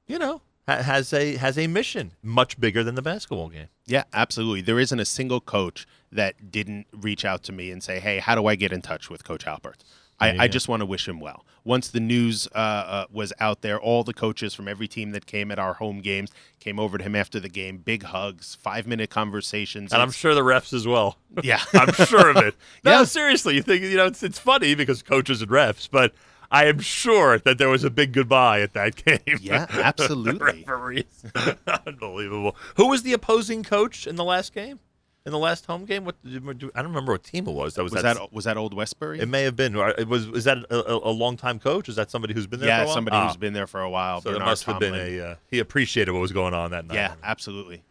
you 0.08 0.18
know, 0.20 0.42
has 0.68 1.12
a 1.14 1.36
has 1.38 1.58
a 1.58 1.68
mission 1.68 2.12
much 2.22 2.60
bigger 2.60 2.84
than 2.84 2.96
the 2.96 3.02
basketball 3.02 3.50
game. 3.50 3.68
Yeah, 3.86 4.04
absolutely. 4.14 4.62
There 4.62 4.80
isn't 4.80 5.00
a 5.00 5.06
single 5.06 5.42
coach 5.42 5.86
that 6.12 6.52
didn't 6.52 6.88
reach 6.94 7.26
out 7.26 7.44
to 7.44 7.52
me 7.52 7.72
and 7.72 7.84
say, 7.84 8.00
"Hey, 8.00 8.20
how 8.20 8.36
do 8.36 8.46
I 8.48 8.56
get 8.56 8.72
in 8.72 8.82
touch 8.82 9.10
with 9.10 9.24
Coach 9.24 9.46
Halpert?" 9.46 9.76
I, 10.20 10.44
I 10.44 10.48
just 10.48 10.70
want 10.70 10.80
to 10.80 10.86
wish 10.86 11.06
him 11.06 11.20
well. 11.20 11.44
Once 11.66 11.90
the 11.90 12.00
news 12.00 12.48
uh, 12.56 12.58
uh, 12.58 13.06
was 13.12 13.34
out 13.42 13.62
there, 13.62 13.78
all 13.78 14.04
the 14.06 14.14
coaches 14.14 14.54
from 14.54 14.70
every 14.70 14.88
team 14.88 15.12
that 15.12 15.26
came 15.26 15.52
at 15.52 15.60
our 15.60 15.74
home 15.74 16.00
games 16.00 16.32
came 16.62 16.80
over 16.80 16.98
to 16.98 17.04
him 17.04 17.14
after 17.14 17.42
the 17.42 17.50
game. 17.50 17.78
Big 17.80 18.04
hugs, 18.04 18.56
five 18.62 18.88
minute 18.88 19.10
conversations. 19.10 19.92
And 19.92 20.02
I'm 20.02 20.12
sure 20.12 20.34
the 20.34 20.42
refs 20.42 20.72
as 20.72 20.88
well. 20.88 21.18
yeah, 21.42 21.60
I'm 21.74 21.92
sure 21.94 22.30
of 22.30 22.38
it. 22.38 22.56
No, 22.86 22.92
Yeah. 23.00 23.04
seriously, 23.04 23.56
you 23.56 23.64
think 23.64 23.82
you 23.84 23.98
know 23.98 24.06
it's 24.06 24.24
it's 24.24 24.40
funny 24.40 24.76
because 24.76 25.02
coaches 25.04 25.42
and 25.42 25.52
refs, 25.52 25.90
but 25.92 26.14
I 26.54 26.66
am 26.68 26.80
sure 26.80 27.40
that 27.40 27.58
there 27.58 27.68
was 27.68 27.84
a 27.84 27.90
big 27.90 28.14
goodbye 28.14 28.62
at 28.62 28.74
that 28.74 28.96
game. 28.96 29.40
yeah, 29.42 29.66
absolutely. 29.70 30.64
Referees, 30.68 31.26
unbelievable. 31.88 32.56
Who 32.76 32.90
was 32.90 33.02
the 33.02 33.14
opposing 33.14 33.64
coach 33.64 34.06
in 34.06 34.18
the 34.18 34.24
last 34.24 34.54
game? 34.54 34.80
In 35.26 35.32
the 35.32 35.40
last 35.40 35.66
home 35.66 35.86
game, 35.86 36.04
what 36.04 36.16
I 36.26 36.30
don't 36.38 36.74
remember 36.76 37.14
what 37.14 37.24
team 37.24 37.48
it 37.48 37.54
was. 37.54 37.76
That 37.76 37.84
was, 37.84 37.94
Was 37.94 38.04
that 38.04 38.34
was 38.34 38.44
that 38.44 38.58
Old 38.58 38.74
Westbury? 38.74 39.20
It 39.20 39.30
may 39.30 39.44
have 39.44 39.56
been. 39.56 39.74
It 39.76 40.08
was. 40.08 40.28
Is 40.28 40.44
that 40.44 40.58
a, 40.70 40.92
a, 40.92 41.10
long 41.12 41.38
time 41.38 41.60
coach? 41.60 41.88
Is 41.88 41.96
that 41.96 42.12
somebody 42.12 42.34
who's 42.34 42.46
been 42.46 42.60
there? 42.60 42.68
for 42.68 42.74
a 42.74 42.78
yeah, 42.80 42.86
while? 42.86 42.94
somebody 42.94 43.16
Ah, 43.16 43.28
who's 43.28 43.38
been 43.38 43.54
there 43.54 43.66
for 43.66 43.82
a 43.82 43.90
while. 43.90 44.20
So 44.20 44.32
Bernard 44.34 44.46
must 44.46 44.66
have 44.66 44.80
been 44.80 44.94
a. 44.94 45.20
Uh, 45.22 45.36
he 45.50 45.60
appreciated 45.60 46.12
what 46.12 46.20
was 46.20 46.34
going 46.34 46.54
on 46.54 46.72
that 46.72 46.86
night. 46.86 46.96
yeah, 46.96 47.14
absolutely, 47.24 47.84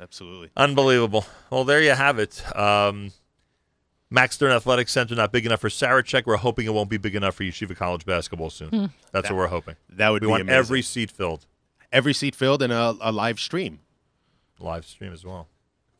absolutely. 0.00 0.50
Unbelievable. 0.56 1.24
Well, 1.48 1.64
there 1.64 1.80
you 1.80 1.92
have 1.92 2.18
it. 2.18 2.44
Um, 2.56 3.12
Max 4.10 4.34
Stern 4.34 4.50
Athletic 4.50 4.88
Center 4.88 5.14
not 5.14 5.30
big 5.32 5.46
enough 5.46 5.60
for 5.60 5.68
Sarachek. 5.68 6.26
We're 6.26 6.36
hoping 6.36 6.66
it 6.66 6.74
won't 6.74 6.90
be 6.90 6.96
big 6.96 7.14
enough 7.14 7.36
for 7.36 7.44
Yeshiva 7.44 7.76
College 7.76 8.04
basketball 8.04 8.50
soon. 8.50 8.68
Hmm. 8.70 8.84
That's 9.12 9.30
what 9.30 9.36
we're 9.36 9.46
hoping. 9.46 9.76
That 9.90 10.08
would 10.10 10.22
We 10.22 10.26
be 10.26 10.30
want 10.30 10.42
amazing. 10.42 10.58
every 10.58 10.82
seat 10.82 11.10
filled. 11.10 11.46
every 11.92 12.12
seat 12.14 12.34
filled 12.34 12.62
and 12.62 12.72
a, 12.72 12.96
a 13.00 13.12
live 13.12 13.38
stream. 13.38 13.80
Live 14.58 14.84
stream 14.84 15.12
as 15.12 15.24
well. 15.24 15.48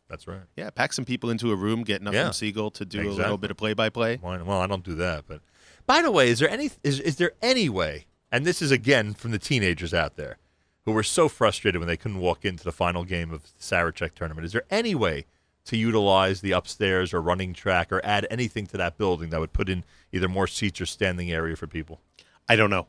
That's 0.09 0.27
right. 0.27 0.41
Yeah, 0.57 0.71
pack 0.71 0.93
some 0.93 1.05
people 1.05 1.31
into 1.31 1.53
a 1.53 1.57
room, 1.57 1.85
get 1.85 2.03
Nachum 2.03 2.13
Yeah. 2.15 2.29
Segal 2.31 2.75
to 2.75 2.85
do 2.85 3.09
a 3.09 3.13
little 3.13 3.39
bit 3.39 3.53
of 3.53 3.57
play 3.57 3.75
by 3.75 3.91
play. 3.91 4.19
Well, 4.21 4.51
I 4.61 4.67
don't 4.67 4.83
do 4.85 4.95
that, 4.97 5.25
but 5.29 5.41
by 5.87 6.03
the 6.03 6.11
way, 6.11 6.29
is 6.31 6.41
there 6.41 6.51
any 6.51 6.71
is 6.83 6.99
is 6.99 7.17
there 7.17 7.33
any 7.41 7.69
way? 7.69 8.07
And 8.33 8.45
this 8.45 8.61
is 8.61 8.71
again 8.73 9.15
from 9.15 9.31
the 9.31 9.39
teenagers 9.39 9.95
out 9.95 10.17
there 10.17 10.39
who 10.85 10.93
were 10.93 11.03
so 11.05 11.29
frustrated 11.29 11.79
when 11.81 11.87
they 11.89 11.97
couldn't 11.97 12.19
walk 12.19 12.45
into 12.45 12.65
the 12.65 12.73
final 12.73 13.05
game 13.05 13.31
of 13.33 13.43
the 13.43 13.49
Sarachek 13.61 14.15
tournament. 14.15 14.45
Is 14.47 14.53
there 14.53 14.65
any 14.71 14.95
way 14.97 15.27
to 15.67 15.77
utilize 15.77 16.41
the 16.41 16.53
upstairs 16.53 17.13
or 17.13 17.21
running 17.21 17.53
track 17.53 17.93
or 17.93 18.01
add 18.05 18.27
anything 18.31 18.67
to 18.69 18.77
that 18.77 18.99
building 18.99 19.31
that 19.31 19.41
would 19.41 19.53
put 19.53 19.69
in 19.69 19.85
either 20.13 20.29
more 20.29 20.47
seats 20.47 20.81
or 20.81 20.87
standing 20.87 21.31
area 21.31 21.57
for 21.57 21.67
people? 21.67 22.01
I 22.49 22.57
don't 22.57 22.71
know. 22.71 22.87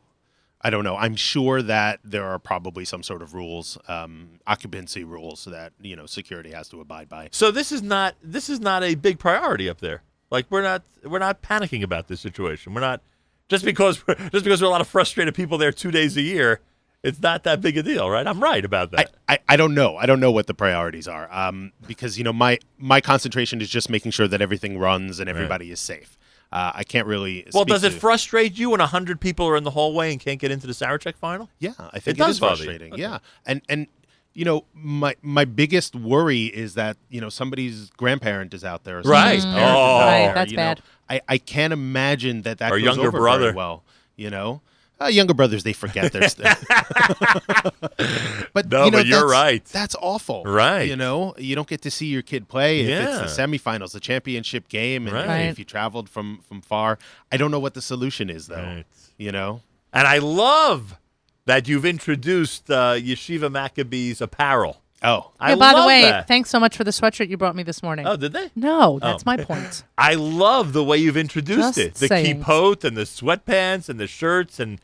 I 0.63 0.69
don't 0.69 0.83
know. 0.83 0.95
I'm 0.95 1.15
sure 1.15 1.61
that 1.63 1.99
there 2.03 2.23
are 2.23 2.37
probably 2.37 2.85
some 2.85 3.01
sort 3.01 3.21
of 3.21 3.33
rules, 3.33 3.79
um, 3.87 4.39
occupancy 4.45 5.03
rules 5.03 5.45
that 5.45 5.73
you 5.81 5.95
know 5.95 6.05
security 6.05 6.51
has 6.51 6.69
to 6.69 6.79
abide 6.81 7.09
by. 7.09 7.29
So 7.31 7.49
this 7.49 7.71
is 7.71 7.81
not 7.81 8.15
this 8.21 8.49
is 8.49 8.59
not 8.59 8.83
a 8.83 8.95
big 8.95 9.17
priority 9.17 9.67
up 9.69 9.79
there. 9.79 10.03
Like 10.29 10.45
we're 10.49 10.61
not 10.61 10.83
we're 11.03 11.19
not 11.19 11.41
panicking 11.41 11.81
about 11.81 12.07
this 12.07 12.21
situation. 12.21 12.73
We're 12.73 12.81
not 12.81 13.01
just 13.49 13.65
because 13.65 14.05
we're, 14.07 14.15
just 14.15 14.43
because 14.43 14.59
there 14.59 14.67
are 14.67 14.69
a 14.69 14.71
lot 14.71 14.81
of 14.81 14.87
frustrated 14.87 15.33
people 15.33 15.57
there 15.57 15.71
two 15.71 15.91
days 15.91 16.15
a 16.15 16.21
year. 16.21 16.61
It's 17.03 17.19
not 17.19 17.43
that 17.45 17.61
big 17.61 17.77
a 17.77 17.83
deal, 17.83 18.09
right? 18.09 18.27
I'm 18.27 18.39
right 18.41 18.63
about 18.63 18.91
that. 18.91 19.11
I, 19.27 19.39
I 19.49 19.57
don't 19.57 19.73
know. 19.73 19.97
I 19.97 20.05
don't 20.05 20.19
know 20.19 20.31
what 20.31 20.45
the 20.45 20.53
priorities 20.53 21.07
are. 21.07 21.27
Um, 21.31 21.71
because 21.87 22.17
you 22.17 22.23
know 22.23 22.33
my 22.33 22.59
my 22.77 23.01
concentration 23.01 23.59
is 23.59 23.69
just 23.69 23.89
making 23.89 24.11
sure 24.11 24.27
that 24.27 24.39
everything 24.41 24.77
runs 24.77 25.19
and 25.19 25.27
everybody 25.29 25.71
is 25.71 25.79
safe. 25.79 26.17
Uh, 26.51 26.71
I 26.75 26.83
can't 26.83 27.07
really. 27.07 27.47
well, 27.53 27.63
speak 27.63 27.73
does 27.73 27.83
it 27.83 27.91
to- 27.93 27.99
frustrate 27.99 28.57
you 28.59 28.69
when 28.71 28.79
hundred 28.81 29.19
people 29.19 29.47
are 29.47 29.55
in 29.57 29.63
the 29.63 29.71
hallway 29.71 30.11
and 30.11 30.19
can't 30.19 30.39
get 30.39 30.51
into 30.51 30.67
the 30.67 30.73
Sarachek 30.73 31.15
final? 31.15 31.49
Yeah, 31.59 31.71
I 31.91 31.99
think 31.99 32.17
does 32.17 32.27
it 32.27 32.31
is 32.31 32.39
bother 32.39 32.63
you. 32.63 32.69
frustrating. 32.69 32.97
Yeah, 32.99 33.17
and 33.47 33.61
and 33.67 33.87
you 34.33 34.45
know 34.45 34.65
my 34.75 35.15
my 35.23 35.45
biggest 35.45 35.95
worry 35.95 36.45
is 36.45 36.75
that 36.75 36.97
you 37.09 37.19
know 37.19 37.29
somebody's 37.29 37.89
grandparent 37.91 38.53
is 38.53 38.63
out 38.63 38.83
there, 38.83 38.99
or 38.99 39.01
Right. 39.01 39.39
Mm. 39.39 39.43
parent 39.43 39.57
is 39.57 39.73
Oh. 39.73 39.99
Right, 39.99 40.25
there, 40.25 40.33
that's 40.35 40.51
you 40.51 40.57
know. 40.57 40.63
bad. 40.63 40.81
I 41.09 41.21
I 41.27 41.37
can't 41.39 41.73
imagine 41.73 42.43
that 42.43 42.59
that 42.59 42.71
Or 42.71 42.75
goes 42.77 42.83
younger 42.85 43.07
over 43.07 43.17
brother. 43.17 43.43
very 43.45 43.55
well. 43.55 43.83
You 44.17 44.29
know, 44.29 44.61
uh, 45.03 45.07
younger 45.07 45.33
brothers 45.33 45.63
they 45.63 45.73
forget 45.73 46.11
their 46.11 46.27
stuff. 46.35 46.63
but 48.53 48.69
No, 48.69 48.85
you 48.85 48.91
know, 48.91 48.97
but 48.97 49.05
you're 49.05 49.19
that's- 49.19 49.31
right. 49.31 49.65
That's 49.65 49.95
awful. 50.01 50.43
Right. 50.43 50.87
You 50.87 50.95
know, 50.95 51.33
you 51.37 51.55
don't 51.55 51.67
get 51.67 51.81
to 51.83 51.91
see 51.91 52.07
your 52.07 52.21
kid 52.21 52.47
play 52.47 52.81
if 52.81 52.89
Yeah. 52.89 53.23
it's 53.23 53.35
the 53.35 53.41
semifinals, 53.41 53.91
the 53.93 53.99
championship 53.99 54.67
game, 54.69 55.07
and 55.07 55.15
Right. 55.15 55.41
if 55.45 55.59
you 55.59 55.65
traveled 55.65 56.09
from 56.09 56.39
from 56.47 56.61
far. 56.61 56.97
I 57.31 57.37
don't 57.37 57.51
know 57.51 57.59
what 57.59 57.73
the 57.73 57.81
solution 57.81 58.29
is 58.29 58.47
though. 58.47 58.55
Right. 58.63 58.85
You 59.17 59.31
know. 59.31 59.61
And 59.93 60.07
I 60.07 60.19
love 60.19 60.97
that 61.45 61.67
you've 61.67 61.85
introduced 61.85 62.69
uh, 62.71 62.93
Yeshiva 62.93 63.51
Maccabees 63.51 64.21
apparel. 64.21 64.77
Oh, 65.03 65.31
I 65.39 65.49
yeah, 65.49 65.55
by 65.55 65.73
the 65.73 65.87
way, 65.87 66.03
that. 66.03 66.27
thanks 66.27 66.51
so 66.51 66.59
much 66.59 66.77
for 66.77 66.83
the 66.83 66.91
sweatshirt 66.91 67.27
you 67.27 67.35
brought 67.35 67.55
me 67.55 67.63
this 67.63 67.81
morning. 67.81 68.05
Oh, 68.05 68.15
did 68.15 68.33
they? 68.33 68.51
no, 68.55 68.99
that's 68.99 69.23
Oh. 69.23 69.25
my 69.25 69.37
point. 69.37 69.83
I 69.97 70.13
love 70.13 70.73
the 70.73 70.83
way 70.83 70.97
you've 70.97 71.17
introduced 71.17 71.75
Just 71.75 71.77
it. 71.79 71.93
The 71.95 72.07
saying. 72.07 72.43
kippot 72.43 72.83
and 72.83 72.95
the 72.95 73.01
sweatpants 73.01 73.89
and 73.89 73.99
the 73.99 74.05
shirts 74.05 74.59
and 74.59 74.79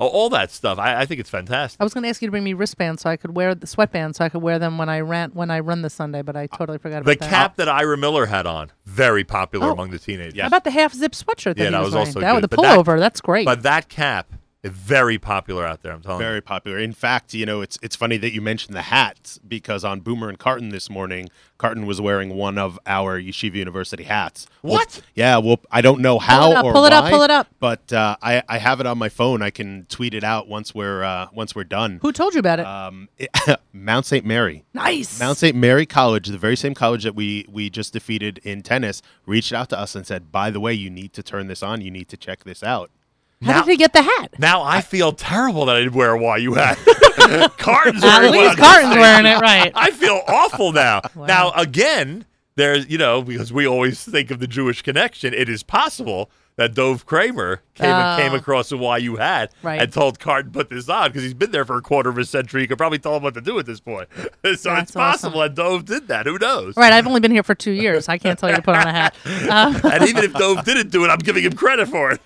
all- 0.00 0.08
all 0.08 0.30
that 0.30 0.50
stuff. 0.50 0.78
I, 0.78 1.00
I 1.02 1.06
think 1.06 1.20
it's 1.20 1.30
fantastic. 1.30 1.80
I 1.80 1.84
was 1.84 1.92
going 1.94 2.02
to 2.02 2.08
ask 2.08 2.20
you 2.22 2.26
to 2.28 2.32
bring 2.32 2.42
me 2.42 2.54
wristbands 2.54 3.02
so 3.02 3.10
I 3.10 3.16
could 3.16 3.36
wear 3.36 3.54
the 3.54 3.66
sweatbands 3.66 4.16
so 4.16 4.24
I 4.24 4.28
could 4.30 4.42
wear 4.42 4.58
them 4.58 4.78
when 4.78 4.88
I 4.88 5.00
ran 5.00 5.30
when 5.30 5.50
I 5.50 5.60
run 5.60 5.82
this 5.82 5.94
Sunday, 5.94 6.22
but 6.22 6.36
I 6.36 6.46
totally 6.48 6.78
forgot 6.78 7.04
The 7.04 7.12
about 7.12 7.20
that. 7.20 7.30
cap 7.30 7.56
that 7.56 7.68
Ira 7.68 7.96
Miller 7.96 8.26
had 8.26 8.46
on, 8.46 8.72
very 8.86 9.22
popular 9.24 9.68
Oh. 9.68 9.72
among 9.72 9.90
the 9.90 9.98
teenagers. 9.98 10.40
How 10.40 10.46
about 10.48 10.64
the 10.64 10.70
half 10.70 10.94
zip 10.94 11.12
sweatshirt 11.12 11.56
that 11.56 11.58
Yeah, 11.58 11.64
he 11.66 11.70
that 11.72 11.78
was, 11.80 11.86
was 11.86 11.94
wearing? 11.94 12.06
also 12.08 12.20
that 12.20 12.32
good. 12.34 12.42
the 12.44 12.48
But 12.48 12.62
that- 12.62 12.78
pullover. 12.78 12.98
that's 12.98 13.20
great. 13.20 13.44
But 13.44 13.62
that 13.62 13.88
cap 13.88 14.32
very 14.62 15.18
popular 15.18 15.64
out 15.64 15.82
there. 15.82 15.92
I'm 15.92 16.02
telling 16.02 16.18
Very 16.18 16.36
you. 16.36 16.42
popular. 16.42 16.78
In 16.78 16.92
fact, 16.92 17.32
you 17.32 17.46
know, 17.46 17.62
it's 17.62 17.78
it's 17.82 17.96
funny 17.96 18.18
that 18.18 18.32
you 18.34 18.42
mentioned 18.42 18.76
the 18.76 18.82
hats 18.82 19.38
because 19.46 19.84
on 19.84 20.00
Boomer 20.00 20.28
and 20.28 20.38
Carton 20.38 20.68
this 20.68 20.90
morning, 20.90 21.30
Carton 21.56 21.86
was 21.86 21.98
wearing 22.00 22.34
one 22.36 22.58
of 22.58 22.78
our 22.86 23.18
Yeshiva 23.18 23.54
University 23.54 24.02
hats. 24.04 24.46
Well, 24.62 24.74
What? 24.74 25.00
yeah, 25.14 25.38
well, 25.38 25.60
I 25.70 25.80
don't 25.80 26.00
know 26.00 26.18
how 26.18 26.50
it 26.50 26.56
up, 26.58 26.64
or 26.66 26.72
pull 26.72 26.84
it 26.84 26.92
up, 26.92 27.08
pull 27.10 27.22
it 27.22 27.30
up. 27.30 27.46
But 27.58 27.90
uh, 27.92 28.16
I 28.22 28.42
I 28.48 28.58
have 28.58 28.80
it 28.80 28.86
on 28.86 28.98
my 28.98 29.08
phone. 29.08 29.40
I 29.40 29.48
can 29.50 29.86
tweet 29.88 30.12
it 30.12 30.24
out 30.24 30.46
once 30.46 30.74
we're 30.74 31.02
uh, 31.04 31.28
once 31.32 31.54
we're 31.54 31.64
done. 31.64 31.98
Who 32.02 32.12
told 32.12 32.34
you 32.34 32.40
about 32.40 32.60
it? 32.60 32.66
Um, 32.66 33.08
Mount 33.72 34.04
St. 34.04 34.26
Mary. 34.26 34.64
nice. 34.74 35.18
Mount 35.18 35.38
St. 35.38 35.56
Mary 35.56 35.86
College, 35.86 36.28
the 36.28 36.36
very 36.38 36.56
same 36.56 36.74
college 36.74 37.04
that 37.04 37.14
we 37.14 37.46
we 37.48 37.70
just 37.70 37.94
defeated 37.94 38.38
in 38.44 38.62
tennis, 38.62 39.00
reached 39.24 39.54
out 39.54 39.70
to 39.70 39.78
us 39.78 39.94
and 39.94 40.06
said, 40.06 40.30
"By 40.30 40.50
the 40.50 40.60
way, 40.60 40.74
you 40.74 40.90
need 40.90 41.14
to 41.14 41.22
turn 41.22 41.46
this 41.48 41.62
on. 41.62 41.80
You 41.80 41.90
need 41.90 42.08
to 42.10 42.18
check 42.18 42.44
this 42.44 42.62
out." 42.62 42.90
How 43.42 43.52
Now- 43.52 43.62
did 43.62 43.70
he 43.70 43.76
get 43.78 43.92
the 43.94 44.02
hat? 44.02 44.38
Now 44.38 44.62
I 44.62 44.82
feel 44.82 45.12
terrible 45.12 45.64
that 45.66 45.76
I 45.76 45.80
didn't 45.80 45.94
wear 45.94 46.14
a 46.14 46.38
YU 46.40 46.54
hat. 46.54 46.78
Carton's 47.58 48.02
At 48.04 48.20
wearing 48.20 48.34
one 48.36 48.44
least 48.46 48.58
Carton's 48.58 48.96
wearing 48.96 49.26
it 49.26 49.40
right. 49.40 49.72
I 49.74 49.90
feel 49.92 50.22
awful 50.28 50.72
now. 50.72 51.00
Wow. 51.14 51.26
Now 51.26 51.52
again, 51.52 52.26
there's 52.56 52.88
you 52.90 52.98
know 52.98 53.22
because 53.22 53.52
we 53.52 53.66
always 53.66 54.04
think 54.04 54.30
of 54.30 54.40
the 54.40 54.46
Jewish 54.46 54.82
connection. 54.82 55.32
It 55.32 55.48
is 55.48 55.62
possible 55.62 56.30
that 56.56 56.74
Dove 56.74 57.06
Kramer 57.06 57.62
came 57.74 57.88
Oh. 57.94 58.16
came 58.18 58.34
across 58.34 58.70
a 58.72 58.76
YU 58.76 59.16
hat 59.16 59.52
Right. 59.62 59.80
and 59.80 59.90
told 59.90 60.18
Card 60.20 60.46
to 60.46 60.50
put 60.50 60.68
this 60.68 60.88
on 60.90 61.08
because 61.08 61.22
he's 61.22 61.32
been 61.32 61.50
there 61.52 61.64
for 61.64 61.76
a 61.78 61.82
quarter 61.82 62.10
of 62.10 62.18
a 62.18 62.24
century. 62.26 62.60
He 62.62 62.66
could 62.66 62.76
probably 62.76 62.98
tell 62.98 63.16
him 63.16 63.22
what 63.22 63.32
to 63.34 63.40
do 63.40 63.58
at 63.58 63.64
this 63.64 63.80
point. 63.80 64.08
so 64.16 64.28
it's 64.44 64.62
That's 64.64 64.90
possible 64.90 65.40
that 65.40 65.54
Dove 65.54 65.86
did 65.86 66.08
that. 66.08 66.26
Who 66.26 66.38
knows? 66.38 66.76
Right, 66.76 66.92
I've 66.92 67.06
only 67.06 67.20
been 67.20 67.30
here 67.32 67.42
for 67.42 67.54
two 67.54 67.70
years. 67.72 68.08
I 68.10 68.18
can't 68.18 68.38
tell 68.38 68.50
you 68.50 68.56
to 68.56 68.62
put 68.62 68.76
on 68.76 68.86
a 68.86 68.92
hat. 68.92 69.14
Um, 69.48 69.80
and 69.90 70.06
even 70.08 70.24
if 70.24 70.34
Dove 70.34 70.62
didn't 70.64 70.90
do 70.90 71.04
it, 71.04 71.08
I'm 71.08 71.18
giving 71.18 71.44
him 71.44 71.54
credit 71.54 71.88
for 71.88 72.10
it. 72.12 72.20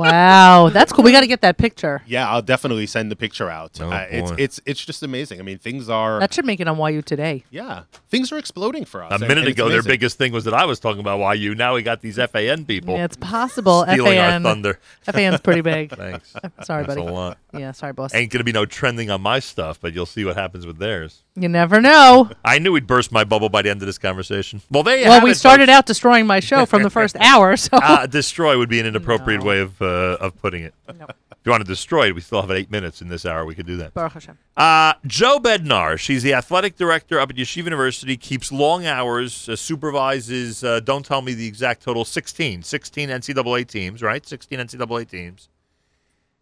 Wow, 0.00 0.68
that's 0.70 0.92
cool. 0.92 1.04
We 1.04 1.12
got 1.12 1.20
to 1.20 1.26
get 1.26 1.40
that 1.42 1.58
picture. 1.58 2.02
Yeah, 2.06 2.28
I'll 2.28 2.42
definitely 2.42 2.86
send 2.86 3.10
the 3.10 3.16
picture 3.16 3.48
out. 3.50 3.78
Oh, 3.80 3.90
uh, 3.90 4.06
it's 4.10 4.30
boy. 4.30 4.36
it's 4.38 4.60
it's 4.66 4.84
just 4.84 5.02
amazing. 5.02 5.38
I 5.40 5.42
mean, 5.42 5.58
things 5.58 5.88
are 5.88 6.18
That 6.20 6.32
should 6.34 6.44
make 6.46 6.60
it 6.60 6.68
on 6.68 6.78
YU 6.92 7.02
today. 7.02 7.44
yeah, 7.50 7.82
things 8.08 8.32
are 8.32 8.38
exploding 8.38 8.84
for 8.84 9.02
us. 9.02 9.10
a 9.10 9.14
and- 9.14 9.22
minute 9.22 9.38
and 9.38 9.48
it's 9.48 9.56
ago, 9.56 9.68
their 9.68 9.78
amazing. 9.80 9.90
biggest 9.92 10.18
thing 10.18 10.32
was 10.32 10.44
that 10.44 10.54
I 10.54 10.64
was 10.64 10.80
talking 10.80 11.00
about 11.00 11.20
YU. 11.38 11.54
Now 11.54 11.74
we 11.74 11.82
got 11.82 12.00
these 12.00 12.16
FAN 12.16 12.64
people 12.64 12.96
Yeah, 12.96 13.04
it's 13.04 13.16
possible. 13.16 13.82
stealing 13.84 14.12
FAN, 14.14 14.46
our 14.46 14.52
thunder. 14.52 14.78
FAN's 15.02 15.40
pretty 15.40 15.60
big. 15.60 15.90
Thanks. 15.96 16.32
Sorry, 16.62 16.84
That's 16.84 16.96
buddy. 16.96 17.00
a 17.00 17.12
lot. 17.12 17.38
Yeah, 17.52 17.72
sorry, 17.72 17.92
boss. 17.92 18.14
Ain't 18.14 18.30
gonna 18.30 18.44
be 18.44 18.52
no 18.52 18.66
trending 18.66 19.10
on 19.10 19.20
my 19.20 19.38
stuff, 19.40 19.78
but 19.80 19.92
you'll 19.94 20.06
see 20.06 20.24
what 20.24 20.36
happens 20.36 20.66
with 20.66 20.78
theirs. 20.78 21.22
You 21.34 21.48
never 21.48 21.80
know. 21.80 22.30
I 22.44 22.58
knew 22.58 22.72
we'd 22.72 22.86
burst 22.86 23.10
my 23.12 23.24
bubble 23.24 23.48
by 23.48 23.62
the 23.62 23.70
end 23.70 23.82
of 23.82 23.86
this 23.86 23.98
conversation. 23.98 24.62
Well, 24.70 24.82
there 24.82 24.96
you 24.98 25.06
Well, 25.08 25.22
we 25.24 25.30
it, 25.32 25.36
started 25.36 25.66
folks. 25.66 25.76
out 25.76 25.86
destroying 25.86 26.26
my 26.26 26.40
show 26.40 26.66
from 26.66 26.82
the 26.82 26.90
first 26.90 27.16
hour, 27.20 27.56
so 27.56 27.76
Uh, 27.76 28.06
destroy 28.06 28.56
would 28.58 28.68
be 28.68 28.80
an 28.80 28.86
inappropriate 28.86 29.40
No. 29.40 29.46
way 29.46 29.60
of 29.60 29.80
uh, 29.82 30.16
of 30.20 30.40
putting 30.40 30.62
it. 30.62 30.74
No. 30.98 31.06
If 31.06 31.46
you 31.46 31.52
want 31.52 31.64
to 31.64 31.68
destroy 31.68 32.08
it, 32.08 32.14
we 32.14 32.20
still 32.20 32.42
have 32.42 32.50
eight 32.50 32.70
minutes 32.70 33.00
in 33.00 33.08
this 33.08 33.24
hour. 33.24 33.46
We 33.46 33.54
could 33.54 33.64
do 33.66 33.78
that. 33.78 33.94
Baruch 33.94 34.12
Hashem. 34.12 34.36
Uh, 34.58 34.92
Joe 35.06 35.38
Bednarsh, 35.40 36.06
he's 36.06 36.22
the 36.22 36.34
athletic 36.34 36.76
director 36.76 37.18
up 37.18 37.30
at 37.30 37.36
Yeshiva 37.36 37.64
University, 37.64 38.18
keeps 38.18 38.52
long 38.52 38.84
hours, 38.84 39.48
uh, 39.48 39.56
supervises, 39.56 40.62
uh, 40.62 40.80
don't 40.80 41.04
tell 41.06 41.22
me 41.22 41.32
the 41.32 41.46
exact 41.46 41.82
total, 41.82 42.04
16. 42.04 42.62
16 42.62 43.08
NCAA 43.08 43.66
teams, 43.66 44.02
right? 44.02 44.26
16 44.26 44.58
NCAA 44.58 45.08
teams. 45.08 45.48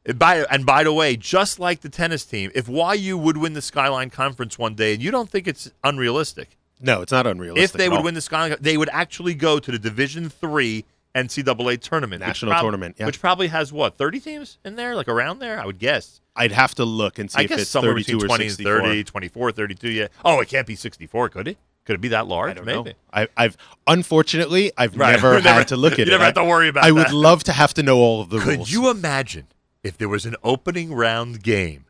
And 0.08 0.18
by, 0.18 0.38
and 0.50 0.64
by 0.66 0.82
the 0.84 0.92
way, 0.92 1.16
just 1.16 1.60
like 1.60 1.82
the 1.82 1.88
tennis 1.88 2.24
team, 2.24 2.50
if 2.54 2.66
YU 2.68 3.16
would 3.18 3.36
win 3.36 3.52
the 3.52 3.62
Skyline 3.62 4.10
Conference 4.10 4.58
one 4.58 4.74
day, 4.74 4.94
and 4.94 5.02
you 5.02 5.10
don't 5.10 5.28
think 5.30 5.46
it's 5.46 5.70
unrealistic, 5.84 6.56
No, 6.80 7.02
it's 7.02 7.12
not 7.12 7.26
unrealistic. 7.26 7.64
if 7.64 7.72
they 7.74 7.88
would 7.88 7.98
all. 7.98 8.02
win 8.04 8.14
the 8.14 8.20
Skyline, 8.22 8.56
they 8.60 8.76
would 8.78 8.88
actually 8.90 9.34
go 9.34 9.58
to 9.60 9.70
the 9.70 9.78
Division 9.78 10.30
Three 10.30 10.84
NCAA 11.14 11.80
tournament, 11.80 12.20
National 12.20 12.58
tournament, 12.60 12.96
yeah. 12.98 13.06
which 13.06 13.20
probably 13.20 13.48
has 13.48 13.72
what 13.72 13.96
thirty 13.98 14.18
teams 14.20 14.58
in 14.64 14.76
there, 14.76 14.94
like 14.96 15.08
around 15.08 15.40
there. 15.40 15.60
I 15.60 15.66
would 15.66 15.78
guess. 15.78 16.20
I'd 16.36 16.52
have 16.52 16.74
to 16.76 16.84
look 16.84 17.18
and 17.18 17.28
see 17.30 17.40
I 17.40 17.42
if 17.44 17.50
it's 17.50 17.68
somewhere 17.68 17.92
32 17.94 18.12
between 18.18 18.24
or 18.24 18.28
20 18.28 18.46
and 18.46 18.56
30, 18.56 19.04
24, 19.04 19.52
32. 19.52 19.90
Yeah. 19.90 20.06
Oh, 20.24 20.38
it 20.40 20.48
can't 20.48 20.66
be 20.68 20.76
64, 20.76 21.30
could 21.30 21.48
it? 21.48 21.58
Could 21.84 21.94
it 21.96 22.00
be 22.00 22.08
that 22.08 22.28
large? 22.28 22.50
I 22.52 22.54
don't 22.54 22.64
Maybe. 22.64 22.90
know. 22.90 22.96
I, 23.12 23.28
I've 23.36 23.56
unfortunately 23.88 24.70
I've 24.78 24.96
Right. 24.96 25.12
never 25.12 25.32
never- 25.42 25.48
had 25.48 25.68
to 25.68 25.76
look 25.76 25.92
at 25.98 25.98
you 25.98 26.02
it. 26.02 26.06
You 26.06 26.12
never 26.12 26.22
I- 26.22 26.26
had 26.26 26.34
to 26.36 26.44
worry 26.44 26.68
about 26.68 26.84
I 26.84 26.88
that. 26.88 26.94
would 26.94 27.10
love 27.12 27.42
to 27.44 27.52
have 27.52 27.74
to 27.74 27.82
know 27.82 27.98
all 27.98 28.20
of 28.22 28.30
the 28.30 28.38
Could 28.38 28.46
rules. 28.46 28.68
Could 28.68 28.72
you 28.72 28.90
imagine 28.90 29.46
if 29.82 29.96
there 29.98 30.08
was 30.08 30.26
an 30.26 30.36
opening 30.42 30.92
round 30.92 31.42
game 31.42 31.84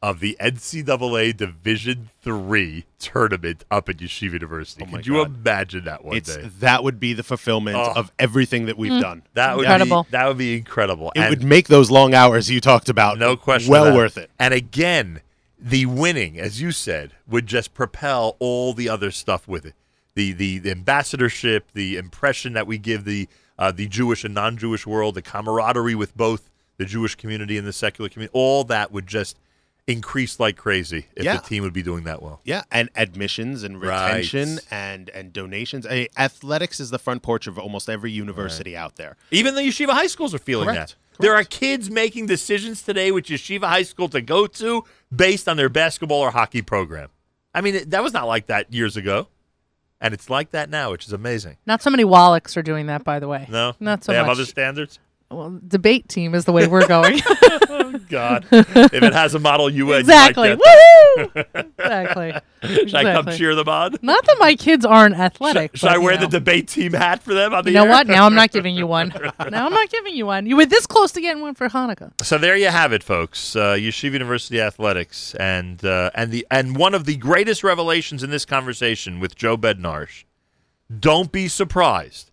of 0.00 0.18
the 0.18 0.36
NCAA 0.40 1.36
Division 1.36 2.08
Three 2.22 2.84
tournament 2.98 3.64
up 3.70 3.88
at 3.88 3.98
Yeshiva 3.98 4.32
University? 4.34 4.84
Oh 4.88 4.90
Could 4.96 5.06
you 5.06 5.14
God. 5.14 5.36
imagine 5.36 5.84
that 5.84 6.04
one 6.04 6.16
it's 6.16 6.34
day? 6.36 6.50
that 6.60 6.82
would 6.82 6.98
be 6.98 7.12
the 7.12 7.22
fulfillment 7.22 7.76
Oh. 7.76 7.92
of 7.94 8.10
everything 8.18 8.66
that 8.66 8.76
we've 8.76 9.00
done. 9.00 9.22
That 9.34 9.56
would 9.56 9.64
Incredible. 9.64 10.04
be 10.04 10.10
that 10.10 10.26
would 10.28 10.38
be 10.38 10.56
incredible. 10.56 11.12
It 11.14 11.20
And- 11.20 11.30
would 11.30 11.44
make 11.44 11.68
those 11.68 11.90
long 11.90 12.14
hours 12.14 12.50
you 12.50 12.60
talked 12.60 12.88
about 12.88 13.18
No 13.18 13.36
question. 13.36 13.70
well 13.70 13.86
about 13.86 13.96
worth 13.96 14.18
it. 14.18 14.30
And 14.38 14.52
again, 14.54 15.20
the 15.58 15.86
winning, 15.86 16.38
as 16.40 16.60
you 16.60 16.72
said, 16.72 17.12
would 17.28 17.46
just 17.46 17.72
propel 17.74 18.36
all 18.40 18.72
the 18.74 18.88
other 18.88 19.12
stuff 19.12 19.46
with 19.46 19.64
it. 19.64 19.74
The 20.14 20.32
the, 20.32 20.58
the 20.58 20.70
ambassadorship, 20.72 21.68
the 21.74 21.96
impression 21.96 22.52
that 22.54 22.66
we 22.66 22.78
give 22.78 23.04
the 23.04 23.28
uh, 23.58 23.70
the 23.70 23.86
Jewish 23.86 24.24
and 24.24 24.34
non-Jewish 24.34 24.84
world, 24.86 25.14
the 25.14 25.22
camaraderie 25.22 25.94
with 25.94 26.16
both 26.16 26.50
the 26.82 26.88
Jewish 26.88 27.14
community 27.14 27.56
and 27.58 27.66
the 27.66 27.72
secular 27.72 28.08
community, 28.08 28.32
all 28.34 28.64
that 28.64 28.90
would 28.92 29.06
just 29.06 29.38
increase 29.86 30.38
like 30.38 30.56
crazy 30.56 31.06
if 31.16 31.24
Yeah. 31.24 31.36
the 31.36 31.42
team 31.42 31.62
would 31.64 31.72
be 31.72 31.82
doing 31.82 32.04
that 32.04 32.22
well. 32.22 32.40
Yeah, 32.44 32.62
and 32.70 32.88
admissions 32.94 33.62
and 33.64 33.80
Right. 33.82 34.06
retention 34.08 34.60
and 34.70 35.10
and 35.10 35.32
donations. 35.32 35.86
I, 35.86 36.08
athletics 36.16 36.78
is 36.80 36.90
the 36.90 36.98
front 37.00 37.22
porch 37.22 37.46
of 37.48 37.58
almost 37.58 37.88
every 37.90 38.12
university 38.12 38.76
out 38.76 38.96
there. 38.96 39.16
Even 39.32 39.54
the 39.56 39.62
yeshiva 39.62 39.90
high 39.90 40.06
schools 40.06 40.34
are 40.34 40.38
feeling 40.38 40.66
Correct. 40.68 40.96
that. 41.18 41.22
There 41.22 41.34
are 41.34 41.44
kids 41.44 41.90
making 41.90 42.26
decisions 42.26 42.82
today 42.82 43.10
which 43.10 43.28
yeshiva 43.28 43.64
high 43.64 43.82
school 43.82 44.08
to 44.10 44.20
go 44.20 44.46
to 44.46 44.84
based 45.14 45.48
on 45.48 45.56
their 45.56 45.68
basketball 45.68 46.20
or 46.20 46.30
hockey 46.30 46.62
program. 46.62 47.08
I 47.54 47.60
mean, 47.60 47.88
that 47.90 48.02
was 48.02 48.12
not 48.12 48.26
like 48.28 48.46
that 48.46 48.72
years 48.72 48.96
ago, 48.96 49.28
and 50.00 50.14
it's 50.14 50.30
like 50.30 50.52
that 50.52 50.70
now, 50.70 50.92
which 50.92 51.06
is 51.06 51.12
amazing. 51.12 51.56
Not 51.66 51.82
so 51.82 51.90
many 51.90 52.04
Wallachs 52.04 52.56
are 52.56 52.62
doing 52.62 52.86
that, 52.86 53.02
by 53.04 53.18
the 53.18 53.28
way. 53.28 53.46
No, 53.50 53.74
not 53.80 54.04
so 54.04 54.12
they 54.12 54.18
have 54.18 54.28
other 54.28 54.46
standards. 54.46 55.00
Well, 55.32 55.60
debate 55.66 56.08
team 56.08 56.34
is 56.34 56.44
the 56.44 56.52
way 56.52 56.66
we're 56.66 56.86
going. 56.86 57.20
God, 58.08 58.46
if 58.52 58.92
it 58.92 59.12
has 59.12 59.34
a 59.34 59.38
model 59.38 59.68
UN, 59.70 60.00
exactly. 60.00 60.50
You 60.50 60.56
might 60.56 61.34
get 61.34 61.52
Woohoo! 61.54 61.64
exactly. 61.78 62.32
Should 62.88 62.94
I 62.94 63.14
come 63.14 63.26
cheer 63.36 63.54
them 63.54 63.68
on? 63.68 63.96
Not 64.02 64.24
that 64.26 64.36
my 64.38 64.54
kids 64.54 64.84
aren't 64.84 65.14
athletic. 65.14 65.76
Should 65.76 65.86
but, 65.86 65.94
I 65.94 65.98
wear 65.98 66.14
know. 66.14 66.22
the 66.22 66.26
debate 66.28 66.68
team 66.68 66.92
hat 66.92 67.22
for 67.22 67.34
them 67.34 67.52
on 67.52 67.64
the 67.64 67.70
You 67.70 67.74
know 67.76 67.84
air? 67.84 67.90
what? 67.90 68.06
Now 68.06 68.26
I'm 68.26 68.34
not 68.34 68.50
giving 68.50 68.74
you 68.74 68.86
one. 68.86 69.12
Now 69.50 69.66
I'm 69.66 69.72
not 69.72 69.90
giving 69.90 70.14
you 70.14 70.26
one. 70.26 70.46
You 70.46 70.56
were 70.56 70.66
this 70.66 70.86
close 70.86 71.12
to 71.12 71.20
getting 71.20 71.42
one 71.42 71.54
for 71.54 71.68
Hanukkah. 71.68 72.12
So 72.22 72.38
there 72.38 72.56
you 72.56 72.68
have 72.68 72.92
it, 72.92 73.02
folks. 73.02 73.56
Uh, 73.56 73.74
Yeshiva 73.74 74.12
University 74.12 74.60
athletics, 74.60 75.34
and 75.36 75.84
uh, 75.84 76.10
and 76.14 76.30
the 76.30 76.46
and 76.50 76.76
one 76.76 76.94
of 76.94 77.04
the 77.04 77.16
greatest 77.16 77.64
revelations 77.64 78.22
in 78.22 78.30
this 78.30 78.44
conversation 78.44 79.20
with 79.20 79.34
Joe 79.34 79.56
Bednarsh. 79.56 80.24
Don't 80.98 81.32
be 81.32 81.48
surprised 81.48 82.31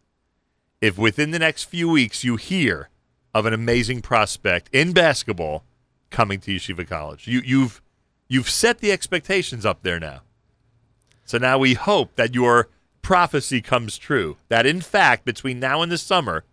if 0.81 0.97
within 0.97 1.31
the 1.31 1.39
next 1.39 1.63
few 1.63 1.89
weeks 1.89 2.23
you 2.23 2.35
hear 2.35 2.89
of 3.33 3.45
an 3.45 3.53
amazing 3.53 4.01
prospect 4.01 4.69
in 4.73 4.93
basketball 4.93 5.63
coming 6.09 6.39
to 6.41 6.51
Yeshiva 6.51 6.87
College. 6.87 7.27
You 7.27 7.41
you've 7.45 7.81
you've 8.27 8.49
set 8.49 8.79
the 8.79 8.91
expectations 8.91 9.65
up 9.65 9.83
there 9.83 9.99
now. 9.99 10.21
So 11.25 11.37
now 11.37 11.57
we 11.57 11.75
hope 11.75 12.15
that 12.15 12.33
your 12.33 12.69
prophecy 13.01 13.61
comes 13.61 13.97
true. 13.97 14.37
That 14.49 14.65
in 14.65 14.81
fact, 14.81 15.25
between 15.25 15.59
now 15.59 15.81
and 15.81 15.91
the 15.91 15.97
summer, 15.97 16.43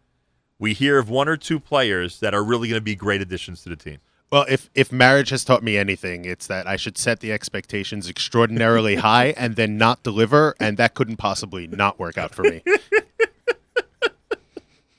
we 0.59 0.75
hear 0.75 0.99
of 0.99 1.09
one 1.09 1.29
or 1.29 1.37
two 1.37 1.61
players 1.61 2.21
that 2.21 2.35
are 2.35 2.45
really 2.45 2.69
going 2.69 2.81
to 2.81 2.85
be 2.85 2.95
great 2.95 3.21
additions 3.21 3.63
to 3.63 3.69
the 3.69 3.77
team. 3.77 3.99
Well, 4.31 4.45
if 4.49 4.69
if 4.75 4.91
marriage 4.91 5.31
has 5.31 5.45
taught 5.45 5.63
me 5.63 5.79
anything, 5.79 6.25
it's 6.25 6.47
that 6.49 6.67
I 6.67 6.77
should 6.77 6.99
set 6.99 7.21
the 7.21 7.33
expectations 7.33 8.11
extraordinarily 8.11 8.97
high 8.97 9.35
and 9.37 9.57
then 9.57 9.79
not 9.79 10.03
deliver, 10.03 10.55
and 10.61 10.77
that 10.77 10.95
couldn't 10.95 11.17
possibly 11.17 11.67
not 11.67 11.99
work 11.99 12.19
out 12.19 12.35
for 12.35 12.43
me. 12.43 12.63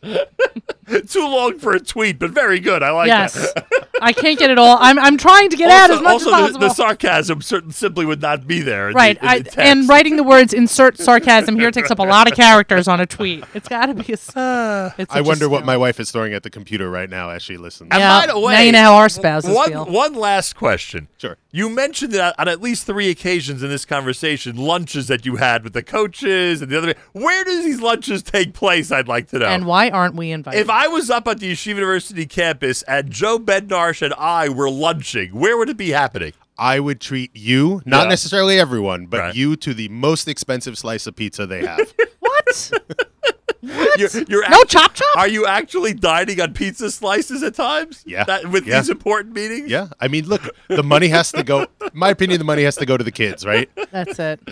Too 1.07 1.21
long 1.21 1.59
for 1.59 1.73
a 1.73 1.79
tweet, 1.79 2.19
but 2.19 2.31
very 2.31 2.59
good. 2.59 2.83
I 2.83 2.91
like 2.91 3.07
yes. 3.07 3.53
that. 3.53 3.67
I 4.01 4.13
can't 4.13 4.37
get 4.37 4.49
it 4.49 4.57
all. 4.59 4.77
I'm 4.79 4.97
I'm 4.99 5.17
trying 5.17 5.49
to 5.49 5.57
get 5.57 5.69
out 5.69 5.89
as 5.91 6.01
much 6.01 6.13
also 6.13 6.29
as 6.29 6.31
the, 6.31 6.59
possible. 6.59 6.59
the 6.59 6.69
sarcasm 6.73 7.41
certain, 7.41 7.71
simply 7.71 8.05
would 8.05 8.21
not 8.21 8.47
be 8.47 8.61
there. 8.61 8.87
in 8.89 8.93
the- 8.93 8.97
right. 8.97 9.17
in 9.17 9.43
the 9.43 9.61
I, 9.61 9.65
and 9.65 9.89
writing 9.89 10.15
the 10.17 10.23
words 10.23 10.53
insert 10.53 10.97
sarcasm 10.99 11.55
here 11.57 11.71
takes 11.71 11.91
up 11.91 11.99
a 11.99 12.03
lot 12.03 12.29
of 12.29 12.35
characters 12.35 12.87
on 12.87 12.99
a 12.99 13.05
tweet. 13.05 13.43
It's 13.53 13.67
got 13.67 13.87
to 13.87 13.93
be 13.93 14.13
a. 14.13 14.15
s- 14.15 14.35
uh, 14.35 14.93
it's 14.97 15.13
I 15.13 15.21
wonder 15.21 15.49
what 15.49 15.65
my 15.65 15.77
wife 15.77 15.99
is 15.99 16.11
throwing 16.11 16.33
at 16.33 16.43
the 16.43 16.49
computer 16.49 16.89
right 16.89 17.09
now 17.09 17.29
as 17.29 17.41
she 17.43 17.57
listens. 17.57 17.89
And 17.91 17.99
Yeah, 17.99 18.21
by 18.25 18.33
the 18.33 18.39
now 18.39 18.59
you 18.61 18.71
know 18.71 18.81
how 18.83 18.95
our 18.95 19.09
spouses 19.09 19.53
one, 19.55 19.69
feel. 19.69 19.85
One 19.85 20.13
last 20.13 20.55
question. 20.55 21.07
Sure. 21.17 21.37
You 21.51 21.69
mentioned 21.69 22.11
that 22.13 22.35
on 22.37 22.47
at 22.47 22.61
least 22.61 22.85
three 22.85 23.09
occasions 23.09 23.63
in 23.63 23.69
this 23.69 23.83
conversation, 23.85 24.57
lunches 24.57 25.07
that 25.07 25.25
you 25.25 25.37
had 25.37 25.63
with 25.63 25.73
the 25.73 25.81
coaches 25.81 26.61
and 26.61 26.71
the 26.71 26.77
other. 26.77 26.95
Where 27.13 27.43
does 27.43 27.63
these 27.65 27.81
lunches 27.81 28.21
take 28.21 28.53
place? 28.53 28.91
I'd 28.91 29.07
like 29.07 29.27
to 29.29 29.39
know. 29.39 29.47
And 29.47 29.65
why 29.65 29.89
aren't 29.89 30.15
we 30.15 30.31
invited? 30.31 30.59
If 30.59 30.69
I 30.69 30.87
was 30.87 31.09
up 31.09 31.27
at 31.27 31.39
the 31.39 31.51
Yeshiva 31.51 31.67
University 31.77 32.25
campus 32.27 32.83
at 32.87 33.09
Joe 33.09 33.39
Bednarsh 33.87 34.01
and 34.01 34.13
I 34.15 34.49
were 34.49 34.69
lunching, 34.69 35.29
where 35.31 35.57
would 35.57 35.69
it 35.69 35.77
be 35.77 35.89
happening? 35.91 36.33
I 36.57 36.79
would 36.79 36.99
treat 36.99 37.31
you, 37.35 37.81
not 37.85 38.03
Yeah. 38.03 38.09
necessarily 38.09 38.59
everyone, 38.59 39.05
but 39.05 39.19
Right. 39.19 39.35
you 39.35 39.55
to 39.57 39.73
the 39.73 39.87
most 39.89 40.27
expensive 40.27 40.77
slice 40.77 41.05
of 41.07 41.15
pizza 41.15 41.45
they 41.45 41.65
have. 41.65 41.93
what? 42.19 42.71
what? 43.67 43.99
You're, 43.99 44.09
you're 44.27 44.49
no 44.49 44.61
act- 44.61 44.69
chop 44.69 44.93
chop. 44.93 45.17
Are 45.17 45.27
you 45.27 45.45
actually 45.45 45.93
dining 45.93 46.39
on 46.41 46.53
pizza 46.53 46.89
slices 46.91 47.43
at 47.43 47.55
times? 47.55 48.03
Yeah. 48.05 48.23
That, 48.23 48.47
with 48.49 48.65
Yeah. 48.67 48.79
these 48.79 48.89
important 48.89 49.33
meetings? 49.35 49.69
yeah, 49.69 49.87
I 49.99 50.07
mean, 50.07 50.25
look, 50.27 50.41
the 50.67 50.83
money 50.83 51.07
has 51.09 51.31
to 51.33 51.43
go. 51.43 51.67
my 51.93 52.09
opinion, 52.09 52.39
the 52.39 52.45
money 52.45 52.63
has 52.63 52.75
to 52.77 52.85
go 52.85 52.97
to 52.97 53.03
the 53.03 53.11
kids, 53.11 53.45
right? 53.45 53.69
That's 53.91 54.19
it. 54.19 54.39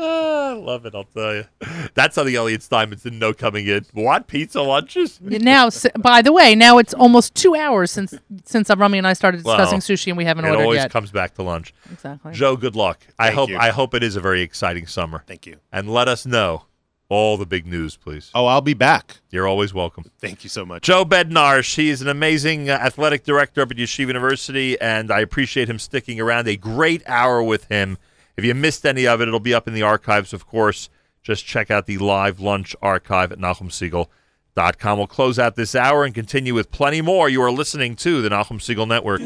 Ah, 0.00 0.50
I 0.50 0.52
love 0.52 0.86
it, 0.86 0.94
I'll 0.94 1.02
tell 1.04 1.34
you. 1.34 1.44
That's 1.94 2.14
something 2.14 2.32
Elliot 2.34 2.62
Steinmetz 2.62 3.02
didn't 3.02 3.18
know 3.18 3.32
coming 3.32 3.66
in. 3.66 3.84
What? 3.92 4.28
Pizza 4.28 4.62
lunches? 4.62 5.20
Now, 5.20 5.70
by 5.98 6.22
the 6.22 6.32
way, 6.32 6.54
now 6.54 6.78
it's 6.78 6.94
almost 6.94 7.34
two 7.34 7.56
hours 7.56 7.90
since 7.90 8.14
since 8.44 8.70
Rami 8.70 8.98
and 8.98 9.08
I 9.08 9.12
started 9.14 9.38
discussing 9.38 9.78
Well, 9.78 9.80
sushi, 9.80 10.06
and 10.08 10.16
we 10.16 10.24
haven't 10.24 10.44
ordered 10.44 10.60
It 10.60 10.62
always 10.62 10.76
yet. 10.78 10.92
comes 10.92 11.10
back 11.10 11.34
to 11.34 11.42
lunch. 11.42 11.74
exactly. 11.90 12.32
Joe, 12.32 12.56
good 12.56 12.76
luck. 12.76 13.04
I 13.18 13.32
hope 13.32 13.48
you. 13.50 13.58
I 13.58 13.70
hope 13.70 13.92
it 13.92 14.04
is 14.04 14.14
a 14.14 14.20
very 14.20 14.40
exciting 14.40 14.86
summer. 14.86 15.24
Thank 15.26 15.46
you. 15.46 15.56
And 15.72 15.90
let 15.92 16.06
us 16.06 16.24
know 16.24 16.64
all 17.08 17.36
the 17.36 17.46
big 17.46 17.66
news, 17.66 17.96
please. 17.96 18.30
Oh, 18.34 18.46
I'll 18.46 18.60
be 18.60 18.74
back. 18.74 19.18
You're 19.30 19.46
always 19.46 19.72
welcome. 19.72 20.10
Thank 20.18 20.44
you 20.44 20.50
so 20.50 20.66
much. 20.66 20.82
Joe 20.82 21.04
Bednarsh, 21.04 21.76
he 21.76 21.90
is 21.90 22.02
an 22.02 22.08
amazing 22.08 22.68
uh, 22.68 22.74
athletic 22.74 23.24
director 23.24 23.62
up 23.62 23.70
at 23.70 23.76
Yeshiva 23.76 24.08
University, 24.08 24.80
and 24.80 25.10
I 25.10 25.20
appreciate 25.20 25.68
him 25.68 25.78
sticking 25.78 26.20
around. 26.20 26.48
A 26.48 26.56
great 26.56 27.02
hour 27.06 27.42
with 27.42 27.64
him. 27.64 27.98
If 28.36 28.44
you 28.44 28.54
missed 28.54 28.84
any 28.86 29.06
of 29.06 29.20
it, 29.20 29.28
it'll 29.28 29.40
be 29.40 29.54
up 29.54 29.66
in 29.66 29.74
the 29.74 29.82
archives, 29.82 30.32
of 30.32 30.46
course. 30.46 30.90
Just 31.22 31.44
check 31.44 31.70
out 31.70 31.86
the 31.86 31.98
live 31.98 32.40
lunch 32.40 32.76
archive 32.80 33.32
at 33.32 33.38
We'll 34.98 35.06
close 35.06 35.38
out 35.38 35.56
this 35.56 35.74
hour 35.74 36.04
and 36.04 36.14
continue 36.14 36.54
with 36.54 36.70
plenty 36.70 37.00
more. 37.00 37.28
You 37.28 37.42
are 37.42 37.50
listening 37.50 37.96
to 37.96 38.22
the 38.22 38.28
Nachum 38.28 38.58
Segal 38.58 38.88
Network. 38.88 39.20